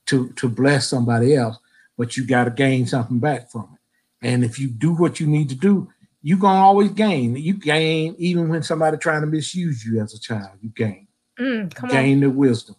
to 0.07 0.31
to 0.31 0.49
bless 0.49 0.89
somebody 0.89 1.35
else, 1.35 1.59
but 1.97 2.17
you 2.17 2.27
got 2.27 2.45
to 2.45 2.51
gain 2.51 2.87
something 2.87 3.19
back 3.19 3.51
from 3.51 3.69
it. 3.75 3.78
And 4.23 4.45
if 4.45 4.59
you 4.59 4.69
do 4.69 4.93
what 4.93 5.21
you 5.21 5.27
need 5.27 5.49
to 5.51 5.55
do, 5.55 5.89
you're 6.23 6.39
gonna 6.39 6.59
always 6.59 6.91
gain. 6.91 7.37
You 7.37 7.55
gain 7.55 8.15
even 8.19 8.49
when 8.49 8.63
somebody 8.63 8.97
trying 8.97 9.21
to 9.21 9.27
misuse 9.27 9.85
you 9.85 10.01
as 10.01 10.15
a 10.15 10.21
child. 10.21 10.51
You 10.61 10.71
gain. 10.71 11.07
Mm, 11.39 11.83
you 11.83 11.89
gain 11.89 12.15
on. 12.17 12.21
the 12.21 12.31
wisdom 12.31 12.77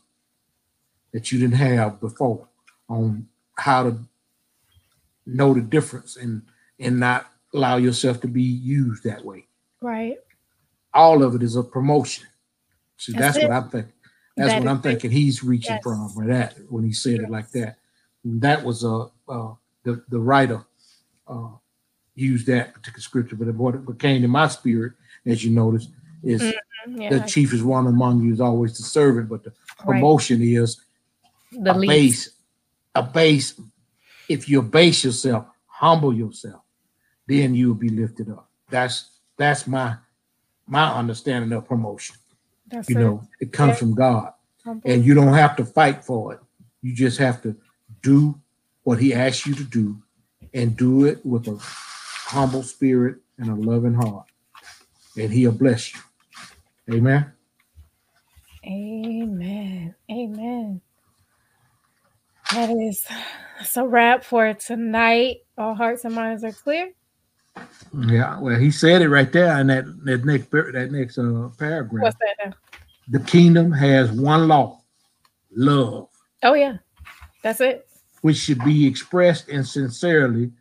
that 1.13 1.31
you 1.31 1.39
didn't 1.39 1.55
have 1.55 1.99
before 1.99 2.47
on 2.89 3.27
how 3.57 3.83
to 3.83 3.97
know 5.25 5.53
the 5.53 5.61
difference 5.61 6.17
and 6.17 6.41
and 6.79 6.99
not 6.99 7.27
allow 7.53 7.77
yourself 7.77 8.21
to 8.21 8.27
be 8.27 8.43
used 8.43 9.03
that 9.03 9.23
way. 9.23 9.45
Right. 9.81 10.17
All 10.93 11.23
of 11.23 11.35
it 11.35 11.43
is 11.43 11.55
a 11.55 11.63
promotion. 11.63 12.27
See, 12.97 13.13
that's, 13.13 13.35
that's 13.35 13.47
what 13.47 13.53
I'm 13.53 13.69
thinking. 13.69 13.93
That's 14.35 14.53
that 14.53 14.63
what 14.63 14.69
I'm 14.69 14.81
thinking. 14.81 15.11
He's 15.11 15.43
reaching 15.43 15.75
yes. 15.75 15.83
from 15.83 16.09
for 16.09 16.25
that 16.27 16.55
when 16.69 16.83
he 16.83 16.93
said 16.93 17.13
yes. 17.13 17.23
it 17.23 17.29
like 17.29 17.51
that. 17.51 17.77
And 18.23 18.41
that 18.41 18.63
was 18.63 18.83
a 18.83 18.89
uh, 18.89 19.07
uh, 19.29 19.53
the 19.83 20.03
the 20.09 20.19
writer 20.19 20.65
uh, 21.29 21.49
used 22.15 22.47
that 22.47 22.73
particular 22.73 23.01
scripture, 23.01 23.35
but 23.35 23.53
what 23.55 23.99
came 23.99 24.21
to 24.21 24.27
my 24.27 24.47
spirit, 24.47 24.93
as 25.25 25.43
you 25.43 25.51
notice, 25.51 25.87
is 26.23 26.41
mm-hmm. 26.41 27.01
yeah. 27.01 27.09
the 27.09 27.19
chief 27.21 27.53
is 27.53 27.63
one 27.63 27.87
among 27.87 28.21
you 28.21 28.33
is 28.33 28.41
always 28.41 28.77
the 28.77 28.83
servant, 28.83 29.29
but 29.29 29.43
the 29.43 29.53
promotion 29.77 30.39
right. 30.39 30.47
is 30.47 30.81
the 31.51 31.73
a 31.73 31.77
least. 31.77 31.89
base, 31.89 32.29
a 32.95 33.03
base. 33.03 33.61
If 34.27 34.49
you 34.49 34.61
base 34.61 35.03
yourself, 35.03 35.45
humble 35.65 36.13
yourself, 36.13 36.61
then 37.27 37.55
you 37.55 37.69
will 37.69 37.75
be 37.75 37.89
lifted 37.89 38.29
up. 38.29 38.49
That's 38.69 39.09
that's 39.37 39.65
my 39.65 39.95
my 40.67 40.93
understanding 40.93 41.51
of 41.53 41.67
promotion. 41.67 42.15
That's 42.67 42.89
you 42.89 42.97
it. 42.97 42.99
know, 42.99 43.23
it 43.39 43.51
comes 43.51 43.71
yeah. 43.71 43.75
from 43.75 43.95
God, 43.95 44.33
humble. 44.63 44.91
and 44.91 45.03
you 45.03 45.13
don't 45.13 45.33
have 45.33 45.55
to 45.55 45.65
fight 45.65 46.03
for 46.03 46.33
it. 46.33 46.39
You 46.81 46.93
just 46.93 47.17
have 47.17 47.41
to 47.43 47.55
do 48.01 48.39
what 48.83 48.99
He 48.99 49.13
asks 49.13 49.45
you 49.47 49.55
to 49.55 49.63
do, 49.63 49.97
and 50.53 50.75
do 50.75 51.05
it 51.05 51.25
with 51.25 51.47
a 51.47 51.57
humble 51.59 52.63
spirit 52.63 53.17
and 53.37 53.49
a 53.49 53.55
loving 53.55 53.93
heart, 53.93 54.25
and 55.17 55.31
He'll 55.31 55.51
bless 55.51 55.93
you. 55.93 56.01
Amen. 56.91 57.31
Amen. 58.65 59.95
Amen. 60.11 60.81
That 62.51 62.71
is 62.71 63.05
so 63.63 63.85
wrap 63.85 64.23
for 64.23 64.53
tonight. 64.53 65.37
All 65.57 65.75
hearts 65.75 66.05
and 66.05 66.15
minds 66.15 66.43
are 66.43 66.51
clear. 66.51 66.91
Yeah, 68.07 68.39
well, 68.39 68.59
he 68.59 68.71
said 68.71 69.01
it 69.01 69.09
right 69.09 69.31
there 69.31 69.59
in 69.59 69.67
that, 69.67 69.85
that 70.05 70.25
next 70.25 70.51
that 70.51 70.89
next 70.91 71.17
uh, 71.17 71.49
paragraph. 71.57 72.03
What's 72.03 72.17
that 72.19 72.45
now? 72.45 72.53
The 73.09 73.19
kingdom 73.21 73.71
has 73.71 74.11
one 74.11 74.47
law, 74.47 74.81
love. 75.51 76.09
Oh 76.43 76.53
yeah, 76.53 76.77
that's 77.43 77.61
it. 77.61 77.88
Which 78.21 78.37
should 78.37 78.63
be 78.63 78.85
expressed 78.85 79.49
in 79.49 79.63
sincerely 79.63 80.51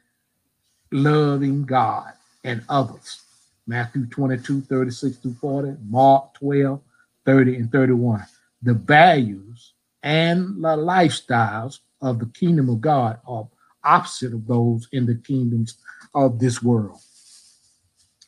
loving 0.92 1.64
God 1.64 2.12
and 2.44 2.62
others. 2.68 3.22
Matthew 3.66 4.06
22, 4.06 4.62
36 4.62 5.16
through 5.18 5.34
40, 5.34 5.76
Mark 5.88 6.34
12, 6.34 6.80
30 7.26 7.56
and 7.56 7.72
31. 7.72 8.24
The 8.62 8.74
values 8.74 9.74
and 10.02 10.64
the 10.64 10.76
lifestyles 10.76 11.80
of 12.00 12.18
the 12.18 12.26
kingdom 12.26 12.68
of 12.68 12.80
God 12.80 13.18
are 13.26 13.46
opposite 13.84 14.32
of 14.32 14.46
those 14.46 14.88
in 14.92 15.06
the 15.06 15.16
kingdoms 15.16 15.76
of 16.14 16.38
this 16.38 16.62
world, 16.62 16.98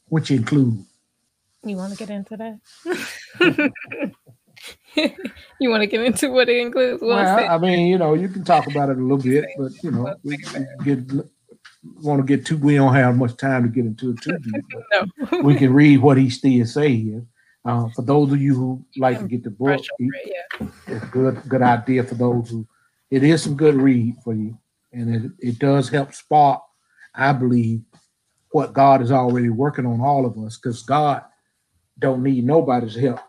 which 0.08 0.30
include. 0.30 0.84
You 1.64 1.76
want 1.76 1.92
to 1.92 1.98
get 1.98 2.10
into 2.10 2.36
that? 2.36 3.72
you 5.60 5.70
want 5.70 5.82
to 5.82 5.86
get 5.86 6.02
into 6.02 6.30
what 6.30 6.48
it 6.48 6.56
includes? 6.56 7.02
well, 7.02 7.50
I 7.50 7.58
mean, 7.58 7.86
you 7.86 7.98
know, 7.98 8.14
you 8.14 8.28
can 8.28 8.44
talk 8.44 8.66
about 8.66 8.90
it 8.90 8.98
a 8.98 9.00
little 9.00 9.18
bit, 9.18 9.46
but 9.58 9.72
you 9.82 9.90
know, 9.90 10.14
we, 10.22 10.38
we 10.54 10.84
get 10.84 11.26
want 12.02 12.20
to 12.20 12.36
get 12.36 12.46
too. 12.46 12.58
We 12.58 12.76
don't 12.76 12.94
have 12.94 13.16
much 13.16 13.36
time 13.36 13.62
to 13.62 13.68
get 13.68 13.86
into 13.86 14.10
it 14.10 14.22
too 14.22 14.38
deep. 14.38 14.64
no. 15.32 15.40
we 15.42 15.54
can 15.54 15.72
read 15.72 15.98
what 15.98 16.18
he 16.18 16.30
still 16.30 16.66
say 16.66 16.94
here. 16.94 17.24
Uh, 17.64 17.88
for 17.94 18.02
those 18.02 18.32
of 18.32 18.40
you 18.40 18.54
who 18.54 18.84
like 18.96 19.18
to 19.18 19.28
get 19.28 19.44
the 19.44 19.50
book, 19.50 19.80
it, 19.98 20.34
yeah. 20.60 20.66
it's 20.86 21.04
good 21.06 21.40
good 21.48 21.62
idea 21.62 22.02
for 22.02 22.14
those 22.14 22.50
who. 22.50 22.66
It 23.10 23.24
is 23.24 23.42
some 23.42 23.56
good 23.56 23.74
read 23.74 24.16
for 24.22 24.34
you, 24.34 24.56
and 24.92 25.14
it, 25.14 25.32
it 25.40 25.58
does 25.58 25.88
help 25.88 26.14
spark, 26.14 26.62
I 27.12 27.32
believe, 27.32 27.82
what 28.52 28.72
God 28.72 29.02
is 29.02 29.10
already 29.10 29.48
working 29.48 29.84
on 29.84 30.00
all 30.00 30.24
of 30.24 30.38
us, 30.38 30.56
because 30.56 30.82
God 30.84 31.24
don't 31.98 32.22
need 32.22 32.44
nobody's 32.44 32.94
help 32.94 33.20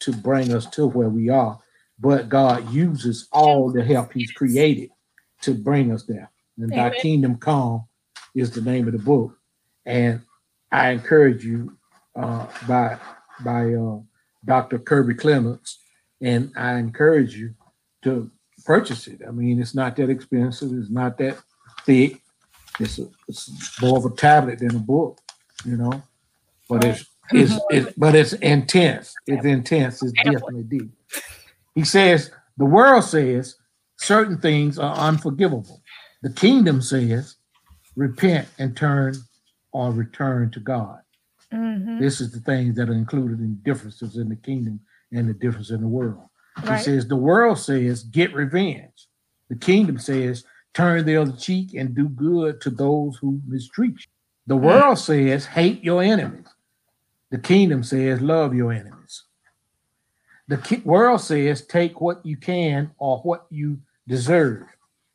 to 0.00 0.12
bring 0.12 0.52
us 0.52 0.66
to 0.66 0.86
where 0.86 1.08
we 1.08 1.28
are, 1.28 1.58
but 1.98 2.28
God 2.28 2.70
uses 2.72 3.28
all 3.32 3.70
the 3.70 3.84
help 3.84 4.12
He's 4.12 4.30
created 4.32 4.90
to 5.42 5.54
bring 5.54 5.92
us 5.92 6.04
there. 6.04 6.30
And 6.58 6.72
Amen. 6.72 6.90
Thy 6.92 6.98
kingdom 6.98 7.36
come 7.36 7.86
is 8.34 8.50
the 8.50 8.60
name 8.60 8.86
of 8.86 8.92
the 8.92 8.98
book, 8.98 9.36
and 9.84 10.20
I 10.72 10.90
encourage 10.90 11.44
you 11.44 11.76
uh, 12.14 12.46
by 12.66 12.98
by 13.44 13.74
uh, 13.74 13.98
Dr. 14.44 14.78
Kirby 14.78 15.14
Clements, 15.14 15.78
and 16.20 16.52
I 16.56 16.74
encourage 16.74 17.36
you 17.36 17.54
to 18.02 18.30
purchase 18.64 19.06
it. 19.06 19.20
I 19.26 19.30
mean, 19.30 19.60
it's 19.60 19.74
not 19.74 19.96
that 19.96 20.10
expensive. 20.10 20.72
It's 20.72 20.90
not 20.90 21.18
that 21.18 21.38
thick. 21.84 22.22
It's, 22.78 22.98
a, 22.98 23.08
it's 23.28 23.80
more 23.80 23.98
of 23.98 24.04
a 24.04 24.14
tablet 24.14 24.58
than 24.58 24.76
a 24.76 24.80
book, 24.80 25.20
you 25.64 25.76
know. 25.76 26.02
But 26.68 26.84
it's 26.84 27.06
it's, 27.32 27.54
it's 27.70 27.92
but 27.96 28.14
it's 28.14 28.32
intense. 28.34 29.14
It's 29.26 29.44
intense. 29.44 30.02
It's 30.02 30.12
definitely 30.12 30.64
deep. 30.64 30.90
He 31.74 31.84
says 31.84 32.30
the 32.56 32.64
world 32.64 33.04
says 33.04 33.56
certain 33.98 34.38
things 34.38 34.78
are 34.78 34.96
unforgivable. 34.96 35.82
The 36.22 36.32
kingdom 36.32 36.80
says 36.80 37.36
repent 37.96 38.48
and 38.58 38.76
turn 38.76 39.14
or 39.72 39.92
return 39.92 40.50
to 40.52 40.60
God. 40.60 41.00
Mm-hmm. 41.52 42.00
This 42.00 42.20
is 42.20 42.32
the 42.32 42.40
things 42.40 42.76
that 42.76 42.88
are 42.88 42.94
included 42.94 43.40
in 43.40 43.60
differences 43.64 44.16
in 44.16 44.28
the 44.28 44.36
kingdom 44.36 44.80
and 45.12 45.28
the 45.28 45.34
difference 45.34 45.70
in 45.70 45.80
the 45.80 45.88
world. 45.88 46.28
Right. 46.64 46.78
He 46.78 46.84
says 46.84 47.06
the 47.06 47.16
world 47.16 47.58
says 47.58 48.02
get 48.02 48.34
revenge. 48.34 49.08
The 49.48 49.56
kingdom 49.56 49.98
says 49.98 50.44
turn 50.74 51.04
the 51.04 51.16
other 51.16 51.32
cheek 51.32 51.74
and 51.74 51.94
do 51.94 52.08
good 52.08 52.60
to 52.62 52.70
those 52.70 53.16
who 53.18 53.40
mistreat 53.46 53.92
you. 53.92 54.12
The 54.46 54.56
world 54.56 54.96
mm-hmm. 54.96 55.28
says 55.28 55.46
hate 55.46 55.84
your 55.84 56.02
enemies. 56.02 56.46
The 57.30 57.38
kingdom 57.38 57.82
says 57.82 58.20
love 58.20 58.54
your 58.54 58.72
enemies. 58.72 59.24
The 60.48 60.80
world 60.84 61.20
says 61.20 61.66
take 61.66 62.00
what 62.00 62.24
you 62.24 62.36
can 62.36 62.92
or 62.98 63.18
what 63.18 63.46
you 63.50 63.78
deserve. 64.06 64.64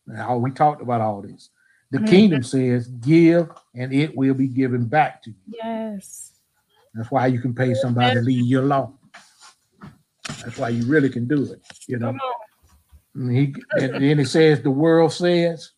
Now 0.05 0.37
we 0.37 0.51
talked 0.51 0.81
about 0.81 1.01
all 1.01 1.21
this. 1.21 1.49
The 1.91 1.97
mm-hmm. 1.97 2.07
kingdom 2.07 2.43
says, 2.43 2.87
give 2.87 3.49
and 3.75 3.93
it 3.93 4.15
will 4.15 4.33
be 4.33 4.47
given 4.47 4.85
back 4.85 5.21
to 5.23 5.29
you. 5.29 5.35
Yes. 5.47 6.33
That's 6.93 7.11
why 7.11 7.27
you 7.27 7.39
can 7.39 7.53
pay 7.53 7.73
somebody 7.73 8.15
to 8.15 8.21
leave 8.21 8.45
you 8.45 8.61
alone. 8.61 8.97
That's 10.43 10.57
why 10.57 10.69
you 10.69 10.85
really 10.85 11.09
can 11.09 11.27
do 11.27 11.43
it, 11.51 11.61
you 11.87 11.97
know. 11.97 12.17
And, 13.15 13.31
he, 13.31 13.55
and 13.71 13.95
then 13.95 14.19
it 14.19 14.27
says, 14.27 14.61
the 14.61 14.71
world 14.71 15.11
says, 15.13 15.71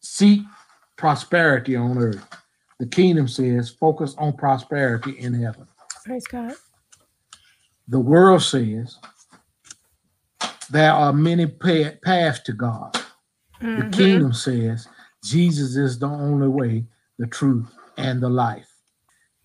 seek 0.00 0.42
prosperity 0.96 1.76
on 1.76 1.98
earth. 1.98 2.24
The 2.80 2.86
kingdom 2.86 3.28
says, 3.28 3.70
focus 3.70 4.16
on 4.18 4.32
prosperity 4.32 5.18
in 5.18 5.34
heaven. 5.34 5.68
Praise 6.04 6.26
God. 6.26 6.54
The 7.86 8.00
world 8.00 8.42
says, 8.42 8.98
there 10.70 10.92
are 10.92 11.12
many 11.12 11.46
paths 11.46 12.40
to 12.40 12.52
God. 12.52 12.94
Mm-hmm. 13.60 13.90
The 13.90 13.96
kingdom 13.96 14.32
says 14.32 14.88
Jesus 15.22 15.76
is 15.76 15.98
the 15.98 16.06
only 16.06 16.48
way, 16.48 16.86
the 17.18 17.26
truth, 17.26 17.70
and 17.98 18.22
the 18.22 18.30
life. 18.30 18.72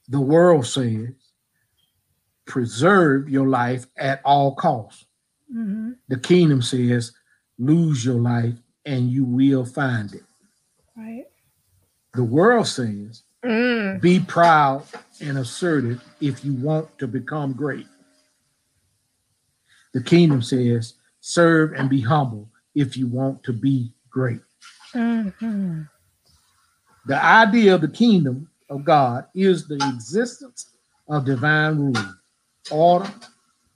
The 0.08 0.22
world 0.22 0.66
says 0.66 1.10
preserve 2.46 3.28
your 3.28 3.48
life 3.48 3.86
at 3.98 4.22
all 4.24 4.56
costs. 4.56 5.06
Mm-hmm. 5.54 5.92
The 6.08 6.20
kingdom 6.20 6.62
says 6.62 7.12
lose 7.58 8.06
your 8.06 8.22
life 8.22 8.56
and 8.86 9.10
you 9.12 9.26
will 9.26 9.66
find 9.66 10.14
it. 10.14 10.24
Right. 10.96 11.26
The 12.14 12.24
world 12.24 12.68
says 12.68 13.24
mm. 13.46 14.02
be 14.02 14.20
proud 14.20 14.84
and 15.22 15.38
assertive 15.38 16.04
if 16.20 16.44
you 16.44 16.54
want 16.54 16.98
to 17.00 17.08
become 17.08 17.54
great. 17.54 17.88
The 19.94 20.04
kingdom 20.04 20.42
says 20.42 20.96
serve 21.22 21.74
and 21.74 21.90
be 21.90 22.02
humble 22.02 22.50
if 22.76 22.98
you 22.98 23.08
want 23.08 23.44
to 23.44 23.54
be 23.54 23.92
great. 24.10 24.42
Mm-hmm. 24.94 25.82
The 27.06 27.24
idea 27.24 27.76
of 27.76 27.82
the 27.82 27.88
kingdom 27.88 28.50
of 28.70 28.84
God 28.84 29.26
is 29.34 29.68
the 29.68 29.76
existence 29.94 30.72
of 31.08 31.26
divine 31.26 31.78
rule, 31.78 32.14
order 32.72 33.12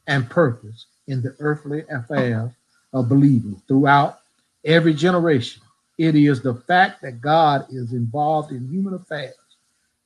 and 0.07 0.29
purpose 0.29 0.87
in 1.07 1.21
the 1.21 1.35
earthly 1.39 1.83
affairs 1.89 2.51
of 2.93 3.07
believers 3.07 3.55
throughout 3.67 4.19
every 4.65 4.93
generation. 4.93 5.61
It 5.97 6.15
is 6.15 6.41
the 6.41 6.55
fact 6.55 7.01
that 7.01 7.21
God 7.21 7.65
is 7.69 7.93
involved 7.93 8.51
in 8.51 8.67
human 8.67 8.93
affairs 8.93 9.35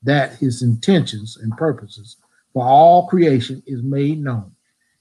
that 0.04 0.36
his 0.36 0.62
intentions 0.62 1.38
and 1.38 1.56
purposes 1.58 2.18
for 2.54 2.66
all 2.66 3.08
creation 3.08 3.64
is 3.66 3.82
made 3.82 4.24
known, 4.24 4.52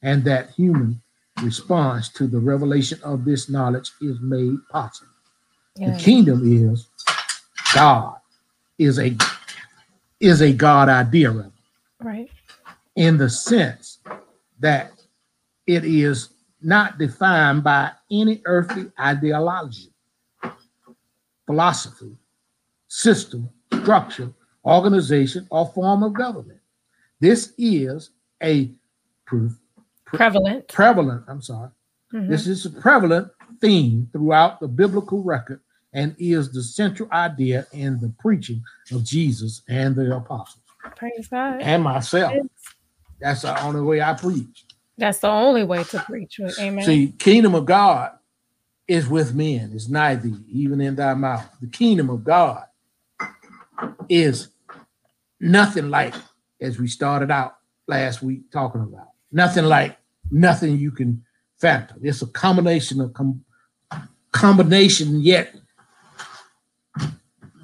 and 0.03 0.25
that 0.25 0.51
human 0.51 1.01
response 1.43 2.09
to 2.11 2.27
the 2.27 2.39
revelation 2.39 2.99
of 3.03 3.25
this 3.25 3.49
knowledge 3.49 3.91
is 4.01 4.19
made 4.21 4.57
possible. 4.71 5.13
Yeah. 5.77 5.93
The 5.93 5.99
kingdom 5.99 6.43
is 6.45 6.89
God 7.75 8.17
is 8.79 8.99
a 8.99 9.17
is 10.21 10.41
a 10.41 10.53
God 10.53 10.89
idea, 10.89 11.31
rather. 11.31 11.53
Right. 12.01 12.31
In 12.97 13.17
the 13.17 13.29
sense 13.29 13.99
that 14.61 14.93
it 15.67 15.85
is 15.85 16.31
not 16.63 16.99
defined 16.99 17.65
by 17.65 17.91
any 18.11 18.41
earthly 18.45 18.91
ideology, 19.01 19.93
philosophy, 21.47 22.17
system, 22.89 23.49
structure, 23.81 24.33
organization, 24.65 25.47
or 25.51 25.67
form 25.75 26.03
of 26.03 26.13
government. 26.13 26.61
This 27.21 27.53
is 27.59 28.11
a 28.43 28.71
pre- 29.27 29.51
prevalent. 30.05 30.69
Prevalent, 30.69 31.25
I'm 31.29 31.43
sorry. 31.43 31.71
Mm-hmm. 32.13 32.31
This 32.31 32.47
is 32.47 32.67
a 32.67 32.71
prevalent 32.71 33.29
theme 33.61 34.09
throughout 34.13 34.61
the 34.61 34.69
biblical 34.69 35.23
record 35.23 35.61
and 35.95 36.15
is 36.19 36.53
the 36.53 36.63
central 36.63 37.09
idea 37.13 37.67
in 37.73 38.01
the 38.01 38.13
preaching 38.19 38.63
of 38.91 39.05
Jesus 39.05 39.63
and 39.69 39.95
the 39.95 40.17
apostles. 40.17 40.63
Praise 40.97 41.29
God. 41.29 41.61
And 41.61 41.83
myself. 41.83 42.35
That's 43.21 43.43
the 43.43 43.63
only 43.63 43.83
way 43.83 44.03
I 44.03 44.15
preach. 44.15 44.65
That's 44.99 45.19
the 45.19 45.31
only 45.31 45.65
way 45.65 45.85
to 45.85 45.99
preach. 46.01 46.41
Amen. 46.59 46.85
See, 46.85 47.15
kingdom 47.19 47.55
of 47.55 47.67
God 47.67 48.13
is 48.89 49.09
with 49.09 49.35
men, 49.35 49.71
it's 49.75 49.89
nigh 49.89 50.17
thee, 50.17 50.35
even 50.49 50.81
in 50.81 50.97
thy 50.97 51.15
mouth. 51.15 51.49
The 51.61 51.69
kingdom 51.69 52.11
of 52.11 52.25
God 52.25 52.65
is 54.09 54.49
nothing 55.41 55.91
like, 55.91 56.15
as 56.61 56.79
we 56.79 56.89
started 56.89 57.31
out 57.31 57.57
last 57.89 58.23
week 58.23 58.51
talking 58.53 58.83
about, 58.83 59.09
nothing 59.31 59.65
like 59.65 59.99
nothing 60.31 60.79
you 60.79 60.91
can 60.91 61.25
factor. 61.59 61.97
It's 62.03 62.23
a 62.23 62.27
combination 62.27 63.01
of 63.01 63.13
com- 63.13 63.45
combination 64.33 65.21
yet 65.21 65.55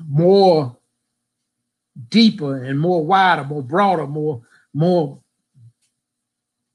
more 0.08 0.76
deeper 2.08 2.62
and 2.62 2.80
more 2.80 3.04
wider, 3.04 3.44
more 3.44 3.62
broader, 3.62 4.06
more 4.06 4.42
more 4.72 5.20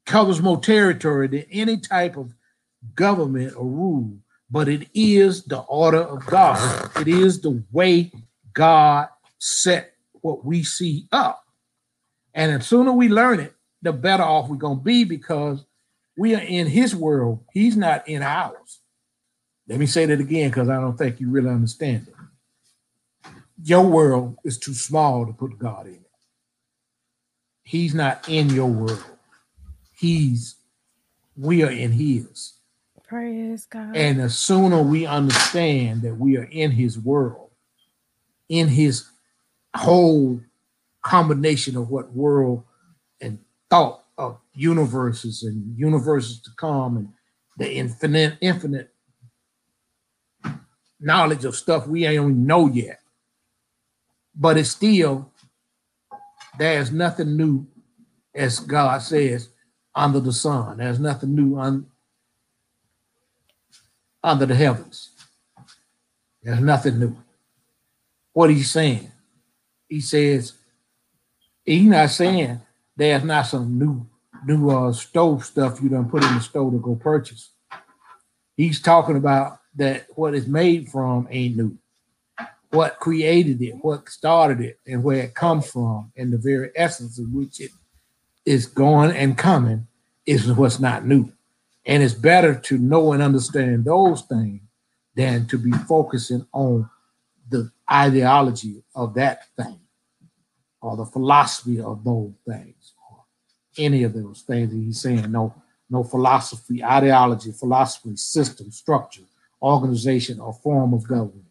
covers 0.05 0.41
more 0.41 0.59
territory 0.59 1.27
than 1.27 1.45
any 1.51 1.77
type 1.77 2.17
of 2.17 2.33
government 2.95 3.53
or 3.55 3.65
rule. 3.65 4.17
But 4.51 4.67
it 4.67 4.87
is 4.93 5.45
the 5.45 5.59
order 5.59 6.01
of 6.01 6.25
God. 6.25 6.91
It 6.97 7.07
is 7.07 7.41
the 7.41 7.63
way 7.71 8.11
God 8.53 9.07
set 9.43 9.93
what 10.21 10.45
we 10.45 10.63
see 10.63 11.07
up. 11.11 11.45
And 12.33 12.59
the 12.59 12.63
sooner 12.63 12.91
we 12.91 13.09
learn 13.09 13.39
it, 13.39 13.53
the 13.81 13.93
better 13.93 14.23
off 14.23 14.49
we're 14.49 14.55
gonna 14.55 14.79
be 14.79 15.03
because 15.03 15.65
we 16.17 16.35
are 16.35 16.41
in 16.41 16.67
his 16.67 16.95
world. 16.95 17.43
He's 17.53 17.75
not 17.75 18.07
in 18.07 18.21
ours. 18.21 18.79
Let 19.67 19.79
me 19.79 19.85
say 19.85 20.05
that 20.05 20.19
again 20.19 20.49
because 20.49 20.69
I 20.69 20.79
don't 20.79 20.97
think 20.97 21.19
you 21.19 21.29
really 21.29 21.49
understand 21.49 22.07
it 22.07 22.13
your 23.63 23.85
world 23.85 24.37
is 24.43 24.57
too 24.57 24.73
small 24.73 25.25
to 25.25 25.33
put 25.33 25.57
God 25.57 25.87
in 25.87 25.93
it. 25.93 26.01
He's 27.63 27.93
not 27.93 28.27
in 28.27 28.49
your 28.49 28.69
world. 28.69 29.03
He's 29.95 30.55
we 31.35 31.63
are 31.63 31.71
in 31.71 31.91
his. 31.91 32.53
Praise 33.07 33.65
God. 33.65 33.95
And 33.95 34.19
the 34.19 34.29
sooner 34.29 34.81
we 34.81 35.05
understand 35.05 36.01
that 36.01 36.15
we 36.15 36.37
are 36.37 36.47
in 36.51 36.71
his 36.71 36.99
world, 36.99 37.51
in 38.49 38.67
his 38.67 39.07
whole 39.76 40.39
combination 41.01 41.76
of 41.76 41.89
what 41.89 42.11
world 42.13 42.63
and 43.21 43.39
thought 43.69 44.03
of 44.17 44.38
universes 44.53 45.43
and 45.43 45.78
universes 45.78 46.39
to 46.41 46.51
come 46.57 46.97
and 46.97 47.09
the 47.57 47.71
infinite 47.71 48.38
infinite 48.41 48.93
knowledge 50.99 51.43
of 51.43 51.55
stuff 51.55 51.88
we 51.88 52.05
ain't 52.05 52.38
know 52.38 52.67
yet 52.67 53.01
but 54.36 54.57
it's 54.57 54.69
still 54.69 55.32
there's 56.57 56.91
nothing 56.91 57.36
new, 57.36 57.65
as 58.34 58.59
God 58.59 59.01
says, 59.01 59.49
under 59.95 60.19
the 60.19 60.34
sun. 60.34 60.78
There's 60.78 60.99
nothing 60.99 61.36
new 61.36 61.57
on 61.57 61.88
under 64.24 64.45
the 64.45 64.55
heavens. 64.55 65.09
There's 66.41 66.59
nothing 66.59 66.99
new. 66.99 67.15
What 68.34 68.49
he's 68.49 68.71
saying, 68.71 69.11
he 69.93 70.01
says, 70.01 70.53
he's 71.63 71.83
not 71.83 72.09
saying 72.09 72.59
there's 72.97 73.23
not 73.23 73.43
some 73.43 73.77
new 73.77 74.07
new 74.43 74.71
uh, 74.71 74.91
stove 74.91 75.45
stuff 75.45 75.79
you 75.83 75.87
don't 75.87 76.09
put 76.09 76.23
in 76.23 76.33
the 76.33 76.41
stove 76.41 76.73
to 76.73 76.79
go 76.79 76.95
purchase. 76.95 77.51
He's 78.57 78.81
talking 78.81 79.17
about 79.17 79.59
that 79.75 80.07
what 80.15 80.33
it's 80.33 80.47
made 80.47 80.89
from 80.89 81.27
ain't 81.29 81.57
new 81.57 81.77
what 82.71 82.99
created 82.99 83.61
it, 83.61 83.75
what 83.83 84.09
started 84.09 84.59
it, 84.59 84.79
and 84.87 85.03
where 85.03 85.21
it 85.21 85.35
comes 85.35 85.69
from, 85.69 86.11
and 86.17 86.33
the 86.33 86.39
very 86.39 86.71
essence 86.75 87.19
of 87.19 87.31
which 87.31 87.59
it 87.59 87.69
is 88.47 88.65
going 88.65 89.15
and 89.15 89.37
coming 89.37 89.85
is 90.25 90.51
what's 90.51 90.79
not 90.79 91.05
new. 91.05 91.31
And 91.85 92.01
it's 92.01 92.15
better 92.15 92.55
to 92.55 92.79
know 92.79 93.13
and 93.13 93.21
understand 93.21 93.85
those 93.85 94.23
things 94.23 94.61
than 95.15 95.45
to 95.49 95.59
be 95.59 95.71
focusing 95.87 96.47
on 96.51 96.89
the 97.47 97.71
ideology 97.91 98.81
of 98.95 99.13
that 99.13 99.45
thing 99.55 99.79
or 100.84 100.97
the 100.97 101.05
philosophy 101.05 101.81
of 101.81 102.03
those 102.05 102.34
things 102.47 102.93
or 103.11 103.23
any 103.79 104.03
of 104.03 104.13
those 104.13 104.43
things 104.43 104.71
that 104.71 104.77
he's 104.77 105.01
saying. 105.01 105.31
No, 105.31 105.55
no 105.89 106.03
philosophy, 106.03 106.84
ideology, 106.84 107.53
philosophy, 107.53 108.15
system, 108.17 108.71
structure, 108.71 109.23
organization, 109.61 110.39
or 110.41 110.53
form 110.53 110.93
of 110.93 111.07
government 111.07 111.45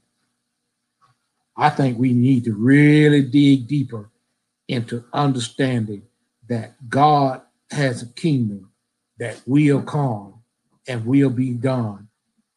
I 1.57 1.71
think 1.71 1.99
we 1.99 2.13
need 2.13 2.45
to 2.45 2.55
really 2.55 3.23
dig 3.23 3.69
deeper 3.69 4.11
into 4.69 5.05
understanding 5.13 6.03
that 6.49 6.77
God 6.91 7.43
has 7.71 8.03
a 8.03 8.09
kingdom 8.09 8.71
that 9.19 9.43
will 9.47 9.83
come 9.83 10.43
and 10.89 11.07
will 11.07 11.31
be 11.31 11.53
done. 11.53 12.09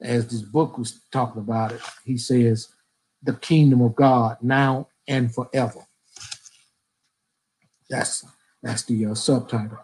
As 0.01 0.27
this 0.27 0.41
book 0.41 0.77
was 0.77 1.01
talking 1.11 1.41
about 1.41 1.73
it, 1.73 1.81
he 2.05 2.17
says, 2.17 2.69
the 3.23 3.35
kingdom 3.35 3.81
of 3.81 3.95
God 3.95 4.37
now 4.41 4.89
and 5.07 5.33
forever. 5.33 5.84
That's 7.89 8.25
that's 8.61 8.83
the 8.83 9.07
uh, 9.07 9.15
subtitle. 9.15 9.79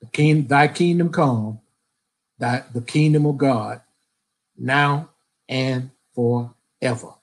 The 0.00 0.06
king, 0.08 0.46
thy 0.46 0.68
kingdom 0.68 1.10
come, 1.10 1.60
thy 2.38 2.64
the 2.72 2.82
kingdom 2.82 3.26
of 3.26 3.38
God 3.38 3.80
now 4.56 5.10
and 5.48 5.90
forever. 6.14 7.14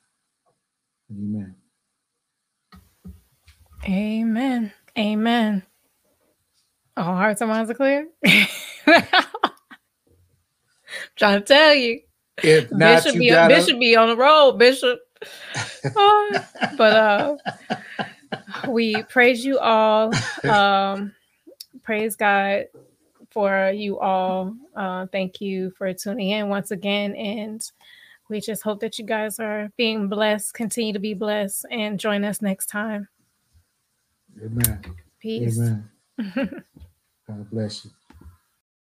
Amen. 1.12 1.56
Amen. 3.86 4.74
Amen. 4.98 5.64
All 6.96 7.16
hearts 7.16 7.42
and 7.42 7.50
minds 7.50 7.72
are 7.72 7.74
clear. 7.74 8.08
trying 11.16 11.40
to 11.40 11.46
tell 11.46 11.74
you. 11.74 12.02
If 12.44 12.72
not, 12.72 13.04
Bishop, 13.04 13.16
you 13.16 13.20
be, 13.22 13.30
gotta... 13.30 13.54
Bishop 13.54 13.80
be 13.80 13.96
on 13.96 14.10
the 14.10 14.18
road, 14.18 14.58
Bishop. 14.58 15.00
oh, 15.96 16.46
but 16.78 16.96
uh, 16.96 17.38
we 18.68 19.04
praise 19.04 19.46
you 19.46 19.60
all. 19.60 20.12
Um, 20.44 21.16
praise 21.84 22.18
God 22.18 22.66
for 23.32 23.72
you 23.74 24.00
all. 24.00 24.56
Uh, 24.76 25.08
thank 25.12 25.42
you 25.42 25.72
for 25.78 25.94
tuning 25.94 26.30
in 26.30 26.50
once 26.50 26.72
again. 26.72 27.16
And 27.16 27.64
we 28.30 28.42
just 28.42 28.62
hope 28.64 28.80
that 28.82 29.00
you 29.00 29.06
guys 29.06 29.40
are 29.40 29.72
being 29.78 30.10
blessed, 30.10 30.54
continue 30.54 30.94
to 30.94 31.00
be 31.00 31.14
blessed, 31.14 31.66
and 31.72 32.00
join 32.00 32.24
us 32.24 32.42
next 32.42 32.68
time. 32.68 33.08
Amen. 34.44 34.82
Peace. 35.20 35.58
Amen. 35.58 35.90
God 37.28 37.50
bless 37.50 37.86
you. 37.86 37.92